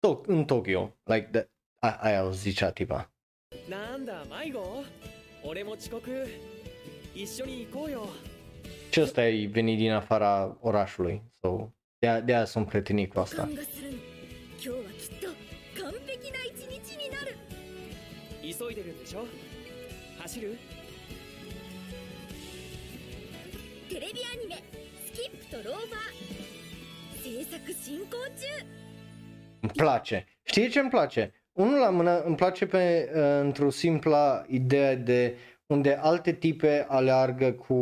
[0.06, 0.96] to- în Tokyo.
[1.04, 3.10] Like, that, a, aia o zicea tipa.
[3.68, 4.84] なんだ迷子
[5.42, 6.00] 俺も遅刻
[7.14, 8.08] 一緒に行こうよ
[8.90, 11.22] Și ăsta e venit din afara orașului.
[11.40, 11.68] So,
[11.98, 13.42] de-aia, de-aia sunt prietenit cu asta.
[13.42, 15.26] 感がする今日はきっと
[15.82, 17.36] 完璧な一日になる
[18.42, 19.24] 急いでるんでしょ
[20.18, 20.56] 走る
[23.88, 24.62] テレビアニメ「
[25.06, 26.19] スキップとローファー」制作進行中
[29.61, 30.25] îmi place.
[30.43, 31.33] Știi ce îmi place?
[31.53, 35.35] Unul la mână îmi place pe, uh, într-o simplă idee de
[35.65, 37.75] unde alte tipe aleargă cu,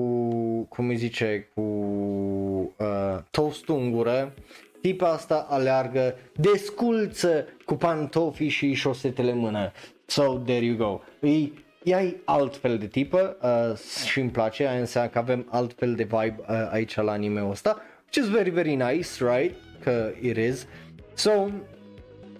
[0.69, 4.33] cum îi zice, cu uh, toastul în gură,
[4.81, 9.71] tipa asta aleargă desculță cu pantofii și șosetele în mână.
[10.05, 11.01] So, there you go.
[11.27, 11.49] E,
[11.83, 16.03] ea e altfel de tipă uh, și îmi place, aia înseamnă că avem altfel de
[16.03, 19.55] vibe uh, aici la anime-ul ăsta, which is very, very nice, right?
[19.83, 20.65] Că it is.
[21.13, 21.49] So,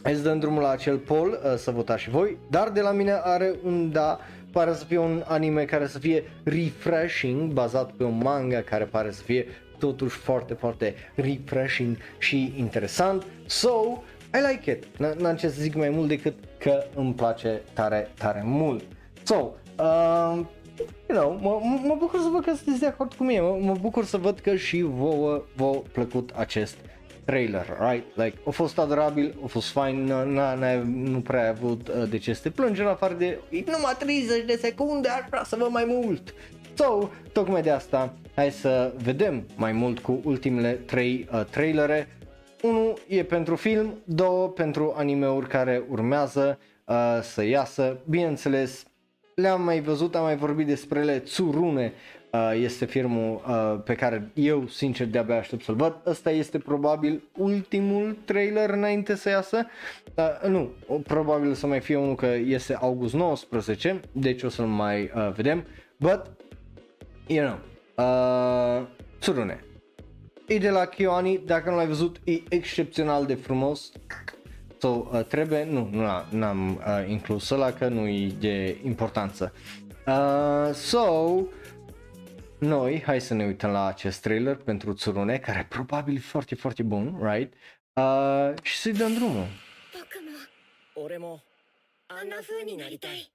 [0.04, 2.92] Hai să dăm drumul la acel poll uh, să votați și voi, dar de la
[2.92, 4.20] mine are un da,
[4.52, 9.12] pare să fie un anime care să fie refreshing, bazat pe un manga care pare
[9.12, 9.48] să fie
[9.80, 13.26] totuși foarte, foarte refreshing și interesant.
[13.46, 14.86] So, I like it.
[14.86, 18.84] N- n-am ce să zic mai mult decât că îmi place tare, tare mult.
[19.24, 20.40] So, uh,
[21.10, 23.76] you know, mă, mă bucur să văd că sunteți de acord cu mine, mă, mă
[23.82, 26.76] bucur să văd că și vouă v-a plăcut acest
[27.26, 28.06] trailer, right?
[28.16, 32.10] Like, a fost adorabil, a fost fain, n- n- n- nu prea ai avut uh,
[32.10, 35.44] de ce să te plângi în afară de "E numai 30 de secunde, aș vrea
[35.44, 36.34] să văd mai mult.
[36.74, 42.08] So, tocmai de asta, hai să vedem mai mult cu ultimele 3 uh, trailere.
[42.62, 47.98] Unul e pentru film, două pentru animeuri care urmează uh, să iasă.
[48.10, 48.84] Bineînțeles,
[49.40, 51.94] le-am mai văzut, am mai vorbit despre ele, Tsurune
[52.32, 55.96] uh, este filmul uh, pe care eu sincer de-abia aștept să-l văd.
[56.06, 59.66] Ăsta este probabil ultimul trailer înainte să iasă.
[60.16, 64.66] Uh, nu, o- probabil să mai fie unul că este august 19, deci o să-l
[64.66, 65.66] mai uh, vedem.
[65.98, 66.22] But,
[67.28, 67.58] you know,
[68.06, 68.88] uh,
[69.20, 69.64] Tsurune.
[70.48, 73.92] E de la Kyoani, dacă nu l-ai văzut, e excepțional de frumos
[74.79, 79.53] So, uh, trebuie, nu, nu l- n-am uh, inclus ăla că nu e de importanță.
[80.07, 81.41] Uh, so,
[82.59, 86.83] noi, hai să ne uităm la acest trailer pentru Tsurune, care e probabil foarte, foarte
[86.83, 87.55] bun, right?
[87.93, 89.47] Uh, și să-i dăm drumul.
[89.93, 91.41] 僕も俺も
[92.09, 93.31] あんな風になりたい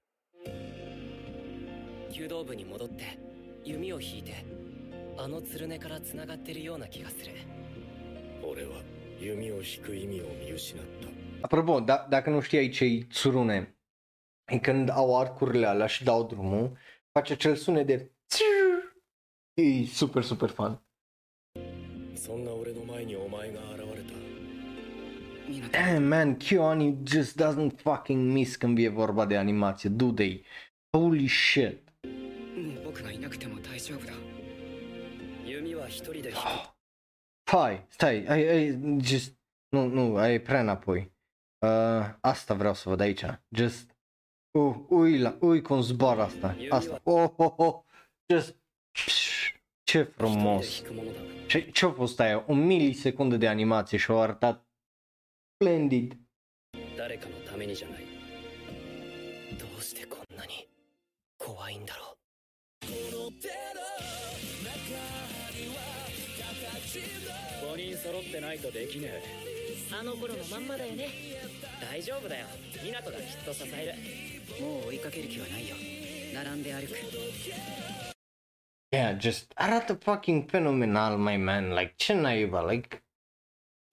[2.11, 3.17] 弓道部に戻って
[3.63, 4.45] 弓を引いて
[5.17, 7.31] あの鶴根から繋がってるような気がする
[8.43, 8.81] 俺は
[9.19, 11.12] 弓を引く意味を見失った
[11.43, 13.77] Apropo, da, dacă nu știai ce-i Tsurune,
[14.45, 16.77] e când au arcurile alea și dau drumul,
[17.11, 18.45] face acel sunet de tsir.
[19.53, 20.81] E super, super fun.
[22.29, 24.13] そんな俺の前にお前が現れた
[25.71, 30.41] Damn, man, Kyoani just doesn't fucking miss când e vorba de animație, dude
[30.91, 31.79] Holy shit.
[32.83, 34.13] 僕がいなくても大丈夫だ
[35.45, 36.37] 弓は一人で引く
[37.45, 39.33] Hai, stai, ai, ai, just,
[39.69, 41.11] nu, nu, ai prea înapoi.
[41.64, 43.24] Uh, asta vreau să văd aici.
[43.48, 43.96] Just...
[44.50, 46.56] Uh, ui, la, ui cum zboară asta.
[46.68, 47.00] Asta.
[47.02, 47.66] Oh, oh, oh.
[47.66, 47.82] oh.
[48.32, 48.56] Just...
[49.82, 50.82] Ce frumos.
[51.46, 52.44] Ce, ce-a fost aia?
[52.46, 54.66] O milisecundă de animație și-o arătat
[55.54, 56.18] splendid.
[68.56, 69.53] Five
[69.83, 71.09] かのためにじゃないどうしてこんなに怖いんだろ5人揃ってないとできねあの頃のまんまだよね
[71.81, 72.45] 大丈夫だよ
[72.83, 75.75] 湊がきっと支えるもう追いかける気はないよ
[76.33, 76.95] 並んで歩く
[78.91, 81.69] Yeah, just arată fucking fenomenal, my man.
[81.75, 83.03] Like, ce naiba, like...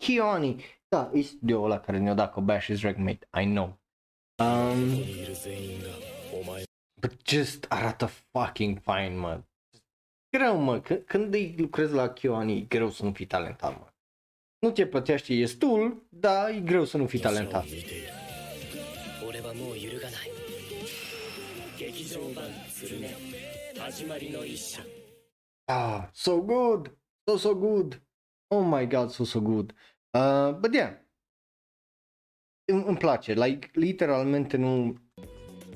[0.02, 0.56] Kioni.
[0.88, 3.76] Da, e studioul ăla care ne-a dat Kobayashi is Dragmate, I know.
[4.38, 5.88] Um, えいる全員が
[6.40, 6.64] お前
[7.00, 9.42] but just arată fucking fine, mă.
[10.36, 13.86] Greu, mă, c- când îi lucrezi la Kioni, e greu să nu fii talentat, mă.
[14.61, 17.65] nu te plătește destul, dar e greu să nu fii talentat.
[25.65, 28.01] Ah, so good, so so good.
[28.47, 29.73] Oh my god, so so good.
[30.11, 30.93] Uh, but yeah.
[32.65, 34.97] Îmi, place, like, literalmente nu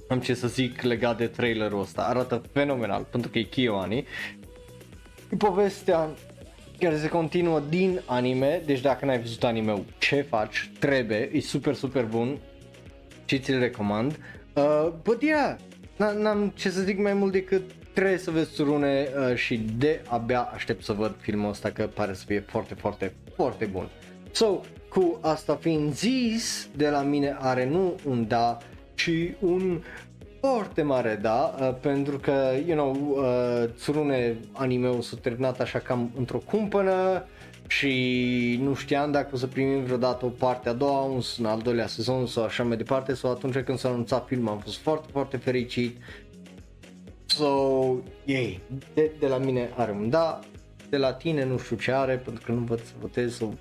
[0.10, 2.03] am ce să zic legat de trailerul ăsta.
[2.03, 4.06] Arată fenomenal, pentru că e Kioani.
[5.38, 6.16] Povestea
[6.80, 10.72] care se continuă din anime, deci dacă n-ai văzut anime ce faci?
[10.80, 12.38] Trebuie, e super, super bun
[13.26, 14.20] și ți-l recomand.
[14.54, 15.56] Uh, but yeah,
[15.96, 17.62] n- n-am ce să zic mai mult decât
[17.94, 22.14] trebuie să vezi rune uh, și de abia aștept să văd filmul ăsta că pare
[22.14, 23.90] să fie foarte, foarte, foarte bun.
[24.32, 28.58] So, cu asta fiind zis, de la mine are nu un da,
[28.96, 29.82] ci un
[30.46, 36.12] foarte mare da, uh, pentru că, you know, uh, Tsurune anime-ul s-a terminat așa cam
[36.18, 37.26] într-o cumpănă
[37.68, 41.60] și nu știam dacă o să primim vreodată o parte a doua, un, un al
[41.62, 45.08] doilea sezon sau așa mai departe, sau atunci când s-a anunțat filmul am fost foarte,
[45.12, 45.98] foarte fericit.
[47.26, 47.48] So,
[48.26, 48.62] yay,
[48.94, 50.40] de, de la mine are un da,
[50.90, 53.54] de la tine nu știu ce are, pentru că nu văd să votez sau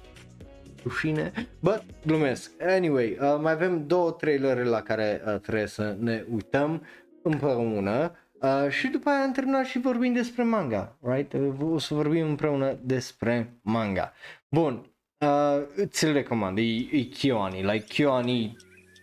[0.85, 2.51] rușine, but glumesc.
[2.61, 6.83] Anyway, uh, mai avem două trailere la care uh, trebuie să ne uităm
[7.23, 11.33] împreună uh, și după aia am terminat și vorbim despre manga, right?
[11.33, 14.13] Uh, o să vorbim împreună despre manga.
[14.49, 18.57] Bun, uh, ți-l recomand, e, e Kyoani, like Kyoani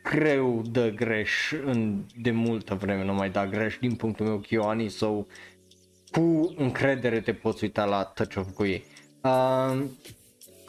[0.04, 4.90] greu dă greș în, de multă vreme, nu mai da greș din punctul meu Kyoani,
[4.90, 5.26] so
[6.12, 8.84] cu încredere te poți uita la tot ce au făcut ei.
[9.22, 9.84] Uh,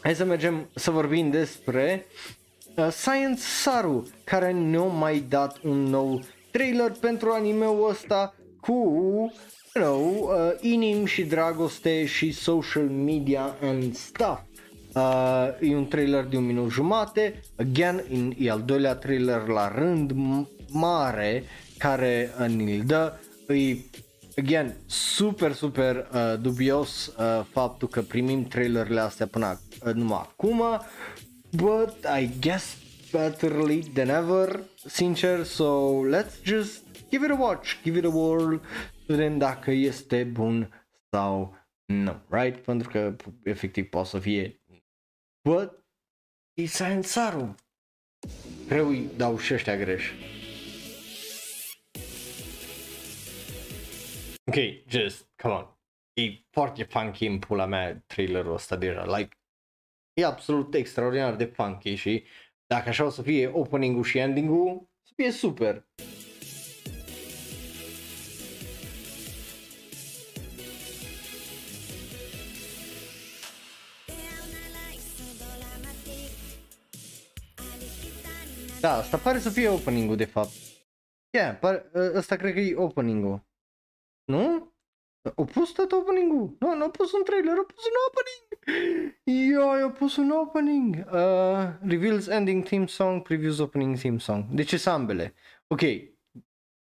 [0.02, 2.06] hai să mergem să vorbim despre
[2.76, 6.20] uh, Science Saru, care ne-a mai dat un nou
[6.50, 8.72] trailer pentru anime-ul ăsta cu
[9.74, 14.40] you know, uh, inim și dragoste și social media and stuff.
[14.94, 19.74] Uh, e un trailer de un minut jumate, again, in, e al doilea trailer la
[19.74, 21.44] rând m- mare
[21.78, 23.12] care uh, ni-l dă,
[23.48, 23.76] e
[24.36, 30.62] again, super, super uh, dubios uh, faptul că primim trailerele astea până uh, numai acum,
[31.50, 32.76] but I guess
[33.12, 38.08] better late than ever, sincer, so let's just give it a watch, give it a
[38.08, 38.54] whirl,
[39.06, 42.58] să vedem dacă este bun sau nu, right?
[42.64, 44.62] Pentru că efectiv poate să fie
[45.48, 45.84] But
[46.54, 47.54] e Science-Saru.
[48.68, 50.10] Greu îi dau și ăștia greș.
[54.44, 54.56] Ok,
[54.86, 55.76] just, come on.
[56.12, 59.36] E foarte funky în pula mea trailerul ăsta deja, like,
[60.12, 62.24] e absolut extraordinar de funky și
[62.66, 65.86] dacă așa o să fie opening-ul și ending-ul, să fie super.
[78.80, 80.52] Da, asta pare să fie opening-ul de fapt.
[81.30, 83.50] Yeah, pare, ăsta cred că e opening-ul.
[84.24, 84.72] Nu?
[85.36, 86.56] Au pus tot opening-ul?
[86.58, 89.50] Nu, nu au pus un trailer, au pus un opening!
[89.50, 90.96] Yo, au pus un opening!
[90.96, 94.44] Uh, reveals ending theme song, previews opening theme song.
[94.50, 95.34] Deci sunt ambele.
[95.66, 95.80] Ok,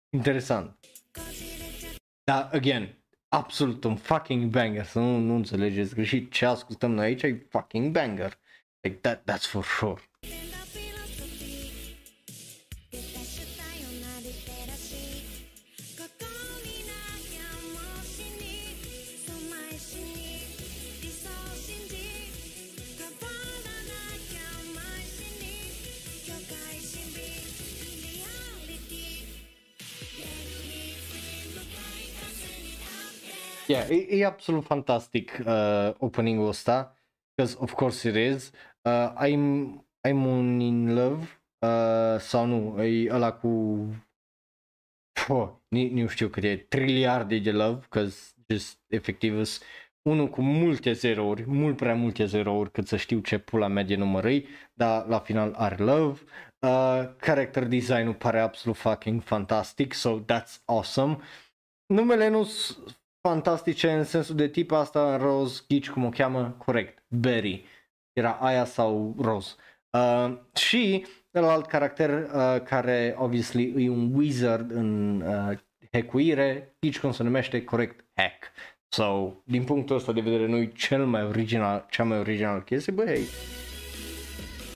[0.10, 0.78] interesant.
[2.24, 6.32] Da, again, absolut un fucking banger, să nu, nu înțelegeți greșit.
[6.32, 8.40] Ce ascultăm noi aici e fucking banger.
[8.82, 10.02] Like that, that's for sure.
[33.68, 36.98] 'Yeah, e, e absolut fantastic uh, opening-ul ăsta.
[37.36, 38.52] because of course it is.
[38.86, 43.50] Uh, I'm, I'm un in love uh, sau nu, e ăla cu
[45.28, 48.08] Puh, ni, nu știu cât e, triliarde de love, că
[48.48, 49.62] just efectiv is
[50.10, 53.96] unul cu multe zerouri, mult prea multe zerouri cât să știu ce pula mea de
[53.96, 56.22] numărăi, dar la final are love.
[56.60, 61.18] Uh, character design-ul pare absolut fucking fantastic, so that's awesome.
[61.86, 67.04] Numele nu sunt fantastice în sensul de tip asta, Rose, ghici cum o cheamă, corect,
[67.08, 67.66] Berry.
[68.14, 69.56] Era aia sau Rose.
[69.98, 75.58] Uh, și alt caracter uh, care obviously e un wizard în uh,
[75.92, 78.52] hackuire, ghici cum se numește corect, hack.
[78.88, 82.94] So, din punctul ăsta de vedere, nu e cel mai original, cea mai original chestie,
[82.94, 83.24] bă, hey,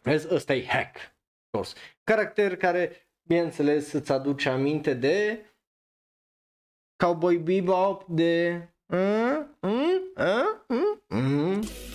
[0.03, 1.75] vezi, ăsta e hack, of course.
[2.03, 5.45] Caracter care, bineînțeles, îți aduce aminte de
[6.97, 8.61] Cowboy Bebop, de...
[8.91, 9.99] Uh, uh,
[11.11, 11.86] uh,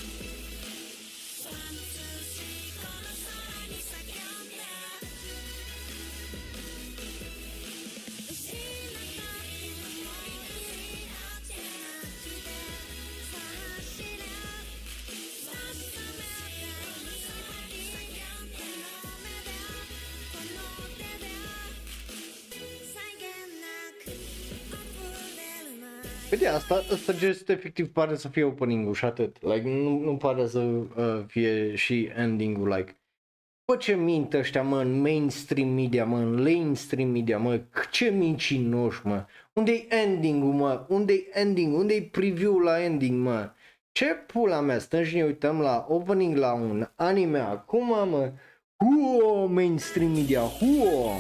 [26.42, 26.52] uh, uh.
[26.52, 29.42] Vede asta, asta just efectiv pare să fie opening-ul și atât.
[29.42, 32.96] Like, nu, nu pare să uh, fie și ending-ul, like.
[33.64, 37.60] Bă, ce mint ăștia, mă, în mainstream media, mă, în mainstream media, mă,
[37.90, 39.24] ce mincinoși, mă.
[39.52, 40.86] Unde-i ending-ul, mă?
[40.88, 41.74] Unde-i ending?
[41.74, 43.50] Unde-i preview la ending, mă?
[43.92, 48.32] Ce pula mea, stăm și ne uităm la opening la un anime acum, mă?
[48.76, 51.10] Huo, mainstream media, huo!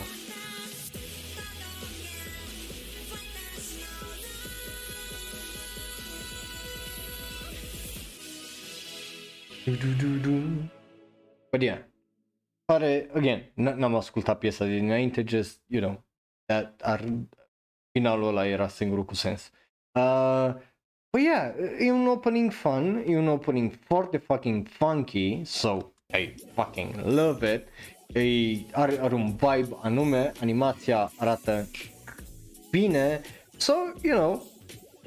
[11.50, 11.78] But yeah,
[12.64, 16.04] pare, again, n-am ascultat piesa din înainte, just, you know,
[16.46, 17.04] that ar,
[17.92, 19.50] finalul ăla era singurul cu sens.
[19.92, 20.54] Uh,
[21.10, 26.94] but yeah, e un opening fun, e un opening foarte fucking funky, so I fucking
[26.94, 27.66] love it.
[28.16, 31.68] E, are, are un vibe anume, animația arată
[32.70, 33.20] bine,
[33.56, 33.72] so,
[34.02, 34.46] you know,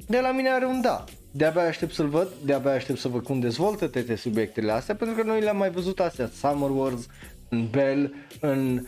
[0.06, 1.04] de la mine are un da
[1.36, 5.22] de-abia aștept să-l văd, de-abia aștept să văd cum dezvoltă toate subiectele astea, pentru că
[5.22, 7.06] noi le-am mai văzut astea, Summer Wars,
[7.48, 8.86] în Bell, în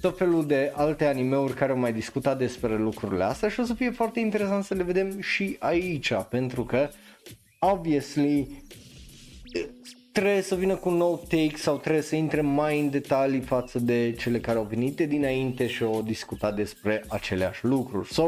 [0.00, 3.74] tot felul de alte animeuri care au mai discutat despre lucrurile astea și o să
[3.74, 6.88] fie foarte interesant să le vedem și aici, pentru că,
[7.58, 8.62] obviously,
[10.12, 13.78] trebuie să vină cu un nou take sau trebuie să intre mai în detalii față
[13.78, 18.12] de cele care au venit de dinainte și au discutat despre aceleași lucruri.
[18.12, 18.22] So,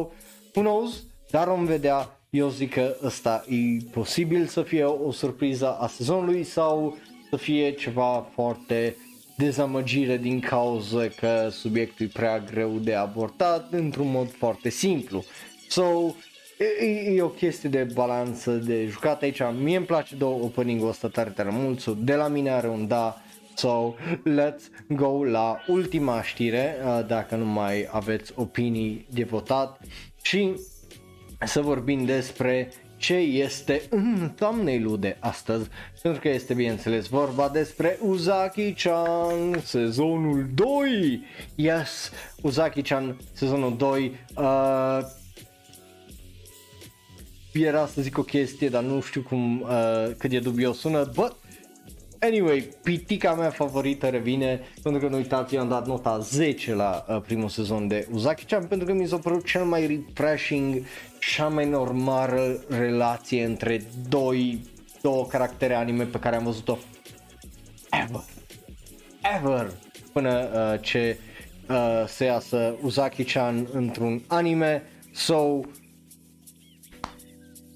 [0.54, 5.76] who knows, dar vom vedea eu zic că ăsta e posibil să fie o surpriză
[5.80, 6.96] a sezonului sau
[7.30, 8.96] să fie ceva foarte
[9.36, 15.24] dezamăgire din cauza că subiectul e prea greu de abordat într-un mod foarte simplu.
[15.68, 16.14] So,
[16.58, 19.40] e, e o chestie de balanță de jucat aici.
[19.62, 22.86] Mie îmi place de opening-ul ăsta tare tare mult, so de la mine are un
[22.86, 23.20] da.
[23.54, 23.94] So,
[24.38, 29.80] let's go la ultima știre, uh, dacă nu mai aveți opinii de votat.
[30.22, 30.60] Și
[31.44, 35.68] să vorbim despre ce este în thumbnail de astăzi,
[36.02, 41.24] pentru că este bineînțeles vorba despre Uzaki-chan sezonul 2.
[41.54, 44.12] Yes, Uzaki-chan sezonul 2.
[44.36, 44.98] Uh,
[47.52, 51.36] era să zic o chestie, dar nu știu cum, uh, cât de dubios sună, but
[52.20, 57.05] Anyway, pitica mea favorită revine pentru că nu uitați, eu am dat nota 10 la
[57.09, 60.82] uh, primul sezon de Uzaki-chan pentru că mi s-a părut cel mai refreshing,
[61.34, 64.60] cea mai normală relație între doi,
[65.02, 66.78] două caractere anime pe care am văzut-o
[67.90, 68.24] ever,
[69.36, 69.72] ever,
[70.12, 71.18] până uh, ce
[71.68, 74.82] uh, se iasă Uzaki-chan într-un anime,
[75.12, 75.60] so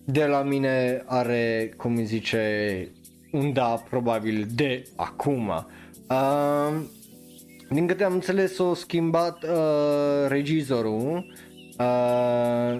[0.05, 2.89] de la mine are, cum îi zice,
[3.33, 5.67] un da probabil de acum.
[6.09, 6.81] Uh,
[7.71, 11.35] din câte am înțeles, s-a schimbat uh, regizorul,
[11.79, 12.77] uh,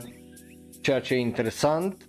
[0.81, 2.05] ceea ce e interesant.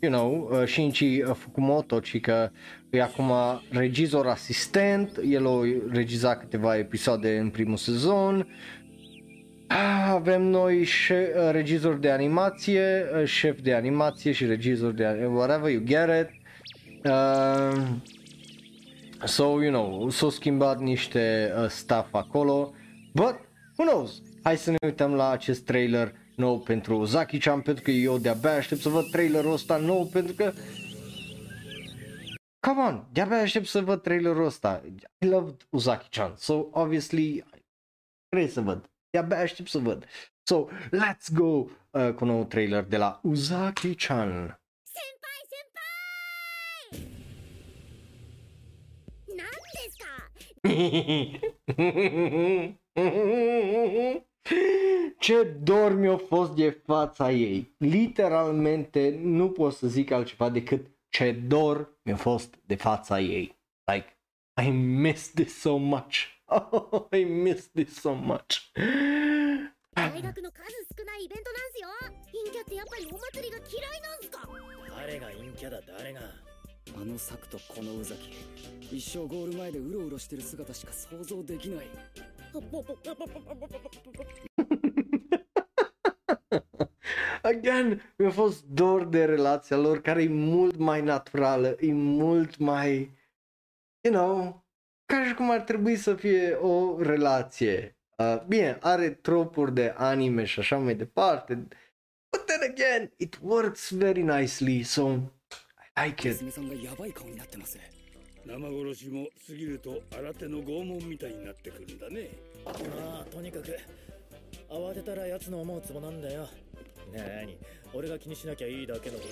[0.00, 2.50] You know, uh, Shinji Fukumoto, ci că
[2.90, 3.32] e acum
[3.70, 5.60] regizor asistent, el a
[5.90, 8.46] regizat câteva episoade în primul sezon.
[9.66, 15.28] Ah, avem noi șe- uh, regizor de animație, uh, șef de animație și regizor de
[15.32, 16.41] whatever you get it.
[17.04, 17.98] Uh,
[19.24, 22.72] so, you know, s-au schimbat niște uh, staff acolo,
[23.14, 23.34] but
[23.76, 24.22] who knows?
[24.42, 28.80] Hai să ne uităm la acest trailer nou pentru Zaki-chan, pentru că eu de-abia aștept
[28.80, 30.52] să văd trailerul ăsta nou, pentru că
[32.60, 34.82] ca come on, de-abia aștept să văd trailerul ăsta.
[35.18, 37.44] I loved Uzaki-chan, so obviously
[38.28, 38.90] trebuie să văd.
[39.10, 40.06] De-abia aștept să văd.
[40.42, 44.61] So, let's go uh, cu un nou trailer de la Uzaki-chan.
[55.19, 57.75] Ce dor mi-a fost de fața ei.
[57.77, 63.59] Literalmente nu pot să zic altceva decât ce dor mi-a fost de fața ei.
[63.91, 64.17] Like,
[64.65, 66.35] I miss this so much.
[66.49, 68.71] Oh, I miss this so much.
[69.97, 70.61] 大学の数
[70.95, 71.89] 少ないイベントなんすよ
[72.31, 74.47] 陰キャってやっぱりお祭りが嫌いなんすか
[74.95, 76.21] 誰が陰キャだ誰が
[76.95, 78.31] あの策とこの宇崎
[78.91, 81.85] 一生ゴール前でうろうろしてる姿しか想像できない
[87.43, 93.11] Again, mi-a fost dor de relația lor care e mult mai naturală, e mult mai,
[94.01, 94.65] you know,
[95.05, 97.97] ca și cum ar trebui să fie o relație.
[98.17, 101.53] Uh, bine, are tropuri de anime și așa mai departe,
[102.29, 105.40] but then again, it works very nicely, so I
[105.96, 106.44] like it.
[106.44, 107.78] 娘さんがヤバい顔になってます。
[108.44, 112.30] 生殺しも過ぎると新手の拷問みたいになってくるんだね。
[112.64, 112.72] ま
[113.20, 113.78] あとにかく
[114.68, 116.48] 慌てたら奴の思うツボなんだよ。
[117.12, 117.56] なに？
[117.92, 119.22] 俺が気にしなきゃいいだけのふ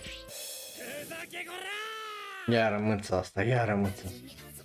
[1.09, 1.71] ざけこら
[2.49, 4.05] Iar rămâța asta, iar rămâța.
[4.05, 4.60] 楽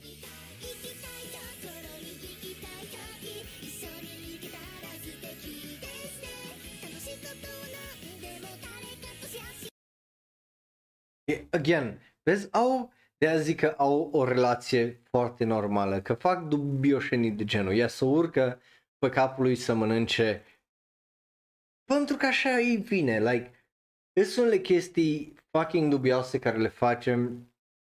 [11.52, 17.32] Again, vezi, au, de a zic că au o relație foarte normală, că fac dubioșenii
[17.32, 18.62] de genul, ea să urcă
[18.98, 20.44] pe capul lui să mănânce,
[21.84, 23.52] pentru că așa îi vine, like,
[24.24, 27.22] sunt unele chestii fucking dubioase care le facem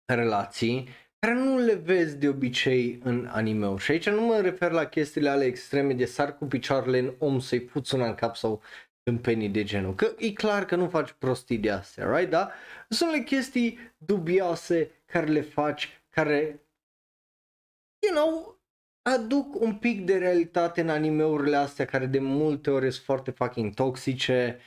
[0.05, 0.89] în relații,
[1.19, 5.29] care nu le vezi de obicei în anime și aici nu mă refer la chestiile
[5.29, 8.63] ale extreme de sar cu picioarele în om să-i puți una în cap sau
[9.11, 12.31] în penii de genul, că e clar că nu faci prostii de astea, right?
[12.31, 12.51] Da?
[12.89, 16.67] Sunt unele chestii dubioase care le faci, care,
[18.07, 18.61] you know,
[19.03, 23.75] aduc un pic de realitate în animeurile astea care de multe ori sunt foarte fucking
[23.75, 24.59] toxice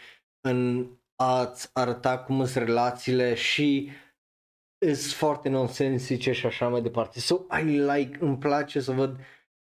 [0.41, 3.91] în a-ți arăta cum sunt relațiile și
[4.85, 7.19] sunt foarte nonsensice și așa mai departe.
[7.19, 9.19] So I like, îmi place să văd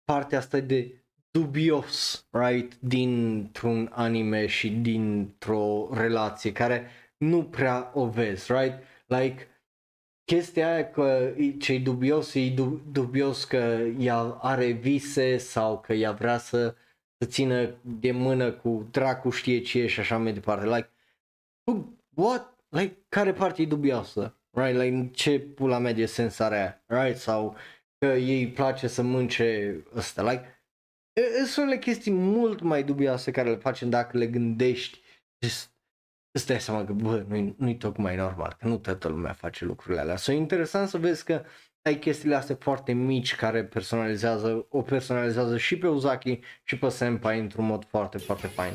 [0.04, 0.99] partea asta de
[1.30, 6.86] dubios, right, dintr-un anime și dintr-o relație care
[7.16, 8.82] nu prea o vezi, right?
[9.06, 9.48] Like,
[10.24, 15.92] chestia aia că e- ce-i dubios, e du- dubios că ea are vise sau că
[15.92, 16.74] ea vrea să,
[17.18, 20.66] să țină de mână cu dracu știe ce e și așa mai departe.
[20.66, 20.90] Like,
[22.14, 22.58] what?
[22.68, 24.34] Like, care parte e dubioasă?
[24.50, 24.78] Right?
[24.78, 27.02] Like, ce pula mea de sens are aia?
[27.02, 27.18] Right?
[27.20, 27.56] Sau
[27.98, 30.22] că ei place să mânce ăsta.
[30.30, 30.59] Like, e- e-
[31.45, 35.01] sunt unele chestii mult mai dubioase care le facem dacă le gândești.
[35.39, 35.71] Just,
[36.31, 40.01] îți dai seama că, bă, nu-i, nu-i tocmai normal, că nu toată lumea face lucrurile
[40.01, 40.15] alea.
[40.15, 41.43] So, e interesant să vezi că
[41.81, 47.39] ai chestiile astea foarte mici care personalizează, o personalizează și pe Uzaki și pe Senpai
[47.39, 48.73] într-un mod foarte, foarte fain.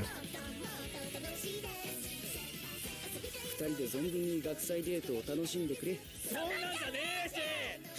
[3.61, 7.37] 二人で存分に学祭デートを楽しんでくれそんなんじゃねえし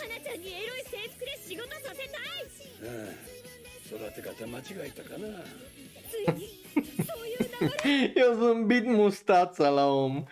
[0.02, 2.50] 花ちゃんにエロい制服で仕事させたい
[2.82, 3.35] ああ
[3.86, 5.28] 育て方間違えたかな
[8.16, 10.26] Eu zâmbit mustața la om.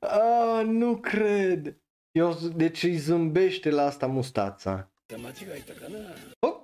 [0.00, 1.74] Ah, nu cred.
[2.12, 4.88] Eu, z- deci îi zâmbește la asta mustața.
[5.12, 5.98] 間違えたかな
[6.40, 6.56] Oh.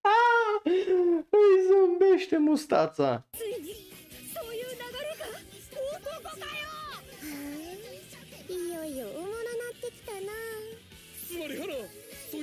[0.00, 0.62] Ah,
[1.30, 3.26] îi zâmbește mustața.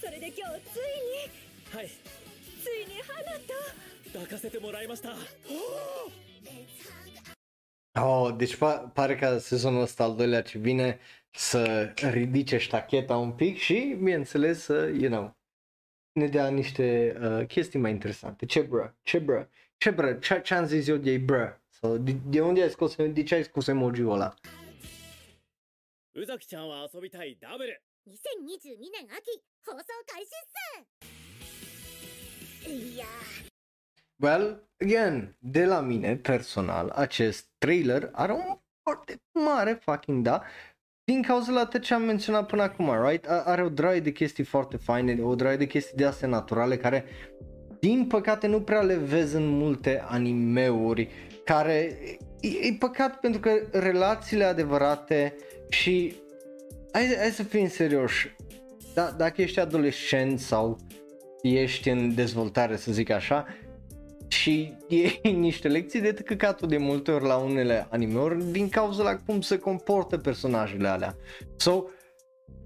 [0.00, 1.30] それで今日ついに
[1.74, 1.88] はい
[2.62, 3.54] ついに花と
[4.12, 5.10] 抱かせてもらいました
[7.94, 10.98] Oh, deci pa- pare că sezonul ăsta al doilea ce vine
[11.30, 15.36] să ridice ștacheta un pic și, bineînțeles, să, you know,
[16.12, 18.46] ne dea niște uh, chestii mai interesante.
[18.46, 18.96] Ce bră?
[19.02, 19.48] Ce bră?
[19.76, 20.14] Ce bră?
[20.14, 21.62] Ce, ce am zis eu de ei bră?
[21.76, 24.34] Sau de, de unde ai scos, de ce ai scos emoji-ul ăla?
[26.14, 28.12] 宇崎ちゃんは遊びたいダブル2022
[28.92, 30.30] 年秋放送開始っ
[32.64, 33.06] すいや
[34.20, 40.42] Well, again, de la mine, personal, acest trailer are un foarte mare fucking da,
[41.04, 43.26] din cauza la tot ce am menționat până acum, right?
[43.28, 46.76] A- Are o draie de chestii foarte faine, o draie de chestii de astea naturale
[46.76, 47.04] care
[47.80, 51.08] din păcate nu prea le vezi în multe animeuri
[51.47, 51.97] care
[52.39, 55.35] e, e păcat pentru că relațiile adevărate
[55.69, 56.15] și
[56.91, 58.35] hai, hai să fim serioși
[58.93, 60.77] da, dacă ești adolescent sau
[61.41, 63.45] ești în dezvoltare să zic așa
[64.27, 64.73] și
[65.23, 69.41] e niște lecții de căcatul de multe ori la unele animeuri din cauza la cum
[69.41, 71.15] se comportă personajele alea.
[71.55, 71.83] So,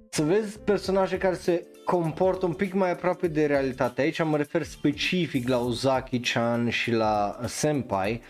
[0.10, 4.02] să vezi personaje care se comportă un pic mai aproape de realitate.
[4.02, 8.22] Aici mă refer specific la Uzaki-chan și la Senpai,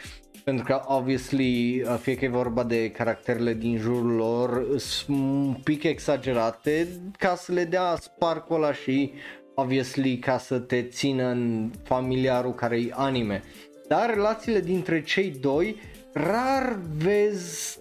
[0.44, 5.84] pentru că, obviously, fie că e vorba de caracterele din jurul lor, sunt un pic
[5.84, 6.88] exagerate
[7.18, 9.12] ca să le dea sparcul ăla și,
[9.56, 13.44] obviously, ca să te țină în familiarul care e anime.
[13.88, 15.76] Dar relațiile dintre cei doi
[16.14, 17.80] rar vezi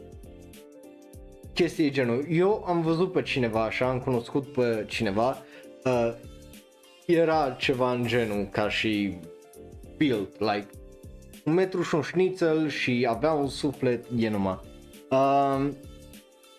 [1.55, 2.27] chestii genul.
[2.31, 5.43] Eu am văzut pe cineva așa, am cunoscut pe cineva,
[5.85, 6.15] uh,
[7.07, 9.16] era ceva în genul ca și
[9.97, 10.66] build, like
[11.44, 14.60] un metru și un șnițel și avea un suflet, e numai.
[15.10, 15.76] Um,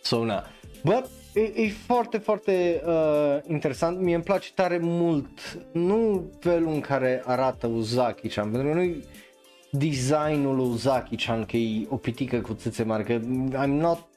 [0.01, 0.43] so, na.
[0.83, 6.81] But, e, e foarte, foarte uh, interesant, mie îmi place tare mult, nu felul în
[6.81, 8.95] care arată Uzaki-chan, pentru că nu
[9.71, 13.19] designul Uzaki-chan, că e o pitică cu țâțe mari, că
[13.65, 14.07] I'm not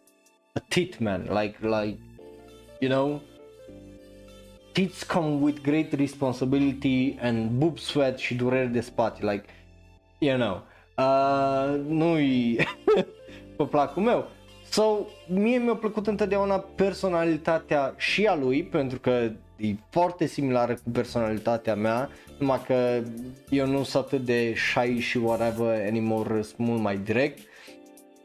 [0.52, 1.98] a tit man, like, like,
[2.78, 3.20] you know,
[4.72, 9.44] tits come with great responsibility and boob sweat și dureri de spate, like,
[10.18, 10.62] you know,
[10.96, 12.56] uh, nu-i
[13.56, 14.28] pe placul meu.
[14.70, 20.90] So, mie mi-a plăcut întotdeauna personalitatea și a lui, pentru că e foarte similară cu
[20.90, 23.02] personalitatea mea, numai că
[23.48, 27.38] eu nu sunt atât de shy și whatever anymore, sunt mult mai direct.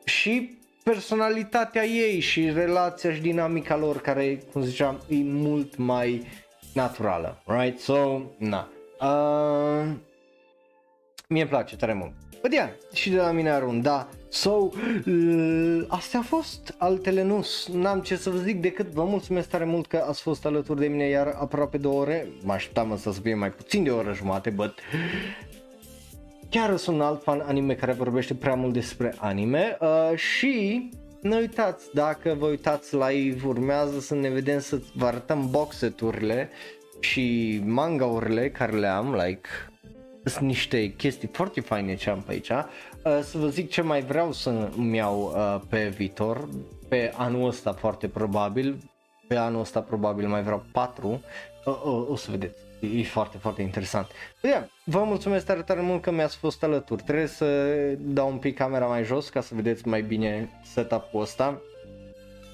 [0.03, 6.27] Și personalitatea ei și relația și dinamica lor care, cum ziceam, e mult mai
[6.73, 7.79] naturală, right?
[7.79, 8.69] So, na.
[9.01, 9.91] Uh,
[11.33, 12.11] mie îmi place tare mult.
[12.41, 14.09] But yeah, și de la mine arun, da.
[14.29, 17.45] So, uh, astea au fost altele nu.
[17.73, 20.87] N-am ce să vă zic decât vă mulțumesc tare mult că ați fost alături de
[20.87, 22.27] mine iar aproape de o ore.
[22.43, 24.79] Mă așteptam să fie mai puțin de o oră jumate, but
[26.49, 30.89] chiar sunt un alt fan anime care vorbește prea mult despre anime uh, și
[31.21, 36.49] nu uitați, dacă vă uitați live, urmează să ne vedem să vă arătăm boxeturile
[36.99, 39.49] și manga-urile care le am, like,
[40.23, 42.49] sunt niște chestii foarte faine ce am pe aici.
[42.49, 46.49] Uh, să vă zic ce mai vreau să îmi iau uh, pe viitor,
[46.87, 48.89] pe anul ăsta foarte probabil,
[49.27, 51.07] pe anul ăsta probabil mai vreau 4,
[51.65, 54.07] uh, uh, o să vedeți e foarte, foarte interesant.
[54.41, 57.03] Yeah, vă mulțumesc tare, tare mult că mi-ați fost alături.
[57.03, 61.61] Trebuie să dau un pic camera mai jos ca să vedeți mai bine setup-ul ăsta.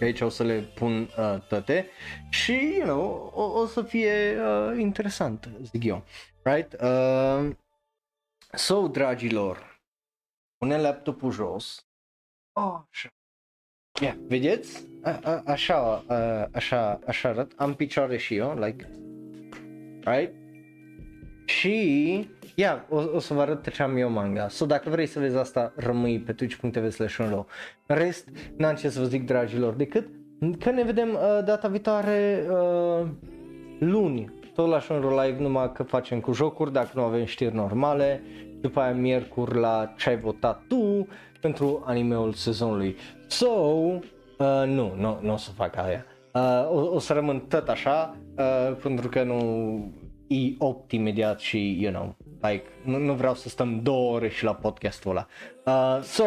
[0.01, 1.87] Aici o să le pun uh, toate
[2.29, 6.03] și, you know, o, o să fie uh, interesant, zic eu.
[6.49, 6.73] Right?
[6.81, 7.55] Uh,
[8.53, 9.81] so, dragilor,
[10.57, 11.87] pune laptopul jos.
[12.53, 13.09] Oh, așa.
[14.01, 14.87] Yeah, vedeți?
[15.03, 17.51] A, a, așa, a, așa, așa arăt.
[17.55, 18.89] Am picioare și eu, like
[20.03, 20.33] right?
[21.45, 24.47] Și, ia, o, o să vă arăt ce am eu manga.
[24.47, 27.45] So, dacă vrei să vezi asta, rămâi pe twitch.tv slash În
[27.85, 30.07] rest, n-am ce să vă zic, dragilor, decât
[30.59, 33.07] că ne vedem uh, data viitoare uh,
[33.79, 38.23] luni, tot la Shonro Live, numai că facem cu jocuri, dacă nu avem știri normale,
[38.61, 41.07] după aia miercuri la ce ai votat tu
[41.41, 42.95] pentru animeul sezonului.
[43.27, 46.05] So, uh, nu, nu, nu o să fac aia.
[46.33, 49.39] Uh, o, o să rămân tot așa, uh, pentru că nu
[50.27, 54.43] e opt imediat și, you know, like, nu, nu vreau să stăm două ore și
[54.43, 55.27] la podcastul ăla.
[55.65, 56.23] Uh, so,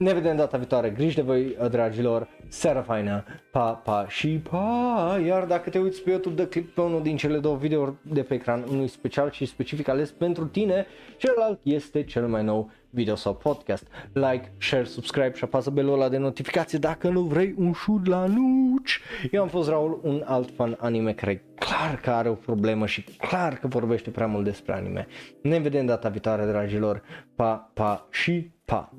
[0.00, 5.20] ne vedem data viitoare, grijă de voi, uh, dragilor, seara faină, pa, pa și pa!
[5.26, 8.22] Iar dacă te uiți pe YouTube, dă click pe unul din cele două videouri de
[8.22, 10.86] pe ecran, unul special și specific ales pentru tine,
[11.16, 13.86] celălalt este cel mai nou video sau podcast.
[14.12, 18.26] Like, share, subscribe și apasă belul ăla de notificație dacă nu vrei un șud la
[18.26, 19.00] nuci.
[19.30, 23.02] Eu am fost Raul, un alt fan anime care clar că are o problemă și
[23.02, 25.06] clar că vorbește prea mult despre anime.
[25.42, 27.02] Ne vedem data viitoare, dragilor.
[27.34, 28.92] Pa, pa și pa!